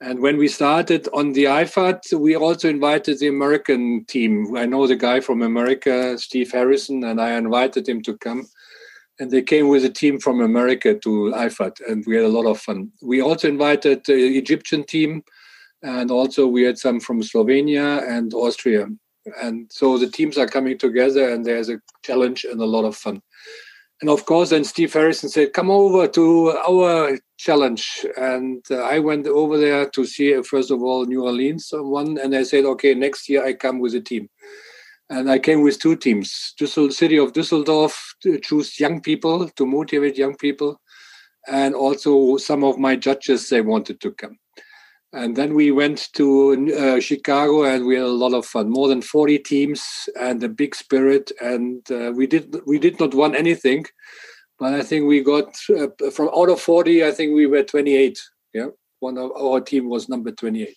And 0.00 0.18
when 0.18 0.36
we 0.36 0.48
started 0.48 1.06
on 1.12 1.32
the 1.32 1.44
IFAT, 1.44 2.18
we 2.18 2.34
also 2.34 2.68
invited 2.68 3.20
the 3.20 3.28
American 3.28 4.04
team. 4.06 4.56
I 4.56 4.66
know 4.66 4.88
the 4.88 4.96
guy 4.96 5.20
from 5.20 5.42
America, 5.42 6.18
Steve 6.18 6.50
Harrison, 6.50 7.04
and 7.04 7.20
I 7.20 7.36
invited 7.38 7.88
him 7.88 8.02
to 8.02 8.16
come. 8.16 8.48
And 9.20 9.30
they 9.30 9.42
came 9.42 9.68
with 9.68 9.84
a 9.84 9.90
team 9.90 10.18
from 10.18 10.40
America 10.40 10.92
to 10.92 11.32
IFAT, 11.36 11.76
and 11.88 12.04
we 12.04 12.16
had 12.16 12.24
a 12.24 12.36
lot 12.38 12.46
of 12.46 12.58
fun. 12.58 12.90
We 13.00 13.20
also 13.20 13.46
invited 13.46 14.06
the 14.06 14.38
Egyptian 14.38 14.82
team, 14.82 15.22
and 15.84 16.10
also 16.10 16.48
we 16.48 16.64
had 16.64 16.78
some 16.78 16.98
from 16.98 17.22
Slovenia 17.22 18.02
and 18.10 18.34
Austria. 18.34 18.88
And 19.40 19.70
so 19.70 19.98
the 19.98 20.10
teams 20.10 20.36
are 20.36 20.48
coming 20.48 20.78
together, 20.78 21.28
and 21.32 21.44
there's 21.44 21.68
a 21.68 21.80
challenge 22.02 22.42
and 22.42 22.60
a 22.60 22.72
lot 22.76 22.84
of 22.84 22.96
fun. 22.96 23.22
And 24.00 24.10
of 24.10 24.26
course, 24.26 24.50
then 24.50 24.64
Steve 24.64 24.92
Harrison 24.92 25.28
said, 25.28 25.52
"Come 25.52 25.70
over 25.70 26.06
to 26.06 26.50
our 26.50 27.18
challenge." 27.36 28.06
And 28.16 28.64
uh, 28.70 28.82
I 28.82 29.00
went 29.00 29.26
over 29.26 29.58
there 29.58 29.90
to 29.90 30.04
see 30.04 30.40
first 30.42 30.70
of 30.70 30.82
all 30.82 31.04
New 31.04 31.24
Orleans 31.24 31.70
one, 31.72 32.18
and 32.18 32.34
I 32.34 32.44
said, 32.44 32.64
"Okay, 32.64 32.94
next 32.94 33.28
year 33.28 33.44
I 33.44 33.54
come 33.54 33.80
with 33.80 33.94
a 33.94 34.00
team." 34.00 34.28
And 35.10 35.30
I 35.30 35.38
came 35.38 35.62
with 35.62 35.80
two 35.80 35.96
teams: 35.96 36.54
Düssel, 36.60 36.92
city 36.92 37.18
of 37.18 37.32
Düsseldorf 37.32 37.96
to 38.22 38.38
choose 38.38 38.78
young 38.78 39.00
people 39.00 39.48
to 39.48 39.66
motivate 39.66 40.16
young 40.16 40.36
people, 40.36 40.80
and 41.48 41.74
also 41.74 42.36
some 42.36 42.62
of 42.62 42.78
my 42.78 42.94
judges 42.94 43.48
they 43.48 43.62
wanted 43.62 44.00
to 44.02 44.12
come. 44.12 44.38
And 45.12 45.36
then 45.36 45.54
we 45.54 45.70
went 45.70 46.08
to 46.14 46.74
uh, 46.76 47.00
Chicago 47.00 47.64
and 47.64 47.86
we 47.86 47.94
had 47.94 48.04
a 48.04 48.08
lot 48.08 48.34
of 48.34 48.44
fun. 48.44 48.68
More 48.68 48.88
than 48.88 49.00
40 49.00 49.38
teams 49.38 50.08
and 50.20 50.42
a 50.42 50.48
big 50.48 50.74
spirit. 50.74 51.32
And 51.40 51.80
uh, 51.90 52.12
we 52.14 52.26
did 52.26 52.54
we 52.66 52.78
did 52.78 53.00
not 53.00 53.14
win 53.14 53.34
anything, 53.34 53.86
but 54.58 54.74
I 54.74 54.82
think 54.82 55.06
we 55.06 55.22
got 55.22 55.56
uh, 55.70 56.10
from 56.10 56.28
out 56.36 56.50
of 56.50 56.60
40. 56.60 57.04
I 57.04 57.12
think 57.12 57.34
we 57.34 57.46
were 57.46 57.62
28. 57.62 58.18
Yeah, 58.52 58.68
one 59.00 59.16
of 59.16 59.32
our 59.32 59.60
team 59.60 59.88
was 59.88 60.10
number 60.10 60.30
28. 60.30 60.76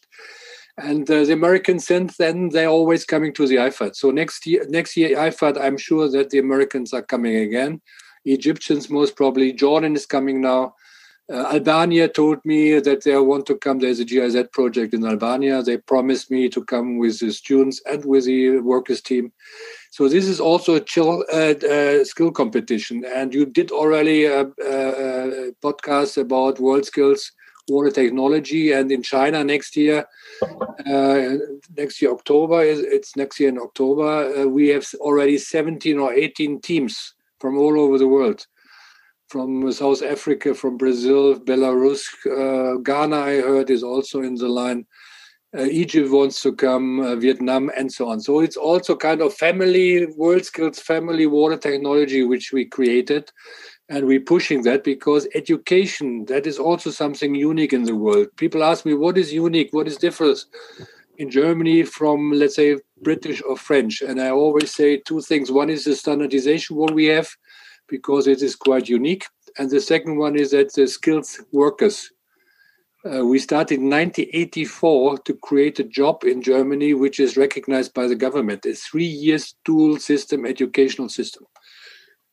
And 0.77 1.09
uh, 1.11 1.25
the 1.25 1.33
Americans 1.33 1.85
since 1.85 2.15
then 2.15 2.49
they're 2.49 2.69
always 2.69 3.03
coming 3.03 3.33
to 3.33 3.45
the 3.45 3.55
IFAT. 3.55 3.97
So 3.97 4.11
next 4.11 4.45
year, 4.45 4.65
next 4.69 4.95
year 4.95 5.17
IFAT, 5.17 5.61
I'm 5.61 5.77
sure 5.77 6.09
that 6.09 6.29
the 6.29 6.39
Americans 6.39 6.93
are 6.93 7.01
coming 7.01 7.35
again. 7.35 7.81
Egyptians 8.23 8.89
most 8.89 9.17
probably. 9.17 9.51
Jordan 9.51 9.95
is 9.95 10.05
coming 10.05 10.41
now. 10.41 10.73
Uh, 11.31 11.53
Albania 11.53 12.09
told 12.09 12.43
me 12.43 12.77
that 12.79 13.03
they 13.05 13.17
want 13.17 13.45
to 13.45 13.55
come. 13.55 13.79
There's 13.79 14.01
a 14.01 14.05
GIZ 14.05 14.35
project 14.51 14.93
in 14.93 15.05
Albania. 15.05 15.63
They 15.63 15.77
promised 15.77 16.29
me 16.29 16.49
to 16.49 16.61
come 16.65 16.97
with 16.97 17.19
the 17.19 17.31
students 17.31 17.81
and 17.89 18.03
with 18.03 18.25
the 18.25 18.57
workers 18.59 19.01
team. 19.01 19.31
So 19.91 20.09
this 20.09 20.27
is 20.27 20.41
also 20.41 20.75
a 20.75 20.81
chill, 20.81 21.23
uh, 21.31 21.53
uh, 21.65 22.03
skill 22.03 22.31
competition. 22.31 23.05
And 23.05 23.33
you 23.33 23.45
did 23.45 23.71
already 23.71 24.25
a, 24.25 24.41
a, 24.41 24.45
a, 24.65 25.51
podcast 25.63 26.17
about 26.17 26.59
world 26.59 26.85
skills, 26.85 27.31
water 27.69 27.91
technology, 27.91 28.73
and 28.73 28.91
in 28.91 29.01
China 29.01 29.41
next 29.41 29.77
year, 29.77 30.05
uh, 30.85 31.37
next 31.77 32.01
year 32.01 32.11
October 32.11 32.61
is 32.61 32.79
it's 32.79 33.15
next 33.15 33.39
year 33.39 33.49
in 33.49 33.57
October. 33.57 34.41
Uh, 34.41 34.47
we 34.47 34.67
have 34.69 34.85
already 34.95 35.37
17 35.37 35.97
or 35.97 36.11
18 36.13 36.59
teams 36.59 37.13
from 37.39 37.57
all 37.57 37.79
over 37.79 37.97
the 37.97 38.07
world 38.07 38.47
from 39.31 39.71
South 39.71 40.03
Africa, 40.03 40.53
from 40.53 40.75
Brazil, 40.75 41.39
Belarus, 41.39 42.03
uh, 42.27 42.75
Ghana, 42.79 43.15
I 43.15 43.35
heard, 43.39 43.69
is 43.69 43.81
also 43.81 44.21
in 44.21 44.35
the 44.35 44.49
line. 44.49 44.85
Uh, 45.57 45.61
Egypt 45.63 46.11
wants 46.11 46.41
to 46.41 46.51
come, 46.51 46.99
uh, 46.99 47.15
Vietnam, 47.15 47.71
and 47.77 47.89
so 47.89 48.09
on. 48.09 48.19
So 48.19 48.41
it's 48.41 48.57
also 48.57 48.93
kind 48.93 49.21
of 49.21 49.33
family, 49.33 50.05
world 50.17 50.43
skills, 50.43 50.79
family 50.79 51.27
water 51.27 51.55
technology, 51.55 52.23
which 52.25 52.51
we 52.51 52.65
created. 52.65 53.31
And 53.87 54.05
we're 54.05 54.19
pushing 54.35 54.63
that 54.63 54.83
because 54.83 55.29
education, 55.33 56.25
that 56.25 56.45
is 56.45 56.59
also 56.59 56.89
something 56.91 57.33
unique 57.33 57.71
in 57.71 57.83
the 57.83 57.95
world. 57.95 58.27
People 58.35 58.63
ask 58.63 58.85
me, 58.85 58.95
what 58.95 59.17
is 59.17 59.31
unique? 59.31 59.69
What 59.71 59.87
is 59.87 59.95
different 59.95 60.43
in 61.17 61.29
Germany 61.29 61.83
from, 61.83 62.33
let's 62.33 62.55
say, 62.55 62.79
British 63.01 63.41
or 63.47 63.55
French? 63.55 64.01
And 64.01 64.19
I 64.21 64.29
always 64.31 64.75
say 64.75 64.97
two 64.97 65.21
things. 65.21 65.51
One 65.51 65.69
is 65.69 65.85
the 65.85 65.95
standardization, 65.95 66.75
what 66.75 66.93
we 66.93 67.05
have, 67.05 67.29
because 67.91 68.25
it 68.25 68.41
is 68.41 68.55
quite 68.55 68.89
unique. 68.89 69.25
And 69.59 69.69
the 69.69 69.81
second 69.81 70.17
one 70.17 70.35
is 70.35 70.51
that 70.51 70.73
the 70.73 70.87
skilled 70.87 71.27
workers. 71.51 72.11
Uh, 73.03 73.25
we 73.25 73.39
started 73.39 73.79
in 73.79 73.89
1984 73.89 75.17
to 75.19 75.33
create 75.33 75.79
a 75.79 75.83
job 75.83 76.23
in 76.23 76.41
Germany, 76.41 76.93
which 76.93 77.19
is 77.19 77.35
recognized 77.35 77.95
by 77.95 78.05
the 78.07 78.15
government, 78.15 78.65
a 78.65 78.73
three 78.73 79.11
years 79.25 79.55
dual 79.65 79.97
system 79.97 80.45
educational 80.45 81.09
system. 81.09 81.43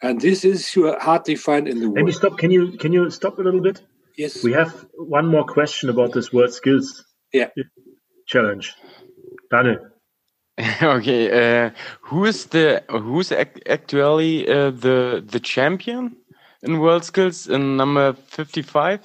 And 0.03 0.21
this 0.21 0.45
is 0.45 0.73
hardly 1.01 1.37
find 1.37 1.67
in 1.67 1.81
the 1.81 1.87
world. 1.87 1.97
Let 1.97 2.05
me 2.05 2.13
stop. 2.13 2.39
Can 2.39 2.51
you 2.51 2.73
can 2.73 2.93
you 2.93 3.11
stop 3.11 3.39
a 3.39 3.43
little 3.43 3.63
bit? 3.63 3.83
Yes. 4.17 4.45
We 4.45 4.53
have 4.53 4.87
one 4.95 5.27
more 5.27 5.45
question 5.45 5.89
about 5.89 6.13
this 6.13 6.33
word 6.33 6.53
skills 6.53 7.05
yeah. 7.33 7.49
challenge. 8.27 8.75
Daniel. 9.51 9.79
okay, 10.83 11.31
uh, 11.31 11.71
who 12.01 12.25
is 12.25 12.47
the 12.47 12.83
who's 12.91 13.31
actually 13.31 14.49
uh, 14.49 14.71
the 14.71 15.23
the 15.25 15.39
champion 15.39 16.17
in 16.63 16.81
world 16.81 17.05
skills 17.05 17.47
in 17.47 17.77
number 17.77 18.13
fifty 18.13 18.63
five? 18.63 19.01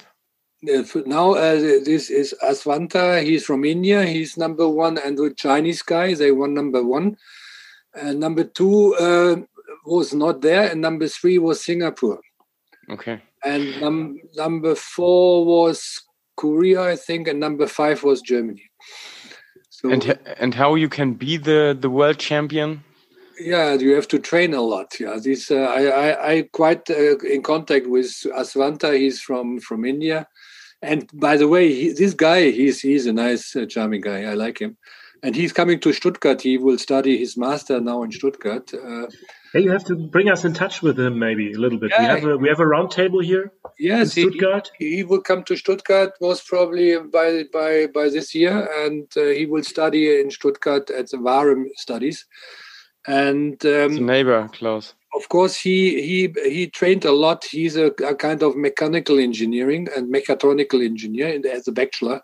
Uh, 0.68 0.82
now 1.06 1.34
uh, 1.34 1.54
this 1.54 2.10
is 2.10 2.34
Aswanta. 2.42 3.22
He's 3.22 3.44
from 3.44 3.64
India. 3.64 4.04
He's 4.04 4.36
number 4.36 4.68
one, 4.68 4.98
and 4.98 5.16
the 5.16 5.32
Chinese 5.36 5.82
guy 5.82 6.14
they 6.14 6.32
won 6.32 6.54
number 6.54 6.82
one. 6.82 7.16
And 7.94 8.18
number 8.18 8.42
two 8.42 8.96
uh, 8.96 9.36
was 9.86 10.12
not 10.12 10.40
there, 10.40 10.68
and 10.68 10.80
number 10.80 11.06
three 11.06 11.38
was 11.38 11.62
Singapore. 11.62 12.20
Okay. 12.90 13.22
And 13.44 13.80
num 13.80 14.18
number 14.34 14.74
four 14.74 15.44
was 15.44 16.02
Korea, 16.36 16.82
I 16.82 16.96
think, 16.96 17.28
and 17.28 17.38
number 17.38 17.68
five 17.68 18.02
was 18.02 18.22
Germany. 18.22 18.70
So, 19.84 19.90
and 19.90 20.18
and 20.38 20.54
how 20.54 20.76
you 20.76 20.88
can 20.88 21.12
be 21.12 21.36
the 21.36 21.76
the 21.78 21.90
world 21.90 22.18
champion? 22.18 22.84
Yeah, 23.38 23.74
you 23.74 23.94
have 23.94 24.08
to 24.08 24.18
train 24.18 24.54
a 24.54 24.62
lot. 24.62 24.98
Yeah, 24.98 25.18
this 25.22 25.50
uh, 25.50 25.56
I, 25.56 25.82
I 25.86 26.32
I 26.32 26.42
quite 26.52 26.88
uh, 26.88 27.18
in 27.18 27.42
contact 27.42 27.86
with 27.86 28.06
Aswanta. 28.34 28.96
He's 28.96 29.20
from 29.20 29.60
from 29.60 29.84
India, 29.84 30.26
And 30.84 31.08
by 31.14 31.36
the 31.36 31.48
way, 31.48 31.72
he, 31.72 31.92
this 31.92 32.14
guy, 32.14 32.50
he's 32.50 32.80
he's 32.80 33.06
a 33.06 33.12
nice, 33.12 33.56
uh, 33.56 33.66
charming 33.66 34.02
guy. 34.02 34.24
I 34.24 34.34
like 34.34 34.60
him. 34.60 34.76
And 35.24 35.34
he's 35.34 35.54
coming 35.54 35.80
to 35.80 35.92
Stuttgart. 35.94 36.42
He 36.42 36.58
will 36.58 36.76
study 36.76 37.16
his 37.16 37.34
master 37.34 37.80
now 37.80 38.02
in 38.02 38.12
Stuttgart. 38.12 38.74
Uh, 38.74 39.06
hey, 39.54 39.62
you 39.62 39.70
have 39.70 39.84
to 39.86 39.96
bring 39.96 40.28
us 40.28 40.44
in 40.44 40.52
touch 40.52 40.82
with 40.82 41.00
him 41.00 41.18
maybe 41.18 41.54
a 41.54 41.58
little 41.58 41.78
bit. 41.78 41.92
Yeah, 41.92 42.00
we 42.00 42.20
have 42.20 42.24
a 42.24 42.36
we 42.36 42.48
have 42.50 42.60
a 42.60 42.64
roundtable 42.64 43.24
here. 43.24 43.50
Yes, 43.78 44.12
Stuttgart. 44.12 44.70
He, 44.78 44.96
he, 44.96 45.02
will 45.02 45.22
come 45.22 45.42
to 45.44 45.56
Stuttgart 45.56 46.12
most 46.20 46.46
probably 46.46 46.98
by 46.98 47.44
by 47.50 47.86
by 47.86 48.10
this 48.10 48.34
year, 48.34 48.68
and 48.84 49.08
uh, 49.16 49.28
he 49.38 49.46
will 49.46 49.64
study 49.64 50.20
in 50.20 50.30
Stuttgart 50.30 50.90
at 50.90 51.08
the 51.10 51.16
WAREM 51.16 51.70
Studies. 51.76 52.26
And 53.06 53.64
um, 53.64 54.04
neighbor, 54.04 54.50
Klaus 54.52 54.94
of 55.14 55.28
course 55.28 55.56
he 55.56 56.02
he 56.02 56.50
he 56.50 56.66
trained 56.66 57.04
a 57.04 57.12
lot 57.12 57.44
he's 57.44 57.76
a, 57.76 57.86
a 58.04 58.14
kind 58.14 58.42
of 58.42 58.56
mechanical 58.56 59.18
engineering 59.18 59.86
and 59.96 60.12
mechatronical 60.12 60.84
engineer 60.84 61.40
as 61.52 61.68
a 61.68 61.72
bachelor 61.72 62.20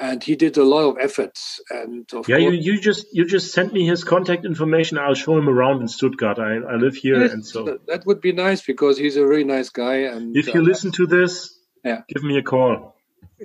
and 0.00 0.22
he 0.22 0.36
did 0.36 0.56
a 0.56 0.64
lot 0.64 0.88
of 0.90 0.96
efforts. 1.00 1.60
And 1.70 2.08
of 2.12 2.28
yeah 2.28 2.38
you, 2.38 2.50
you 2.50 2.80
just 2.80 3.06
you 3.12 3.26
just 3.26 3.52
sent 3.52 3.72
me 3.72 3.86
his 3.86 4.04
contact 4.04 4.44
information. 4.44 4.98
I'll 4.98 5.14
show 5.14 5.36
him 5.36 5.48
around 5.48 5.80
in 5.80 5.88
stuttgart. 5.88 6.38
I, 6.38 6.56
I 6.56 6.76
live 6.76 6.94
here 6.94 7.20
yes, 7.20 7.32
and 7.32 7.46
so 7.46 7.78
that 7.86 8.06
would 8.06 8.20
be 8.20 8.32
nice 8.32 8.62
because 8.62 8.98
he's 8.98 9.16
a 9.16 9.26
really 9.26 9.44
nice 9.44 9.70
guy 9.70 9.96
and 10.14 10.36
if 10.36 10.46
you 10.54 10.60
uh, 10.60 10.64
listen 10.64 10.92
to 10.92 11.06
this 11.06 11.58
yeah. 11.84 12.02
give 12.08 12.22
me 12.22 12.38
a 12.38 12.42
call 12.42 12.96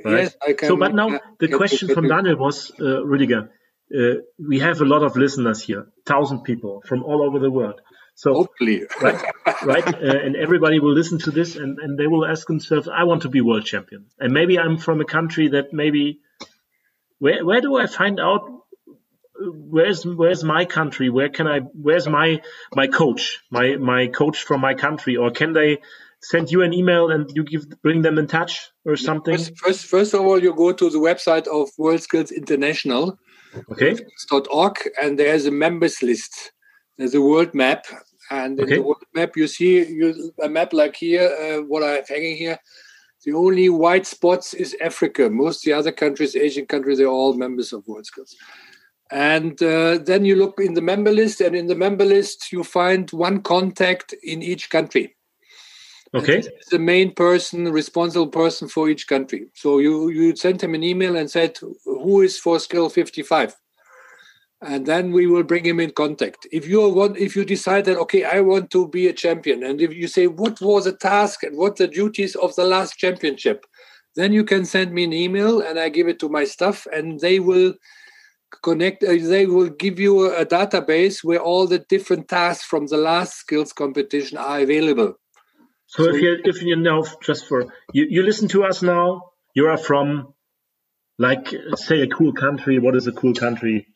right? 0.05 0.23
yes 0.23 0.35
i 0.47 0.53
can 0.53 0.69
so 0.69 0.77
but 0.77 0.93
now 0.93 1.19
the 1.39 1.49
question 1.49 1.93
from 1.93 2.07
daniel 2.07 2.37
was 2.37 2.71
uh, 2.79 3.01
Rüdiger, 3.09 3.49
uh, 3.99 4.15
we 4.51 4.59
have 4.59 4.81
a 4.81 4.85
lot 4.85 5.03
of 5.03 5.15
listeners 5.15 5.63
here 5.63 5.87
thousand 6.05 6.43
people 6.43 6.81
from 6.85 7.03
all 7.03 7.21
over 7.21 7.39
the 7.39 7.51
world 7.51 7.81
so 8.17 8.33
hopefully, 8.33 8.81
right, 8.99 9.23
right, 9.63 9.87
uh, 9.93 10.19
and 10.25 10.35
everybody 10.35 10.79
will 10.79 10.93
listen 10.93 11.19
to 11.19 11.29
this, 11.29 11.55
and, 11.55 11.77
and 11.77 11.99
they 11.99 12.07
will 12.07 12.25
ask 12.25 12.47
themselves, 12.47 12.87
"I 12.87 13.03
want 13.03 13.21
to 13.21 13.29
be 13.29 13.41
world 13.41 13.65
champion." 13.65 14.07
And 14.19 14.33
maybe 14.33 14.57
I'm 14.57 14.79
from 14.79 15.01
a 15.01 15.05
country 15.05 15.49
that 15.49 15.71
maybe 15.71 16.21
where 17.19 17.45
where 17.45 17.61
do 17.61 17.77
I 17.77 17.85
find 17.85 18.19
out? 18.19 18.41
Where's 19.39 20.03
where's 20.03 20.43
my 20.43 20.65
country? 20.65 21.11
Where 21.11 21.29
can 21.29 21.45
I? 21.45 21.59
Where's 21.59 22.07
my 22.07 22.41
my 22.73 22.87
coach? 22.87 23.37
My 23.51 23.75
my 23.75 24.07
coach 24.07 24.41
from 24.41 24.61
my 24.61 24.73
country? 24.73 25.15
Or 25.15 25.29
can 25.29 25.53
they 25.53 25.77
send 26.19 26.49
you 26.49 26.63
an 26.63 26.73
email 26.73 27.11
and 27.11 27.29
you 27.35 27.43
give 27.43 27.67
bring 27.83 28.01
them 28.01 28.17
in 28.17 28.25
touch 28.25 28.71
or 28.83 28.95
something? 28.95 29.37
First, 29.37 29.57
first, 29.59 29.85
first 29.85 30.13
of 30.15 30.21
all, 30.21 30.41
you 30.41 30.55
go 30.55 30.73
to 30.73 30.89
the 30.89 30.97
website 30.97 31.45
of 31.45 31.69
World 31.77 32.01
Skills 32.01 32.31
International. 32.31 33.19
Okay. 33.71 33.95
.org, 34.49 34.77
and 34.99 35.19
there's 35.19 35.45
a 35.45 35.51
members 35.51 36.01
list. 36.01 36.51
There's 36.97 37.13
a 37.13 37.21
world 37.21 37.53
map, 37.53 37.85
and 38.29 38.59
okay. 38.59 38.75
in 38.75 38.81
the 38.81 38.85
world 38.85 39.03
map, 39.13 39.35
you 39.35 39.47
see 39.47 39.85
you, 39.87 40.33
a 40.41 40.49
map 40.49 40.73
like 40.73 40.95
here, 40.95 41.29
uh, 41.41 41.63
what 41.63 41.83
I 41.83 41.91
have 41.91 42.07
hanging 42.07 42.37
here. 42.37 42.59
The 43.25 43.33
only 43.33 43.69
white 43.69 44.05
spots 44.05 44.53
is 44.53 44.75
Africa. 44.81 45.29
Most 45.29 45.63
the 45.63 45.73
other 45.73 45.91
countries, 45.91 46.35
Asian 46.35 46.65
countries, 46.65 46.99
they're 46.99 47.07
all 47.07 47.33
members 47.33 47.73
of 47.73 47.87
World 47.87 48.05
Skills. 48.05 48.35
And 49.09 49.61
uh, 49.63 49.99
then 49.99 50.25
you 50.25 50.35
look 50.35 50.59
in 50.59 50.73
the 50.73 50.81
member 50.81 51.11
list, 51.11 51.41
and 51.41 51.55
in 51.55 51.67
the 51.67 51.75
member 51.75 52.05
list, 52.05 52.51
you 52.51 52.63
find 52.63 53.09
one 53.11 53.41
contact 53.41 54.13
in 54.23 54.41
each 54.41 54.69
country. 54.69 55.15
Okay. 56.13 56.41
The 56.71 56.79
main 56.79 57.13
person, 57.13 57.71
responsible 57.71 58.27
person 58.27 58.67
for 58.67 58.89
each 58.89 59.07
country. 59.07 59.47
So 59.53 59.79
you 59.79 60.09
you 60.09 60.35
send 60.35 60.61
him 60.61 60.73
an 60.73 60.83
email 60.83 61.15
and 61.15 61.29
said, 61.29 61.57
"Who 61.85 62.21
is 62.21 62.37
for 62.37 62.59
skill 62.59 62.89
55?" 62.89 63.55
And 64.61 64.85
then 64.85 65.11
we 65.11 65.27
will 65.27 65.43
bring 65.43 65.65
him 65.65 65.79
in 65.79 65.91
contact. 65.91 66.47
If 66.51 66.67
you 66.67 66.89
want 66.89 67.17
if 67.17 67.35
you 67.35 67.45
decide 67.45 67.85
that 67.85 67.97
okay 67.97 68.23
i 68.23 68.41
want 68.41 68.71
to 68.71 68.87
be 68.87 69.07
a 69.07 69.13
champion 69.13 69.63
and 69.63 69.81
if 69.81 69.93
you 69.93 70.07
say 70.07 70.27
what 70.27 70.59
was 70.61 70.85
the 70.85 70.93
task 70.93 71.43
and 71.43 71.57
what 71.57 71.75
the 71.75 71.87
duties 71.87 72.35
of 72.35 72.55
the 72.55 72.65
last 72.65 72.97
championship? 72.97 73.65
Then 74.15 74.33
you 74.33 74.43
can 74.43 74.65
send 74.65 74.93
me 74.93 75.03
an 75.03 75.13
email 75.13 75.61
and 75.61 75.79
i 75.79 75.89
give 75.89 76.07
it 76.07 76.19
to 76.19 76.29
my 76.29 76.43
staff 76.43 76.87
and 76.91 77.19
they 77.19 77.39
will 77.39 77.75
connect 78.63 79.03
uh, 79.03 79.15
they 79.21 79.45
will 79.45 79.69
give 79.69 79.99
you 79.99 80.31
a, 80.31 80.41
a 80.41 80.45
database 80.45 81.23
where 81.23 81.39
all 81.39 81.67
the 81.67 81.79
different 81.79 82.27
tasks 82.27 82.65
from 82.65 82.87
the 82.87 82.97
last 82.97 83.35
skills 83.35 83.73
competition 83.73 84.37
are 84.37 84.59
available. 84.59 85.13
So, 85.85 86.05
so 86.05 86.15
if 86.15 86.21
you 86.21 86.37
if 86.43 86.61
you 86.63 86.75
know 86.77 87.05
just 87.21 87.47
for 87.47 87.67
you, 87.93 88.07
you 88.09 88.23
listen 88.23 88.47
to 88.49 88.63
us 88.63 88.81
now. 88.81 89.31
You 89.53 89.67
are 89.67 89.77
from 89.77 90.33
like 91.19 91.53
say 91.75 92.01
a 92.01 92.07
cool 92.07 92.33
country. 92.33 92.79
What 92.79 92.95
is 92.95 93.05
a 93.05 93.11
cool 93.11 93.33
country 93.33 93.87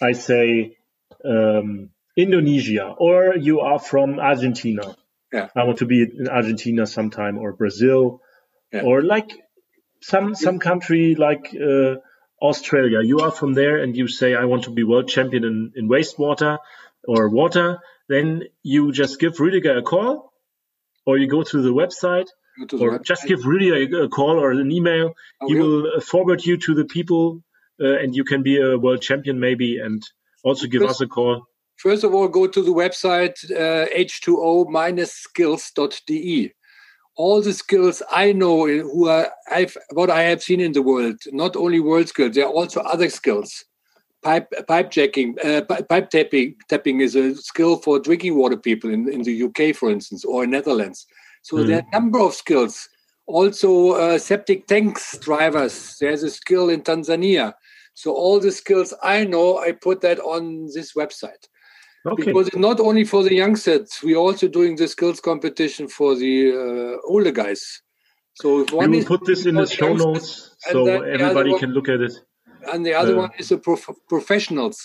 I 0.00 0.12
say 0.12 0.76
um, 1.24 1.90
Indonesia, 2.16 2.94
or 2.98 3.36
you 3.36 3.60
are 3.60 3.78
from 3.78 4.18
Argentina. 4.18 4.96
Yeah. 5.32 5.48
I 5.54 5.64
want 5.64 5.78
to 5.78 5.86
be 5.86 6.02
in 6.02 6.28
Argentina 6.28 6.86
sometime, 6.86 7.38
or 7.38 7.52
Brazil, 7.52 8.20
yeah. 8.72 8.82
or 8.82 9.02
like 9.02 9.30
some 10.02 10.34
some 10.34 10.58
country 10.58 11.14
like 11.14 11.54
uh, 11.54 11.96
Australia. 12.42 13.00
You 13.02 13.20
are 13.20 13.30
from 13.30 13.54
there, 13.54 13.78
and 13.78 13.96
you 13.96 14.08
say, 14.08 14.34
"I 14.34 14.44
want 14.44 14.64
to 14.64 14.70
be 14.70 14.82
world 14.82 15.08
champion 15.08 15.44
in, 15.44 15.72
in 15.76 15.88
wastewater 15.88 16.58
or 17.06 17.28
water." 17.28 17.78
Then 18.08 18.42
you 18.62 18.90
just 18.90 19.20
give 19.20 19.34
Rüdiger 19.34 19.78
a 19.78 19.82
call, 19.82 20.32
or 21.06 21.16
you 21.16 21.28
go 21.28 21.42
to 21.44 21.62
the 21.62 21.72
website, 21.72 22.26
to 22.68 22.76
the 22.76 22.84
or 22.84 22.98
website. 22.98 23.04
just 23.04 23.26
give 23.26 23.40
Rüdiger 23.40 24.04
a 24.04 24.08
call 24.08 24.40
or 24.40 24.50
an 24.50 24.72
email. 24.72 25.14
Okay. 25.42 25.54
He 25.54 25.60
will 25.60 26.00
forward 26.00 26.44
you 26.44 26.56
to 26.56 26.74
the 26.74 26.86
people 26.86 27.44
uh, 27.80 27.98
and 27.98 28.14
you 28.14 28.24
can 28.24 28.42
be 28.42 28.60
a 28.60 28.76
world 28.78 29.00
champion 29.02 29.40
maybe 29.40 29.78
and 29.78 30.02
also 30.44 30.66
give 30.66 30.82
first, 30.82 30.96
us 30.96 31.00
a 31.00 31.06
call. 31.06 31.46
First 31.76 32.04
of 32.04 32.14
all 32.14 32.28
go 32.28 32.46
to 32.46 32.62
the 32.62 32.72
website 32.72 33.50
uh, 33.50 33.86
h2o-skills.de 33.94 36.52
all 37.16 37.42
the 37.42 37.52
skills 37.52 38.02
i 38.10 38.32
know 38.32 38.66
who 38.66 39.06
are 39.08 39.30
I've, 39.50 39.76
what 39.92 40.10
i 40.10 40.22
have 40.22 40.42
seen 40.42 40.60
in 40.60 40.72
the 40.72 40.82
world 40.82 41.16
not 41.32 41.56
only 41.56 41.80
world 41.80 42.08
skills 42.08 42.34
there 42.34 42.46
are 42.46 42.52
also 42.52 42.80
other 42.80 43.10
skills. 43.10 43.64
Pipe 44.22 44.52
pipe 44.68 44.90
jacking 44.90 45.34
uh, 45.42 45.62
pipe 45.62 46.10
tapping 46.10 46.54
tapping 46.68 47.00
is 47.00 47.14
a 47.14 47.34
skill 47.36 47.76
for 47.76 47.98
drinking 47.98 48.36
water 48.36 48.56
people 48.56 48.90
in, 48.90 49.10
in 49.10 49.22
the 49.22 49.44
uk 49.44 49.74
for 49.74 49.90
instance 49.90 50.26
or 50.26 50.44
in 50.44 50.50
netherlands. 50.50 51.06
So 51.42 51.56
mm. 51.56 51.66
there 51.66 51.78
are 51.78 51.86
a 51.90 51.92
number 51.92 52.20
of 52.20 52.34
skills. 52.34 52.86
Also 53.26 53.92
uh, 53.92 54.18
septic 54.18 54.66
tanks 54.66 55.16
drivers 55.18 55.96
there's 56.00 56.22
a 56.22 56.30
skill 56.30 56.68
in 56.68 56.82
tanzania 56.82 57.54
so 58.00 58.14
all 58.14 58.40
the 58.40 58.50
skills 58.50 58.94
I 59.02 59.24
know, 59.24 59.58
I 59.58 59.72
put 59.72 60.00
that 60.00 60.18
on 60.20 60.68
this 60.74 60.94
website. 60.94 61.44
Okay. 62.06 62.24
Because 62.24 62.48
not 62.56 62.80
only 62.80 63.04
for 63.04 63.22
the 63.22 63.34
youngsters, 63.34 63.98
we're 64.02 64.16
also 64.16 64.48
doing 64.48 64.74
the 64.76 64.88
skills 64.88 65.20
competition 65.20 65.86
for 65.86 66.14
the 66.14 66.34
uh, 66.50 67.12
older 67.12 67.30
guys. 67.30 67.82
So 68.34 68.64
one 68.72 68.90
we 68.90 68.98
will 68.98 69.04
put 69.04 69.26
this 69.26 69.44
in 69.44 69.56
the 69.56 69.66
show 69.66 69.92
notes 69.92 70.56
so 70.70 70.86
everybody 70.86 71.50
one, 71.50 71.60
can 71.60 71.72
look 71.72 71.90
at 71.90 72.00
it. 72.00 72.14
And 72.72 72.86
the 72.86 72.94
other 72.94 73.14
uh, 73.16 73.22
one 73.24 73.30
is 73.38 73.50
the 73.50 73.58
prof- 73.58 74.00
professionals, 74.08 74.78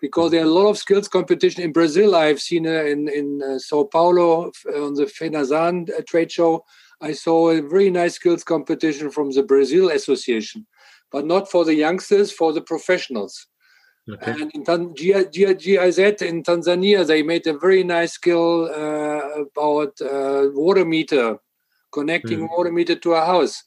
because 0.00 0.30
there 0.30 0.42
are 0.42 0.52
a 0.52 0.58
lot 0.60 0.70
of 0.70 0.78
skills 0.78 1.08
competition 1.08 1.64
in 1.64 1.72
Brazil. 1.72 2.14
I've 2.14 2.40
seen 2.40 2.68
uh, 2.68 2.84
in 2.92 3.08
in 3.08 3.42
uh, 3.42 3.58
Sao 3.58 3.82
Paulo 3.94 4.52
on 4.84 4.94
the 4.94 5.06
FENASAN 5.18 5.90
uh, 5.90 6.02
trade 6.06 6.30
show. 6.30 6.64
I 7.00 7.12
saw 7.14 7.50
a 7.50 7.60
very 7.74 7.90
nice 7.90 8.14
skills 8.14 8.44
competition 8.44 9.10
from 9.10 9.32
the 9.32 9.42
Brazil 9.42 9.90
Association 9.90 10.66
but 11.14 11.24
not 11.24 11.48
for 11.48 11.64
the 11.64 11.76
youngsters, 11.76 12.32
for 12.32 12.52
the 12.52 12.60
professionals. 12.60 13.46
Okay. 14.10 14.32
And 14.32 14.50
in 14.52 14.64
Tan- 14.64 14.94
G- 14.96 15.26
G- 15.30 15.54
GIZ 15.54 15.98
in 16.22 16.42
Tanzania, 16.42 17.06
they 17.06 17.22
made 17.22 17.46
a 17.46 17.56
very 17.56 17.84
nice 17.84 18.14
skill 18.14 18.64
uh, 18.64 19.44
about 19.44 19.92
uh, 20.00 20.48
water 20.52 20.84
meter, 20.84 21.38
connecting 21.92 22.40
mm. 22.40 22.50
water 22.50 22.72
meter 22.72 22.96
to 22.96 23.12
a 23.12 23.24
house. 23.24 23.62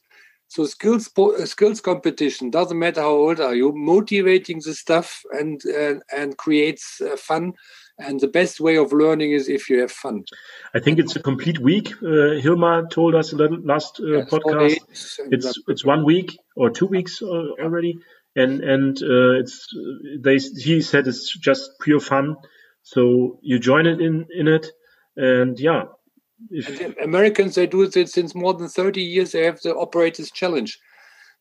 So 0.48 0.66
skills 0.66 1.08
po- 1.08 1.42
skills 1.46 1.80
competition 1.80 2.50
doesn't 2.50 2.78
matter 2.78 3.00
how 3.00 3.16
old 3.26 3.40
are 3.40 3.54
you, 3.54 3.72
motivating 3.72 4.60
the 4.62 4.74
stuff 4.74 5.22
and 5.32 5.64
and, 5.64 6.02
and 6.14 6.36
creates 6.36 7.00
uh, 7.00 7.16
fun 7.16 7.54
and 7.98 8.20
the 8.20 8.28
best 8.28 8.60
way 8.60 8.76
of 8.76 8.92
learning 8.92 9.32
is 9.32 9.48
if 9.48 9.68
you 9.68 9.80
have 9.80 9.90
fun. 9.90 10.24
I 10.74 10.78
think 10.80 10.98
it's 10.98 11.16
a 11.16 11.20
complete 11.20 11.58
week. 11.58 11.92
Uh, 12.02 12.38
Hilmar 12.40 12.90
told 12.90 13.14
us 13.14 13.32
last 13.32 14.00
uh, 14.00 14.06
yeah, 14.06 14.24
podcast. 14.24 14.78
It's 15.30 15.58
it's 15.66 15.84
one 15.84 16.04
week 16.04 16.38
or 16.56 16.70
two 16.70 16.86
weeks 16.86 17.20
uh, 17.22 17.26
already, 17.26 17.98
and 18.36 18.60
and 18.60 18.96
uh, 19.02 19.40
it's 19.40 19.68
they 20.20 20.38
he 20.38 20.80
said 20.80 21.08
it's 21.08 21.36
just 21.36 21.70
pure 21.80 22.00
fun. 22.00 22.36
So 22.82 23.38
you 23.42 23.58
join 23.58 23.86
it 23.86 24.00
in 24.00 24.26
in 24.34 24.48
it, 24.48 24.66
and 25.16 25.58
yeah. 25.58 25.84
And 26.50 26.96
Americans 27.02 27.56
they 27.56 27.66
do 27.66 27.82
it 27.82 28.08
since 28.08 28.34
more 28.34 28.54
than 28.54 28.68
thirty 28.68 29.02
years. 29.02 29.32
They 29.32 29.44
have 29.44 29.60
the 29.60 29.74
operators 29.74 30.30
challenge 30.30 30.78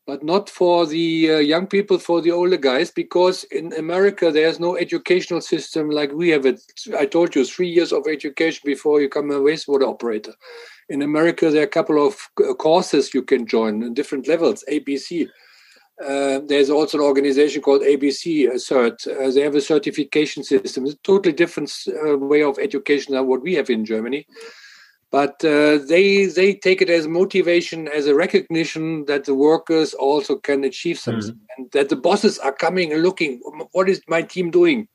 but 0.07 0.23
not 0.23 0.49
for 0.49 0.87
the 0.87 1.33
uh, 1.33 1.37
young 1.37 1.67
people, 1.67 1.99
for 1.99 2.21
the 2.21 2.31
older 2.31 2.55
guys, 2.55 2.89
because 2.89 3.43
in 3.51 3.73
America 3.73 4.31
there's 4.31 4.57
no 4.57 4.77
educational 4.77 5.41
system 5.41 5.89
like 5.89 6.13
we 6.13 6.29
have 6.29 6.45
it. 6.45 6.61
I 6.97 7.05
told 7.05 7.35
you, 7.35 7.43
three 7.43 7.67
years 7.67 7.91
of 7.91 8.07
education 8.07 8.61
before 8.65 9.01
you 9.01 9.07
become 9.07 9.29
a 9.31 9.41
wastewater 9.41 9.87
operator. 9.87 10.33
In 10.87 11.01
America, 11.01 11.51
there 11.51 11.61
are 11.63 11.65
a 11.65 11.77
couple 11.79 12.07
of 12.07 12.15
uh, 12.39 12.53
courses 12.53 13.13
you 13.13 13.21
can 13.21 13.45
join 13.45 13.83
in 13.83 13.93
different 13.93 14.29
levels, 14.29 14.63
ABC. 14.71 15.27
Uh, 16.01 16.39
there's 16.47 16.69
also 16.69 16.99
an 16.99 17.03
organization 17.03 17.61
called 17.61 17.81
ABC 17.81 18.47
uh, 18.47 18.53
Cert. 18.53 19.05
Uh, 19.07 19.29
they 19.31 19.41
have 19.41 19.55
a 19.55 19.61
certification 19.61 20.41
system. 20.41 20.85
It's 20.85 20.93
a 20.93 20.97
totally 20.99 21.33
different 21.33 21.69
uh, 21.87 22.17
way 22.17 22.43
of 22.43 22.59
education 22.59 23.13
than 23.13 23.27
what 23.27 23.41
we 23.41 23.55
have 23.55 23.69
in 23.69 23.83
Germany. 23.83 24.25
But 25.11 25.43
uh, 25.45 25.77
they 25.87 26.25
they 26.25 26.53
take 26.53 26.81
it 26.81 26.89
as 26.89 27.07
motivation 27.07 27.87
as 27.87 28.07
a 28.07 28.15
recognition 28.15 29.05
that 29.05 29.25
the 29.25 29.33
workers 29.33 29.93
also 29.93 30.35
can 30.35 30.63
achieve 30.63 30.99
something 30.99 31.33
mm. 31.33 31.39
and 31.57 31.71
that 31.71 31.89
the 31.89 31.95
bosses 31.95 32.37
are 32.39 32.51
coming 32.51 32.91
and 32.91 33.03
looking 33.03 33.39
what 33.71 33.89
is 33.89 34.01
my 34.07 34.21
team 34.21 34.51
doing 34.51 34.87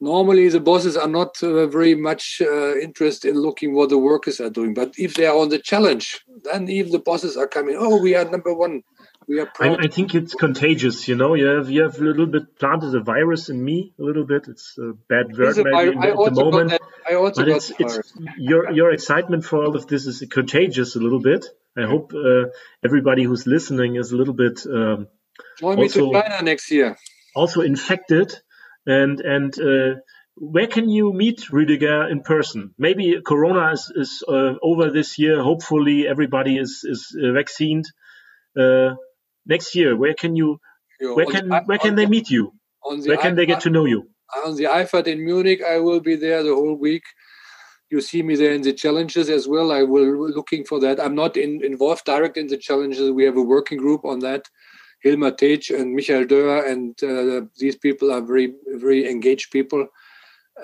normally 0.00 0.48
the 0.48 0.60
bosses 0.60 0.96
are 0.96 1.08
not 1.08 1.42
uh, 1.42 1.66
very 1.66 1.94
much 1.94 2.42
uh, 2.42 2.76
interested 2.76 3.30
in 3.30 3.40
looking 3.40 3.74
what 3.74 3.88
the 3.88 3.98
workers 3.98 4.40
are 4.40 4.50
doing 4.50 4.74
but 4.74 4.92
if 4.98 5.14
they 5.14 5.26
are 5.26 5.36
on 5.36 5.48
the 5.48 5.58
challenge 5.58 6.20
then 6.44 6.68
even 6.68 6.92
the 6.92 6.98
bosses 6.98 7.36
are 7.36 7.48
coming 7.48 7.76
oh 7.78 8.00
we 8.00 8.14
are 8.14 8.24
number 8.26 8.54
one 8.54 8.82
we 9.28 9.40
are 9.40 9.50
I, 9.60 9.74
I, 9.74 9.88
think 9.88 10.14
it's 10.14 10.34
contagious 10.34 11.08
you 11.08 11.16
know? 11.16 11.34
You 11.34 11.46
have 11.46 11.70
you 11.70 11.82
have 11.82 11.98
a 12.00 12.04
little 12.04 12.26
bit 12.26 12.58
planted 12.58 12.94
a 12.94 13.00
virus 13.00 13.48
in 13.48 13.62
me 13.62 13.92
a 13.98 14.02
little 14.02 14.24
bit. 14.24 14.46
It's 14.48 14.76
a 14.78 14.92
bad 15.08 15.36
word 15.36 15.56
maybe 15.56 16.08
at 16.08 16.16
the 16.16 16.30
moment. 16.30 16.70
that, 16.70 16.80
I 17.08 17.14
also 17.14 17.42
but 17.42 17.48
it's, 17.48 17.72
it's 17.78 18.12
your 18.38 18.70
your 18.70 18.92
excitement 18.92 19.44
for 19.44 19.64
all 19.64 19.76
of 19.76 19.86
this 19.86 20.06
is 20.06 20.24
contagious 20.30 20.96
a 20.96 21.00
little 21.00 21.20
bit. 21.20 21.46
I 21.76 21.86
hope 21.86 22.12
uh, 22.14 22.50
everybody 22.84 23.24
who's 23.24 23.46
listening 23.46 23.96
is 23.96 24.12
a 24.12 24.16
little 24.16 24.34
bit 24.34 24.64
um, 24.66 25.08
join 25.58 25.78
me 25.78 25.88
to 25.88 26.12
China 26.12 26.42
next 26.42 26.70
year. 26.70 26.96
also 27.34 27.60
infected. 27.60 28.32
And 28.86 29.20
and 29.20 29.58
uh, 29.58 30.00
where 30.36 30.68
can 30.68 30.88
you 30.88 31.12
meet 31.12 31.40
Rüdiger 31.50 32.10
in 32.10 32.22
person? 32.22 32.74
Maybe 32.78 33.20
Corona 33.26 33.72
is, 33.72 33.90
is 33.94 34.22
uh, 34.28 34.54
over 34.62 34.90
this 34.90 35.18
year. 35.18 35.42
Hopefully, 35.42 36.06
everybody 36.06 36.56
is 36.56 36.84
is 36.84 37.16
uh, 37.20 37.32
vaccinated. 37.32 37.86
Uh, 38.56 38.94
next 39.46 39.74
year, 39.74 39.96
where 39.96 40.14
can 40.14 40.36
you? 40.36 40.60
Where 41.00 41.26
can 41.26 41.50
where 41.66 41.78
can 41.78 41.94
they 41.94 42.06
meet 42.06 42.30
you? 42.30 42.52
The 42.82 43.04
where 43.08 43.16
can 43.16 43.34
they 43.34 43.46
get 43.46 43.60
to 43.60 43.70
know 43.70 43.84
you? 43.84 44.08
On 44.44 44.56
the 44.56 44.64
IFAT 44.64 45.06
in 45.06 45.24
Munich, 45.24 45.62
I 45.62 45.78
will 45.78 46.00
be 46.00 46.16
there 46.16 46.42
the 46.42 46.54
whole 46.54 46.74
week. 46.74 47.04
You 47.90 48.00
see 48.00 48.22
me 48.22 48.34
there 48.34 48.52
in 48.52 48.62
the 48.62 48.72
challenges 48.72 49.30
as 49.30 49.46
well. 49.46 49.70
I 49.70 49.82
will 49.82 50.28
looking 50.30 50.64
for 50.64 50.80
that. 50.80 50.98
I'm 51.00 51.14
not 51.14 51.36
in, 51.36 51.64
involved 51.64 52.04
direct 52.04 52.36
in 52.36 52.48
the 52.48 52.56
challenges. 52.56 53.10
We 53.10 53.24
have 53.24 53.36
a 53.36 53.42
working 53.42 53.78
group 53.78 54.04
on 54.04 54.18
that 54.20 54.48
Hilmar 55.04 55.36
Tej 55.36 55.74
and 55.78 55.94
Michael 55.94 56.24
Dörr, 56.24 56.68
and 56.68 57.02
uh, 57.02 57.46
these 57.58 57.76
people 57.76 58.10
are 58.12 58.22
very, 58.22 58.54
very 58.66 59.08
engaged 59.08 59.52
people. 59.52 59.86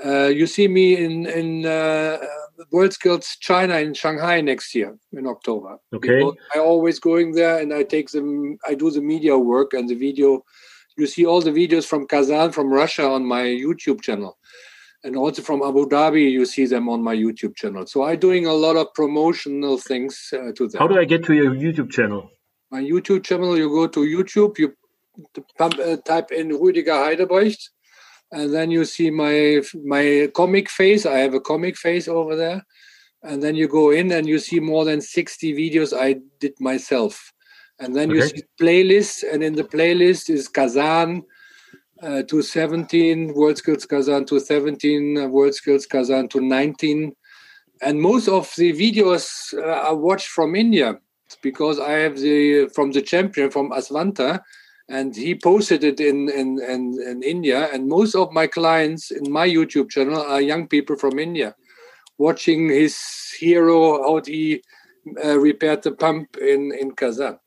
Uh, 0.05 0.26
you 0.26 0.47
see 0.47 0.68
me 0.68 0.97
in 0.97 1.26
in 1.26 1.66
uh, 1.66 2.18
World 2.71 2.93
Skills 2.93 3.37
China 3.41 3.77
in 3.79 3.95
Shanghai 3.95 4.41
next 4.41 4.75
year 4.75 4.97
in 5.13 5.27
October. 5.27 5.79
Okay. 5.93 6.19
Because 6.19 6.37
I 6.55 6.59
always 6.59 6.99
going 6.99 7.33
there 7.33 7.59
and 7.59 7.73
I 7.73 7.83
take 7.83 8.11
them. 8.11 8.59
I 8.67 8.75
do 8.75 8.91
the 8.91 9.01
media 9.01 9.37
work 9.37 9.73
and 9.73 9.89
the 9.89 9.95
video. 9.95 10.45
You 10.97 11.07
see 11.07 11.25
all 11.25 11.41
the 11.41 11.51
videos 11.51 11.87
from 11.87 12.07
Kazan 12.07 12.53
from 12.53 12.71
Russia 12.71 13.09
on 13.09 13.25
my 13.25 13.43
YouTube 13.45 14.03
channel, 14.03 14.37
and 15.05 15.17
also 15.17 15.43
from 15.43 15.63
Abu 15.63 15.89
Dhabi. 15.89 16.31
You 16.31 16.45
see 16.45 16.67
them 16.67 16.89
on 16.89 17.03
my 17.03 17.17
YouTube 17.17 17.57
channel. 17.57 17.87
So 17.87 18.05
I'm 18.05 18.19
doing 18.19 18.47
a 18.47 18.53
lot 18.53 18.77
of 18.77 18.93
promotional 18.95 19.79
things 19.79 20.33
uh, 20.35 20.53
to 20.57 20.69
them. 20.69 20.79
How 20.79 20.87
do 20.87 20.99
I 20.99 21.05
get 21.05 21.25
to 21.25 21.35
your 21.35 21.55
YouTube 21.55 21.91
channel? 21.91 22.31
my 22.73 22.81
YouTube 22.81 23.23
channel, 23.23 23.57
you 23.57 23.69
go 23.69 23.87
to 23.87 24.01
YouTube, 24.01 24.59
you 24.59 24.75
uh, 25.61 25.97
type 26.07 26.33
in 26.33 26.49
Rüdiger 26.49 27.05
Heidebrecht, 27.05 27.71
and 28.33 28.53
then 28.53 28.70
you 28.70 28.85
see 28.85 29.11
my 29.11 29.62
my 29.85 30.28
comic 30.35 30.68
face. 30.68 31.07
I 31.07 31.18
have 31.18 31.35
a 31.35 31.41
comic 31.41 31.76
face 31.76 32.09
over 32.09 32.35
there, 32.35 32.64
and 33.22 33.43
then 33.43 33.55
you 33.55 33.68
go 33.68 33.91
in 33.91 34.11
and 34.12 34.26
you 34.26 34.39
see 34.39 34.61
more 34.61 34.85
than 34.85 35.01
sixty 35.01 35.55
videos 35.55 35.97
I 35.97 36.16
did 36.41 36.55
myself, 36.59 37.33
and 37.78 37.95
then 37.95 38.11
okay. 38.11 38.18
you 38.18 38.26
see 38.26 38.43
playlists, 38.61 39.22
and 39.30 39.43
in 39.43 39.55
the 39.55 39.64
playlist 39.64 40.30
is 40.30 40.49
Kazan. 40.49 41.22
Uh, 42.03 42.20
to 42.24 42.43
17 42.43 43.33
World 43.33 43.57
Skills 43.59 43.87
Kazan 43.87 44.24
to 44.24 44.41
17 44.41 45.18
uh, 45.18 45.26
World 45.28 45.55
Skills 45.55 45.87
Kazan 45.87 46.26
to 46.30 46.41
19 46.41 47.14
and 47.83 48.01
most 48.01 48.28
of 48.28 48.53
the 48.57 48.72
videos 48.72 49.55
uh, 49.55 49.89
are 49.89 49.95
watched 49.95 50.28
from 50.28 50.55
India 50.55 50.99
because 51.43 51.78
I 51.78 51.93
have 51.93 52.18
the 52.18 52.68
from 52.74 52.93
the 52.93 53.03
champion 53.03 53.51
from 53.51 53.70
Asvanta, 53.70 54.41
and 54.93 55.16
he 55.16 55.34
posted 55.34 55.82
it 55.82 55.99
in, 56.01 56.28
in 56.28 56.61
in 56.61 56.82
in 57.11 57.22
India. 57.22 57.68
And 57.72 57.88
most 57.88 58.14
of 58.14 58.30
my 58.30 58.47
clients 58.47 59.11
in 59.11 59.32
my 59.32 59.49
YouTube 59.49 59.88
channel 59.90 60.20
are 60.20 60.40
young 60.40 60.68
people 60.68 60.97
from 60.97 61.18
India, 61.18 61.55
watching 62.18 62.68
his 62.68 62.97
hero 63.40 64.03
how 64.03 64.20
he 64.24 64.62
uh, 65.24 65.38
repaired 65.38 65.82
the 65.82 65.93
pump 65.93 66.36
in 66.36 66.72
in 66.78 66.93
Kazan. 66.93 67.38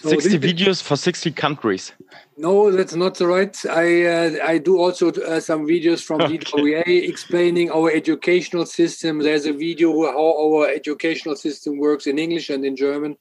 So 0.00 0.10
60 0.10 0.38
videos 0.38 0.80
for 0.80 0.94
60 0.94 1.32
countries. 1.32 1.92
No, 2.36 2.70
that's 2.70 2.94
not 2.94 3.16
the 3.16 3.26
right. 3.26 3.56
I 3.66 4.04
uh, 4.04 4.30
I 4.44 4.58
do 4.58 4.78
also 4.78 5.10
uh, 5.10 5.40
some 5.40 5.66
videos 5.66 6.04
from 6.04 6.20
okay. 6.20 6.38
DWA 6.38 7.08
explaining 7.08 7.72
our 7.72 7.90
educational 7.90 8.66
system. 8.66 9.18
There's 9.18 9.46
a 9.46 9.52
video 9.52 9.90
how 10.16 10.28
our 10.44 10.68
educational 10.68 11.34
system 11.34 11.78
works 11.78 12.06
in 12.06 12.18
English 12.18 12.50
and 12.50 12.64
in 12.64 12.76
German. 12.76 13.16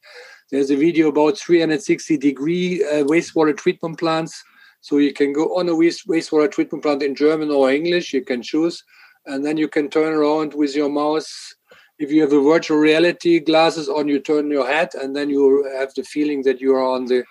There's 0.52 0.72
a 0.72 0.76
video 0.76 1.10
about 1.10 1.38
360 1.38 2.18
degree 2.18 2.84
uh, 2.84 3.04
wastewater 3.04 3.56
treatment 3.56 4.00
plants. 4.00 4.44
So 4.82 4.98
you 4.98 5.14
can 5.14 5.34
go 5.34 5.58
on 5.58 5.68
a 5.70 5.76
waste, 5.76 6.08
wastewater 6.08 6.52
treatment 6.52 6.84
plant 6.84 7.04
in 7.04 7.16
German 7.16 7.52
or 7.52 7.70
English. 7.72 8.14
You 8.14 8.24
can 8.24 8.42
choose, 8.42 8.84
and 9.26 9.46
then 9.46 9.58
you 9.58 9.68
can 9.68 9.90
turn 9.90 10.14
around 10.14 10.54
with 10.54 10.76
your 10.76 10.90
mouse 10.90 11.56
if 12.00 12.12
you 12.12 12.22
have 12.22 12.34
a 12.34 12.42
virtual 12.42 12.78
reality 12.78 13.40
glasses 13.40 13.90
on, 13.90 14.08
you 14.08 14.20
turn 14.20 14.52
your 14.52 14.68
head, 14.68 14.90
and 14.94 15.16
then 15.16 15.30
you 15.30 15.70
have 15.78 15.94
the 15.96 16.04
feeling 16.04 16.44
that 16.44 16.62
you 16.62 16.76
are 16.76 16.84
on 16.84 17.06
the 17.06 17.24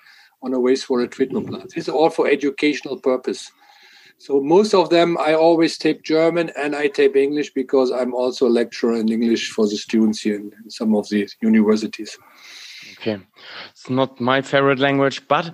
on 0.43 0.53
a 0.53 0.59
wastewater 0.59 1.11
treatment 1.11 1.49
plant. 1.49 1.77
Is 1.77 1.89
all 1.89 2.11
for 2.11 2.29
educational 2.29 2.99
purpose. 2.99 3.51
So 4.19 4.41
most 4.41 4.75
of 4.75 4.91
them, 4.91 5.19
I 5.19 5.35
always 5.35 5.77
tape 5.77 6.03
German 6.03 6.51
and 6.57 6.75
I 6.75 6.89
tape 6.89 7.17
English 7.17 7.53
because 7.53 7.91
I'm 7.91 8.15
also 8.15 8.47
a 8.47 8.57
lecturer 8.61 8.97
in 8.97 9.11
English 9.11 9.51
for 9.51 9.67
the 9.67 9.77
students 9.77 10.23
here 10.23 10.37
in, 10.37 10.53
in 10.65 10.71
some 10.71 10.95
of 10.95 11.09
the 11.11 11.29
universities. 11.43 12.17
Okay, 13.07 13.23
it's 13.71 13.89
not 13.89 14.21
my 14.21 14.43
favorite 14.43 14.81
language, 14.81 15.29
but 15.29 15.47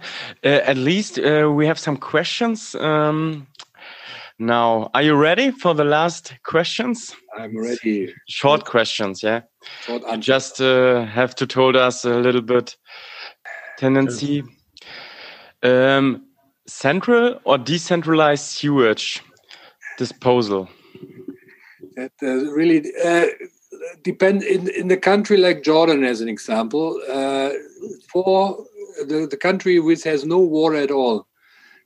uh, 0.42 0.48
at 0.48 0.78
least 0.78 1.18
uh, 1.18 1.50
we 1.54 1.66
have 1.66 1.78
some 1.78 1.98
questions. 1.98 2.74
Um, 2.74 3.46
now, 4.38 4.90
are 4.94 5.02
you 5.02 5.14
ready 5.14 5.50
for 5.50 5.74
the 5.74 5.84
last 5.84 6.34
questions? 6.44 7.14
I'm 7.38 7.54
ready. 7.58 8.14
Short 8.26 8.64
questions, 8.64 9.22
yeah. 9.22 9.42
Short 9.82 10.02
you 10.10 10.16
just 10.16 10.62
uh, 10.62 11.04
have 11.04 11.34
to 11.34 11.46
told 11.46 11.76
us 11.76 12.06
a 12.06 12.14
little 12.14 12.40
bit 12.40 12.74
tendency. 13.76 14.42
Um, 15.62 16.24
central 16.66 17.38
or 17.44 17.58
decentralized 17.58 18.44
sewage 18.44 19.22
disposal? 19.98 20.70
That 21.96 22.12
uh, 22.22 22.50
really 22.52 22.90
uh, 23.04 23.26
depend 24.02 24.42
in 24.42 24.68
in 24.68 24.88
the 24.88 24.96
country 24.96 25.36
like 25.36 25.62
Jordan, 25.62 26.04
as 26.04 26.20
an 26.20 26.28
example. 26.28 27.00
Uh, 27.10 27.50
for 28.12 28.64
the, 29.06 29.26
the 29.30 29.36
country 29.36 29.78
which 29.80 30.04
has 30.04 30.24
no 30.24 30.38
water 30.38 30.76
at 30.76 30.90
all, 30.90 31.26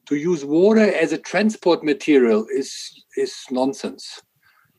to 0.07 0.17
use 0.17 0.45
water 0.45 0.93
as 0.95 1.13
a 1.13 1.19
transport 1.19 1.85
material 1.85 2.47
is 2.55 3.05
is 3.17 3.35
nonsense 3.51 4.23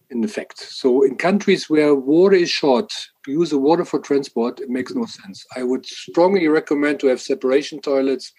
in 0.09 0.23
effect 0.23 0.59
so 0.59 1.03
in 1.03 1.15
countries 1.15 1.69
where 1.69 1.93
water 1.93 2.35
is 2.35 2.49
short 2.49 2.91
to 3.25 3.31
use 3.31 3.49
the 3.49 3.57
water 3.57 3.83
for 3.83 3.99
transport 3.99 4.59
it 4.59 4.69
makes 4.69 4.93
no 4.93 5.05
sense 5.05 5.45
i 5.55 5.63
would 5.63 5.85
strongly 5.85 6.47
recommend 6.47 6.99
to 6.99 7.07
have 7.07 7.19
separation 7.21 7.79
toilets 7.81 8.31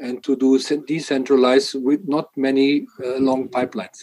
and 0.00 0.24
to 0.24 0.36
do 0.36 0.58
decentralized 0.86 1.76
with 1.76 2.00
not 2.08 2.28
many 2.36 2.84
uh, 3.04 3.16
long 3.18 3.48
pipelines 3.48 4.00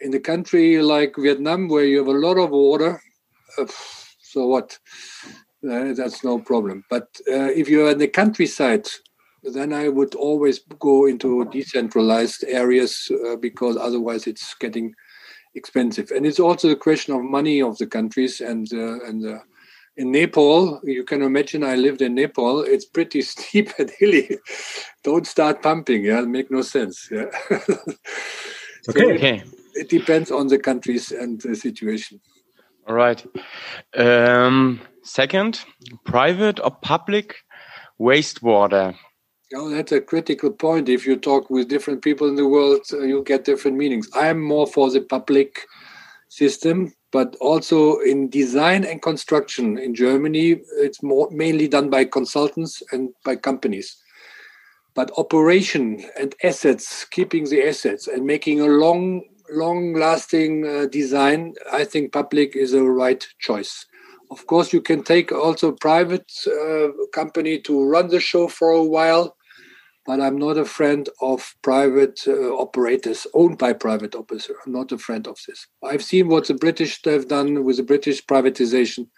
in 0.00 0.12
a 0.14 0.20
country 0.20 0.82
like 0.82 1.14
vietnam 1.16 1.68
where 1.68 1.84
you 1.84 1.98
have 1.98 2.08
a 2.08 2.24
lot 2.26 2.38
of 2.38 2.50
water 2.50 3.00
so 4.20 4.46
what 4.46 4.78
uh, 5.70 5.92
that's 5.94 6.22
no 6.22 6.38
problem 6.38 6.84
but 6.90 7.08
uh, 7.28 7.50
if 7.60 7.68
you're 7.68 7.90
in 7.90 7.98
the 7.98 8.08
countryside 8.08 8.86
then 9.54 9.72
I 9.72 9.88
would 9.88 10.14
always 10.14 10.60
go 10.78 11.06
into 11.06 11.44
decentralized 11.46 12.44
areas 12.48 13.10
uh, 13.10 13.36
because 13.36 13.76
otherwise 13.76 14.26
it's 14.26 14.54
getting 14.54 14.94
expensive. 15.54 16.10
And 16.10 16.26
it's 16.26 16.40
also 16.40 16.70
a 16.70 16.76
question 16.76 17.14
of 17.14 17.22
money 17.22 17.62
of 17.62 17.78
the 17.78 17.86
countries. 17.86 18.40
And 18.40 18.72
uh, 18.72 19.04
and 19.04 19.26
uh, 19.26 19.38
in 19.96 20.12
Nepal, 20.12 20.80
you 20.84 21.04
can 21.04 21.22
imagine 21.22 21.64
I 21.64 21.76
lived 21.76 22.02
in 22.02 22.14
Nepal. 22.14 22.62
It's 22.62 22.84
pretty 22.84 23.22
steep 23.32 23.72
and 23.78 23.90
hilly. 23.98 24.38
Don't 25.02 25.26
start 25.26 25.62
pumping. 25.62 26.04
Yeah, 26.04 26.22
make 26.22 26.50
no 26.50 26.62
sense. 26.62 27.08
Yeah. 27.10 27.26
so 27.50 28.90
okay. 28.90 29.14
Okay. 29.14 29.42
It 29.74 29.90
depends 29.90 30.30
on 30.30 30.46
the 30.46 30.58
countries 30.58 31.12
and 31.12 31.40
the 31.40 31.54
situation. 31.54 32.20
All 32.86 32.94
right. 32.94 33.24
Um, 33.96 34.80
second, 35.02 35.64
private 36.04 36.60
or 36.60 36.70
public 36.70 37.36
wastewater 38.00 38.94
Oh, 39.54 39.68
that's 39.68 39.92
a 39.92 40.00
critical 40.00 40.50
point. 40.50 40.88
If 40.88 41.06
you 41.06 41.16
talk 41.16 41.50
with 41.50 41.68
different 41.68 42.02
people 42.02 42.28
in 42.28 42.34
the 42.34 42.48
world, 42.48 42.80
uh, 42.92 43.02
you 43.02 43.22
get 43.22 43.44
different 43.44 43.76
meanings. 43.76 44.08
I'm 44.12 44.42
more 44.42 44.66
for 44.66 44.90
the 44.90 45.00
public 45.00 45.64
system, 46.28 46.92
but 47.12 47.36
also 47.36 48.00
in 48.00 48.28
design 48.28 48.84
and 48.84 49.00
construction 49.00 49.78
in 49.78 49.94
Germany, 49.94 50.62
it's 50.78 51.00
more 51.00 51.28
mainly 51.30 51.68
done 51.68 51.90
by 51.90 52.04
consultants 52.04 52.82
and 52.90 53.10
by 53.24 53.36
companies. 53.36 53.96
But 54.94 55.12
operation 55.16 56.04
and 56.18 56.34
assets, 56.42 57.04
keeping 57.04 57.44
the 57.44 57.68
assets 57.68 58.08
and 58.08 58.26
making 58.26 58.60
a 58.60 58.66
long 58.66 59.22
long-lasting 59.50 60.66
uh, 60.66 60.86
design, 60.86 61.54
I 61.72 61.84
think 61.84 62.12
public 62.12 62.56
is 62.56 62.72
a 62.74 62.82
right 62.82 63.26
choice. 63.38 63.86
Of 64.30 64.46
course, 64.46 64.72
you 64.72 64.80
can 64.80 65.02
take 65.02 65.30
also 65.32 65.72
private 65.72 66.30
uh, 66.46 66.88
company 67.12 67.60
to 67.60 67.88
run 67.88 68.08
the 68.08 68.20
show 68.20 68.48
for 68.48 68.70
a 68.70 68.82
while, 68.84 69.36
but 70.04 70.20
I'm 70.20 70.36
not 70.36 70.56
a 70.56 70.64
friend 70.64 71.08
of 71.20 71.54
private 71.62 72.20
uh, 72.26 72.54
operators 72.54 73.26
owned 73.34 73.58
by 73.58 73.72
private 73.72 74.14
operators. 74.14 74.50
I'm 74.64 74.72
not 74.72 74.92
a 74.92 74.98
friend 74.98 75.26
of 75.26 75.38
this. 75.46 75.66
I've 75.84 76.02
seen 76.02 76.28
what 76.28 76.46
the 76.46 76.54
British 76.54 77.00
have 77.04 77.28
done 77.28 77.64
with 77.64 77.76
the 77.76 77.82
British 77.82 78.24
privatization. 78.24 79.08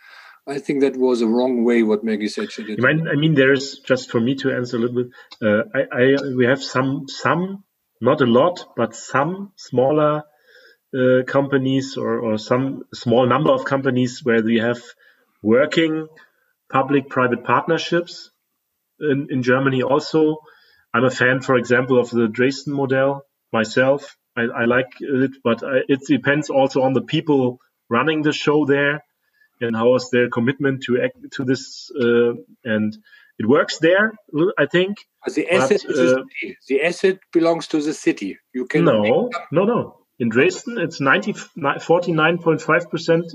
I 0.47 0.59
think 0.59 0.81
that 0.81 0.97
was 0.97 1.21
a 1.21 1.27
wrong 1.27 1.63
way 1.65 1.83
what 1.83 2.05
Maggie 2.05 2.29
said 2.29 2.51
she 2.51 2.65
did. 2.65 2.83
I 2.83 2.93
mean, 2.93 3.09
I 3.09 3.17
mean, 3.17 3.35
there's 3.35 3.81
just 3.81 4.11
for 4.11 4.19
me 4.19 4.35
to 4.37 4.51
answer 4.51 4.79
a 4.79 4.81
little 4.81 5.05
bit. 5.05 5.13
Uh, 5.43 5.65
I, 5.75 6.03
I, 6.03 6.35
we 6.35 6.47
have 6.47 6.63
some, 6.63 7.07
some, 7.07 7.65
not 8.01 8.21
a 8.21 8.27
lot, 8.27 8.65
but 8.77 8.95
some 8.95 9.53
smaller 9.57 10.23
uh, 10.97 11.23
companies 11.27 11.97
or, 11.97 12.21
or 12.21 12.39
some 12.39 12.85
small 12.95 13.27
number 13.27 13.51
of 13.51 13.65
companies 13.65 14.21
where 14.25 14.43
we 14.43 14.59
have 14.59 14.81
working 15.43 16.09
public-private 16.71 17.45
partnerships 17.45 18.31
in, 19.01 19.29
in 19.31 19.43
Germany 19.43 19.83
also 19.83 20.39
I'm 20.93 21.05
a 21.05 21.11
fan, 21.11 21.41
for 21.41 21.57
example, 21.57 21.99
of 22.01 22.11
the 22.11 22.29
Dresden 22.29 22.73
model 22.73 23.23
myself. 23.53 24.17
I, 24.37 24.43
I 24.43 24.65
like 24.65 24.89
it, 25.01 25.33
but 25.45 25.63
I, 25.63 25.81
it 25.89 26.01
depends 26.07 26.51
also 26.51 26.83
on 26.83 26.93
the 26.93 27.03
people 27.03 27.61
running 27.89 28.23
the 28.23 28.33
show 28.33 28.65
there 28.65 29.05
and 29.61 29.77
how 29.77 29.95
is 29.97 30.11
their 30.11 30.29
commitment 30.29 30.85
to 30.85 31.03
act, 31.03 31.17
to 31.33 31.45
this. 31.45 31.91
Uh, 31.91 32.35
and 32.65 32.97
it 33.39 33.49
works 33.49 33.79
there, 33.79 34.13
I 34.59 34.67
think. 34.67 34.99
The 35.27 35.51
asset, 35.51 35.83
but, 35.87 35.97
uh, 35.97 36.23
the, 36.43 36.57
the 36.69 36.83
asset 36.83 37.19
belongs 37.33 37.69
to 37.69 37.81
the 37.83 37.95
city. 37.95 38.39
You 38.53 38.67
can 38.67 38.85
no, 38.85 39.31
no, 39.53 39.65
no. 39.65 39.95
In 40.19 40.29
Dresden, 40.31 40.79
it's 40.79 40.99
49.5% 40.99 43.21
uh, 43.21 43.27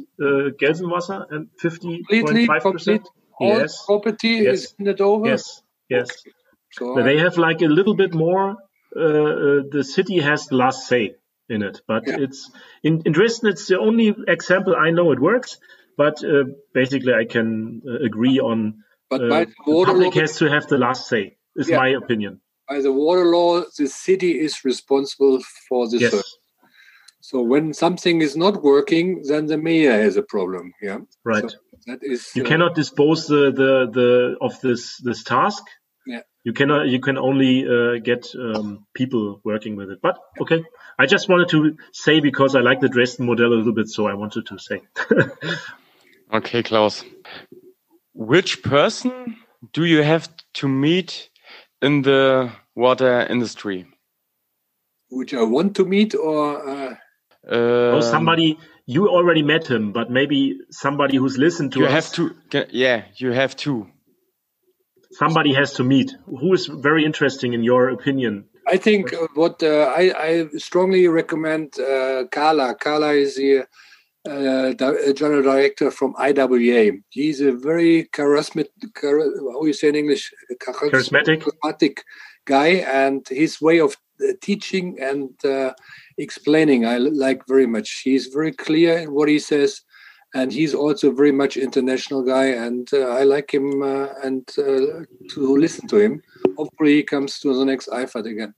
Gelsenwasser 0.61 1.25
and 1.31 1.47
50.5% 1.61 3.05
yes. 3.39 3.85
property 3.85 4.29
yes. 4.29 4.63
is 4.63 4.75
it 4.79 4.99
over? 4.99 5.27
Yes, 5.27 5.61
yes. 5.89 6.09
Okay. 6.11 6.31
So 6.71 7.03
they 7.03 7.19
have 7.19 7.37
like 7.37 7.61
a 7.61 7.67
little 7.67 7.95
bit 7.95 8.13
more. 8.13 8.57
Uh, 8.95 8.99
uh, 8.99 9.63
the 9.71 9.83
city 9.83 10.19
has 10.19 10.47
the 10.47 10.55
last 10.55 10.87
say 10.87 11.15
in 11.49 11.63
it, 11.63 11.81
but 11.87 12.03
yeah. 12.05 12.17
it's 12.19 12.51
in, 12.83 13.01
in 13.05 13.13
Dresden. 13.13 13.49
It's 13.49 13.67
the 13.67 13.79
only 13.79 14.13
example 14.27 14.75
I 14.75 14.91
know 14.91 15.11
it 15.11 15.19
works. 15.19 15.57
But 15.95 16.23
uh, 16.23 16.45
basically, 16.73 17.13
I 17.13 17.25
can 17.25 17.81
uh, 17.87 18.05
agree 18.05 18.39
on. 18.39 18.83
But 19.13 19.25
uh, 19.25 19.29
by 19.29 19.45
the, 19.45 19.53
the 19.65 19.85
public 19.85 20.15
law, 20.15 20.21
has 20.21 20.37
to 20.37 20.49
have 20.49 20.67
the 20.67 20.77
last 20.77 21.07
say. 21.07 21.37
Is 21.55 21.69
yeah. 21.69 21.77
my 21.77 21.89
opinion. 21.89 22.41
By 22.67 22.81
the 22.81 22.91
water 22.91 23.25
law, 23.25 23.61
the 23.77 23.87
city 23.87 24.39
is 24.39 24.65
responsible 24.65 25.39
for 25.69 25.87
the 25.87 25.99
yes. 25.99 26.11
service. 26.11 26.37
So 27.21 27.41
when 27.41 27.73
something 27.73 28.21
is 28.21 28.35
not 28.35 28.63
working, 28.63 29.23
then 29.23 29.45
the 29.45 29.57
mayor 29.57 29.93
has 30.05 30.17
a 30.17 30.23
problem. 30.23 30.73
Yeah. 30.81 30.99
Right. 31.23 31.49
So 31.49 31.57
that 31.87 31.99
is. 32.01 32.31
You 32.35 32.43
uh, 32.43 32.47
cannot 32.47 32.75
dispose 32.75 33.27
the, 33.27 33.51
the 33.61 33.71
the 33.99 34.37
of 34.41 34.59
this 34.61 34.97
this 34.97 35.23
task 35.23 35.63
Yeah. 36.05 36.23
you 36.43 36.53
cannot 36.53 36.87
you 36.87 36.99
can 36.99 37.17
only 37.17 37.65
uh, 37.65 37.99
get 38.03 38.27
um, 38.35 38.85
people 38.93 39.39
working 39.43 39.77
with 39.77 39.89
it 39.89 39.99
but 40.01 40.17
okay 40.41 40.63
i 40.99 41.05
just 41.05 41.29
wanted 41.29 41.49
to 41.49 41.77
say 41.93 42.19
because 42.19 42.55
i 42.55 42.61
like 42.61 42.81
the 42.81 42.89
dresden 42.89 43.25
model 43.25 43.53
a 43.53 43.55
little 43.55 43.73
bit 43.73 43.87
so 43.87 44.07
i 44.07 44.13
wanted 44.13 44.45
to 44.47 44.57
say 44.59 44.81
okay 46.39 46.61
klaus 46.63 47.05
which 48.13 48.63
person 48.63 49.37
do 49.71 49.85
you 49.85 50.03
have 50.03 50.29
to 50.53 50.67
meet 50.67 51.29
in 51.81 52.01
the 52.01 52.51
water 52.75 53.25
industry 53.27 53.85
which 55.09 55.33
i 55.33 55.41
want 55.41 55.75
to 55.75 55.85
meet 55.85 56.15
or 56.15 56.69
uh... 56.69 56.95
oh, 57.49 58.01
somebody 58.01 58.57
you 58.85 59.07
already 59.07 59.43
met 59.43 59.67
him 59.67 59.91
but 59.91 60.09
maybe 60.09 60.57
somebody 60.71 61.17
who's 61.17 61.37
listened 61.37 61.71
to 61.71 61.79
you 61.79 61.85
us. 61.85 61.91
have 61.91 62.11
to 62.13 62.67
yeah 62.71 63.03
you 63.17 63.31
have 63.31 63.55
to 63.55 63.87
somebody 65.13 65.53
has 65.53 65.73
to 65.73 65.83
meet. 65.83 66.15
Who 66.25 66.53
is 66.53 66.67
very 66.67 67.05
interesting 67.05 67.53
in 67.53 67.63
your 67.63 67.89
opinion? 67.89 68.45
I 68.67 68.77
think 68.77 69.13
what 69.35 69.61
uh, 69.61 69.93
I, 69.95 70.13
I, 70.17 70.47
strongly 70.57 71.07
recommend 71.07 71.77
uh, 71.79 72.25
Kala. 72.31 72.75
Kala 72.75 73.11
is 73.13 73.35
the 73.35 73.65
uh, 74.29 74.73
general 75.13 75.43
director 75.43 75.91
from 75.91 76.15
IWA. 76.17 76.91
He's 77.09 77.41
a 77.41 77.51
very 77.51 78.05
charismatic, 78.13 78.67
char 78.99 79.19
how 79.53 79.65
you 79.65 79.73
say 79.73 79.89
in 79.89 79.95
English, 79.95 80.31
charismatic, 80.59 81.43
charismatic 81.43 81.99
guy, 82.45 82.67
and 82.67 83.27
his 83.29 83.61
way 83.61 83.79
of 83.79 83.95
uh, 84.21 84.33
teaching 84.41 84.97
and 84.99 85.31
uh, 85.45 85.73
explaining 86.17 86.85
I 86.85 86.97
like 86.97 87.41
very 87.47 87.67
much. 87.67 88.01
He's 88.03 88.27
very 88.27 88.51
clear 88.51 88.99
in 88.99 89.13
what 89.13 89.29
he 89.29 89.39
says 89.39 89.81
and 90.33 90.51
he's 90.51 90.73
also 90.73 91.11
very 91.11 91.31
much 91.31 91.57
international 91.57 92.23
guy 92.23 92.45
and 92.45 92.89
uh, 92.93 93.09
i 93.09 93.23
like 93.23 93.53
him 93.53 93.81
uh, 93.83 94.07
and 94.23 94.49
uh, 94.57 95.05
to 95.29 95.55
listen 95.57 95.87
to 95.87 95.97
him 95.97 96.21
hopefully 96.57 96.95
he 96.95 97.03
comes 97.03 97.39
to 97.39 97.53
the 97.53 97.65
next 97.65 97.87
ifat 97.89 98.25
again 98.25 98.53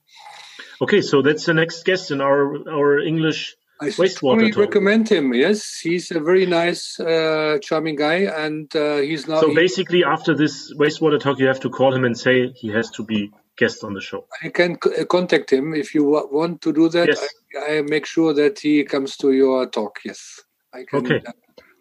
okay 0.81 1.01
so 1.01 1.21
that's 1.21 1.45
the 1.45 1.53
next 1.53 1.83
guest 1.83 2.11
in 2.11 2.21
our 2.21 2.55
our 2.69 2.99
english 2.99 3.55
I 3.81 3.89
strongly 3.89 4.51
recommend 4.51 5.09
him. 5.09 5.33
Yes, 5.33 5.79
he's 5.79 6.09
a 6.11 6.19
very 6.19 6.45
nice, 6.45 6.97
uh, 6.99 7.57
charming 7.61 7.97
guy, 7.97 8.23
and 8.23 8.73
uh, 8.75 8.97
he's 8.97 9.27
now. 9.27 9.41
So 9.41 9.53
basically, 9.53 10.03
after 10.03 10.33
this 10.33 10.73
wastewater 10.75 11.19
talk, 11.19 11.39
you 11.39 11.47
have 11.47 11.59
to 11.61 11.69
call 11.69 11.93
him 11.93 12.05
and 12.05 12.17
say 12.17 12.51
he 12.53 12.69
has 12.69 12.89
to 12.91 13.03
be 13.03 13.31
guest 13.57 13.83
on 13.83 13.93
the 13.93 14.01
show. 14.01 14.27
I 14.41 14.49
can 14.49 14.77
contact 15.09 15.51
him 15.51 15.73
if 15.73 15.93
you 15.93 16.05
want 16.05 16.61
to 16.61 16.73
do 16.73 16.89
that. 16.89 17.07
Yes. 17.07 17.27
I, 17.67 17.77
I, 17.77 17.81
make 17.81 18.05
sure 18.05 18.33
that 18.33 18.59
he 18.59 18.83
comes 18.83 19.17
to 19.17 19.31
your 19.31 19.67
talk. 19.69 19.99
Yes, 20.05 20.41
I 20.73 20.83
can. 20.83 21.05
Okay. 21.05 21.21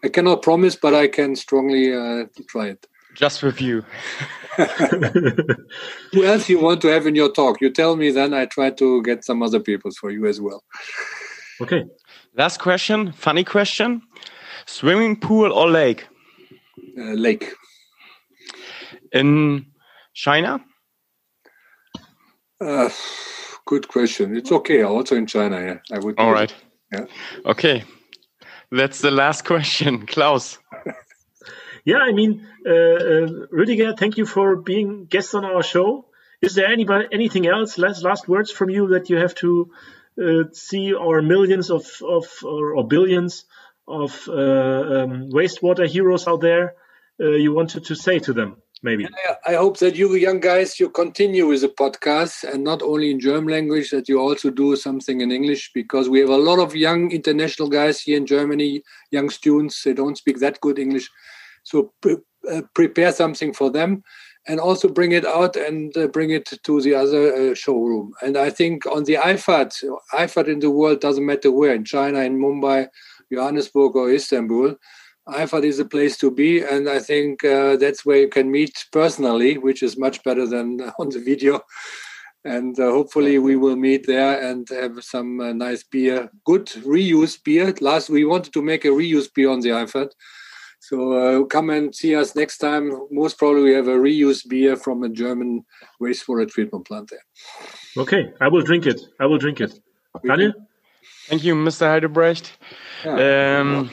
I 0.03 0.09
cannot 0.09 0.43
promise, 0.43 0.77
but 0.77 0.95
I 0.95 1.09
can 1.09 1.35
strongly 1.35 1.95
uh, 1.95 2.27
try 2.49 2.69
it. 2.69 2.87
Just 3.15 3.43
with 3.43 3.61
you. 3.61 3.85
Who 6.13 6.25
else 6.25 6.49
you 6.49 6.61
want 6.61 6.83
to 6.83 6.89
have 6.89 7.07
in 7.07 7.15
your 7.15 7.33
talk? 7.33 7.61
You 7.61 7.71
tell 7.71 7.97
me, 7.97 8.11
then 8.11 8.35
I 8.35 8.47
try 8.47 8.71
to 8.71 9.03
get 9.03 9.25
some 9.25 9.43
other 9.43 9.61
people 9.61 9.93
for 9.93 10.11
you 10.11 10.27
as 10.27 10.41
well. 10.41 10.63
Okay. 11.61 11.85
Last 12.37 12.59
question, 12.59 13.13
funny 13.13 13.45
question: 13.45 14.03
swimming 14.67 15.21
pool 15.21 15.53
or 15.53 15.69
lake? 15.69 16.07
Uh, 16.99 17.13
lake. 17.13 17.53
In 19.13 19.67
China? 20.13 20.65
Uh, 22.61 22.91
good 23.67 23.89
question. 23.89 24.37
It's 24.37 24.51
okay. 24.51 24.83
Also 24.83 25.17
in 25.17 25.27
China, 25.27 25.61
yeah. 25.61 25.79
I 25.93 25.99
would. 26.01 26.19
All 26.19 26.33
right. 26.33 26.53
Yeah. 26.93 27.07
Okay. 27.47 27.85
That's 28.71 29.01
the 29.01 29.11
last 29.11 29.45
question, 29.45 30.07
Klaus. 30.15 30.59
yeah, 31.85 31.99
I 31.99 32.13
mean, 32.13 32.47
uh, 32.67 32.71
uh, 32.71 33.29
Rüdiger, 33.53 33.97
thank 33.97 34.17
you 34.17 34.27
for 34.27 34.57
being 34.57 35.07
guest 35.07 35.35
on 35.35 35.45
our 35.45 35.63
show. 35.63 36.07
Is 36.43 36.55
there 36.55 36.67
anybody, 36.67 37.07
anything 37.13 37.47
else, 37.47 37.79
last, 37.79 38.03
last 38.03 38.29
words 38.29 38.51
from 38.51 38.71
you 38.71 38.89
that 38.89 39.09
you 39.11 39.17
have 39.17 39.35
to 39.37 39.71
see 40.53 40.95
our 40.95 41.23
millions 41.23 41.71
of, 41.71 41.87
of 42.03 42.27
or, 42.45 42.75
or 42.77 42.87
billions 42.87 43.45
of 43.87 44.29
uh, 44.29 44.33
um, 44.33 45.31
wastewater 45.31 45.87
heroes 45.87 46.27
out 46.27 46.41
there 46.41 46.75
uh, 47.21 47.31
you 47.31 47.53
wanted 47.53 47.85
to 47.85 47.95
say 47.95 48.19
to 48.19 48.33
them? 48.33 48.57
maybe. 48.85 49.09
I 49.47 49.55
hope 49.55 49.79
that 49.79 49.97
you 49.97 50.15
young 50.15 50.41
guys 50.41 50.79
you 50.79 50.91
continue 50.91 51.47
with 51.47 51.63
the 51.63 51.69
podcast 51.69 52.45
and 52.45 52.63
not 52.63 52.83
only 52.83 53.11
in 53.11 53.19
German 53.19 53.51
language 53.51 53.91
that 53.91 54.09
you 54.09 54.21
also 54.21 54.51
do 54.51 54.77
something 54.77 55.23
in 55.23 55.33
English 55.33 55.73
because 55.73 56.09
we 56.09 56.21
have 56.21 56.29
a 56.29 56.37
lot 56.37 56.59
of 56.59 56.77
young 56.77 57.11
international 57.11 57.69
guys 57.69 58.01
here 58.03 58.19
in 58.19 58.27
Germany, 58.27 58.83
young 59.11 59.31
students. 59.31 59.83
They 59.83 59.95
don't 59.95 60.19
speak 60.19 60.39
that 60.41 60.61
good 60.61 60.79
English, 60.79 61.11
so 61.65 61.93
pre- 62.01 62.19
uh, 62.49 62.63
prepare 62.75 63.11
something 63.13 63.55
for 63.55 63.71
them 63.71 64.05
and 64.47 64.61
also 64.61 64.89
bring 64.89 65.13
it 65.13 65.25
out 65.25 65.57
and 65.57 65.97
uh, 65.97 66.07
bring 66.09 66.31
it 66.31 66.47
to 66.63 66.81
the 66.81 66.95
other 66.95 67.35
uh, 67.35 67.55
showroom. 67.55 68.13
And 68.23 68.37
I 68.37 68.51
think 68.51 68.87
on 68.87 69.05
the 69.05 69.15
IFAT, 69.15 69.83
IFAT 70.13 70.49
in 70.49 70.61
the 70.61 70.71
world 70.71 71.01
doesn't 71.01 71.25
matter 71.25 71.51
where 71.51 71.75
in 71.75 71.85
China, 71.85 72.21
in 72.21 72.39
Mumbai, 72.39 72.89
Johannesburg, 73.33 73.97
or 73.97 74.13
Istanbul 74.13 74.77
IFAT 75.29 75.65
is 75.65 75.79
a 75.79 75.87
place 75.87 76.19
to 76.19 76.31
be, 76.31 76.63
and 76.63 76.89
I 76.89 76.99
think 76.99 77.45
uh, 77.45 77.77
that's 77.77 78.05
where 78.05 78.19
you 78.19 78.29
can 78.29 78.51
meet 78.51 78.85
personally, 78.93 79.57
which 79.57 79.83
is 79.83 79.97
much 79.97 80.23
better 80.23 80.47
than 80.47 80.81
on 80.99 81.09
the 81.09 81.21
video. 81.21 81.61
And 82.45 82.79
uh, 82.79 82.91
hopefully, 82.91 83.39
we 83.39 83.57
will 83.57 83.77
meet 83.77 84.07
there 84.07 84.39
and 84.39 84.69
have 84.69 85.03
some 85.03 85.41
uh, 85.41 85.55
nice 85.55 85.83
beer, 85.83 86.31
good 86.45 86.67
reuse 86.67 87.43
beer. 87.43 87.75
Last, 87.81 88.11
we 88.11 88.27
wanted 88.27 88.53
to 88.53 88.61
make 88.61 88.85
a 88.85 88.89
reuse 88.89 89.33
beer 89.35 89.49
on 89.49 89.61
the 89.61 89.71
IFAT. 89.71 90.11
So 90.89 91.13
uh, 91.13 91.45
come 91.45 91.71
and 91.71 91.95
see 91.95 92.15
us 92.15 92.37
next 92.37 92.59
time. 92.59 92.93
Most 93.11 93.39
probably, 93.39 93.63
we 93.63 93.73
have 93.73 93.89
a 93.89 93.97
reuse 93.97 94.47
beer 94.47 94.77
from 94.77 95.03
a 95.03 95.09
German 95.09 95.65
wastewater 96.01 96.47
treatment 96.47 96.87
plant 96.87 97.11
there. 97.11 97.25
Okay, 97.97 98.33
I 98.41 98.49
will 98.49 98.61
drink 98.63 98.87
it. 98.87 99.01
I 99.19 99.25
will 99.25 99.39
drink 99.39 99.61
it. 99.61 99.73
Daniel? 100.27 100.53
Thank 101.29 101.43
you, 101.45 101.55
Mr. 101.55 101.87
Heidebrecht. 101.87 102.51
Yeah. 103.05 103.61
Um, 103.61 103.91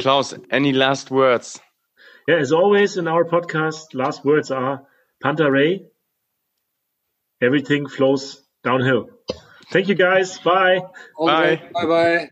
Klaus, 0.00 0.34
any 0.50 0.72
last 0.72 1.10
words? 1.10 1.60
Yeah, 2.26 2.36
as 2.36 2.52
always 2.52 2.96
in 2.96 3.06
our 3.06 3.24
podcast, 3.24 3.94
last 3.94 4.24
words 4.24 4.50
are 4.50 4.82
Panta 5.22 5.44
Rhei. 5.44 5.84
Everything 7.40 7.86
flows 7.86 8.42
downhill. 8.64 9.08
Thank 9.70 9.88
you, 9.88 9.94
guys. 9.94 10.38
Bye. 10.38 10.80
Bye. 11.18 11.62
Bye 11.72 11.86
bye. 11.86 12.18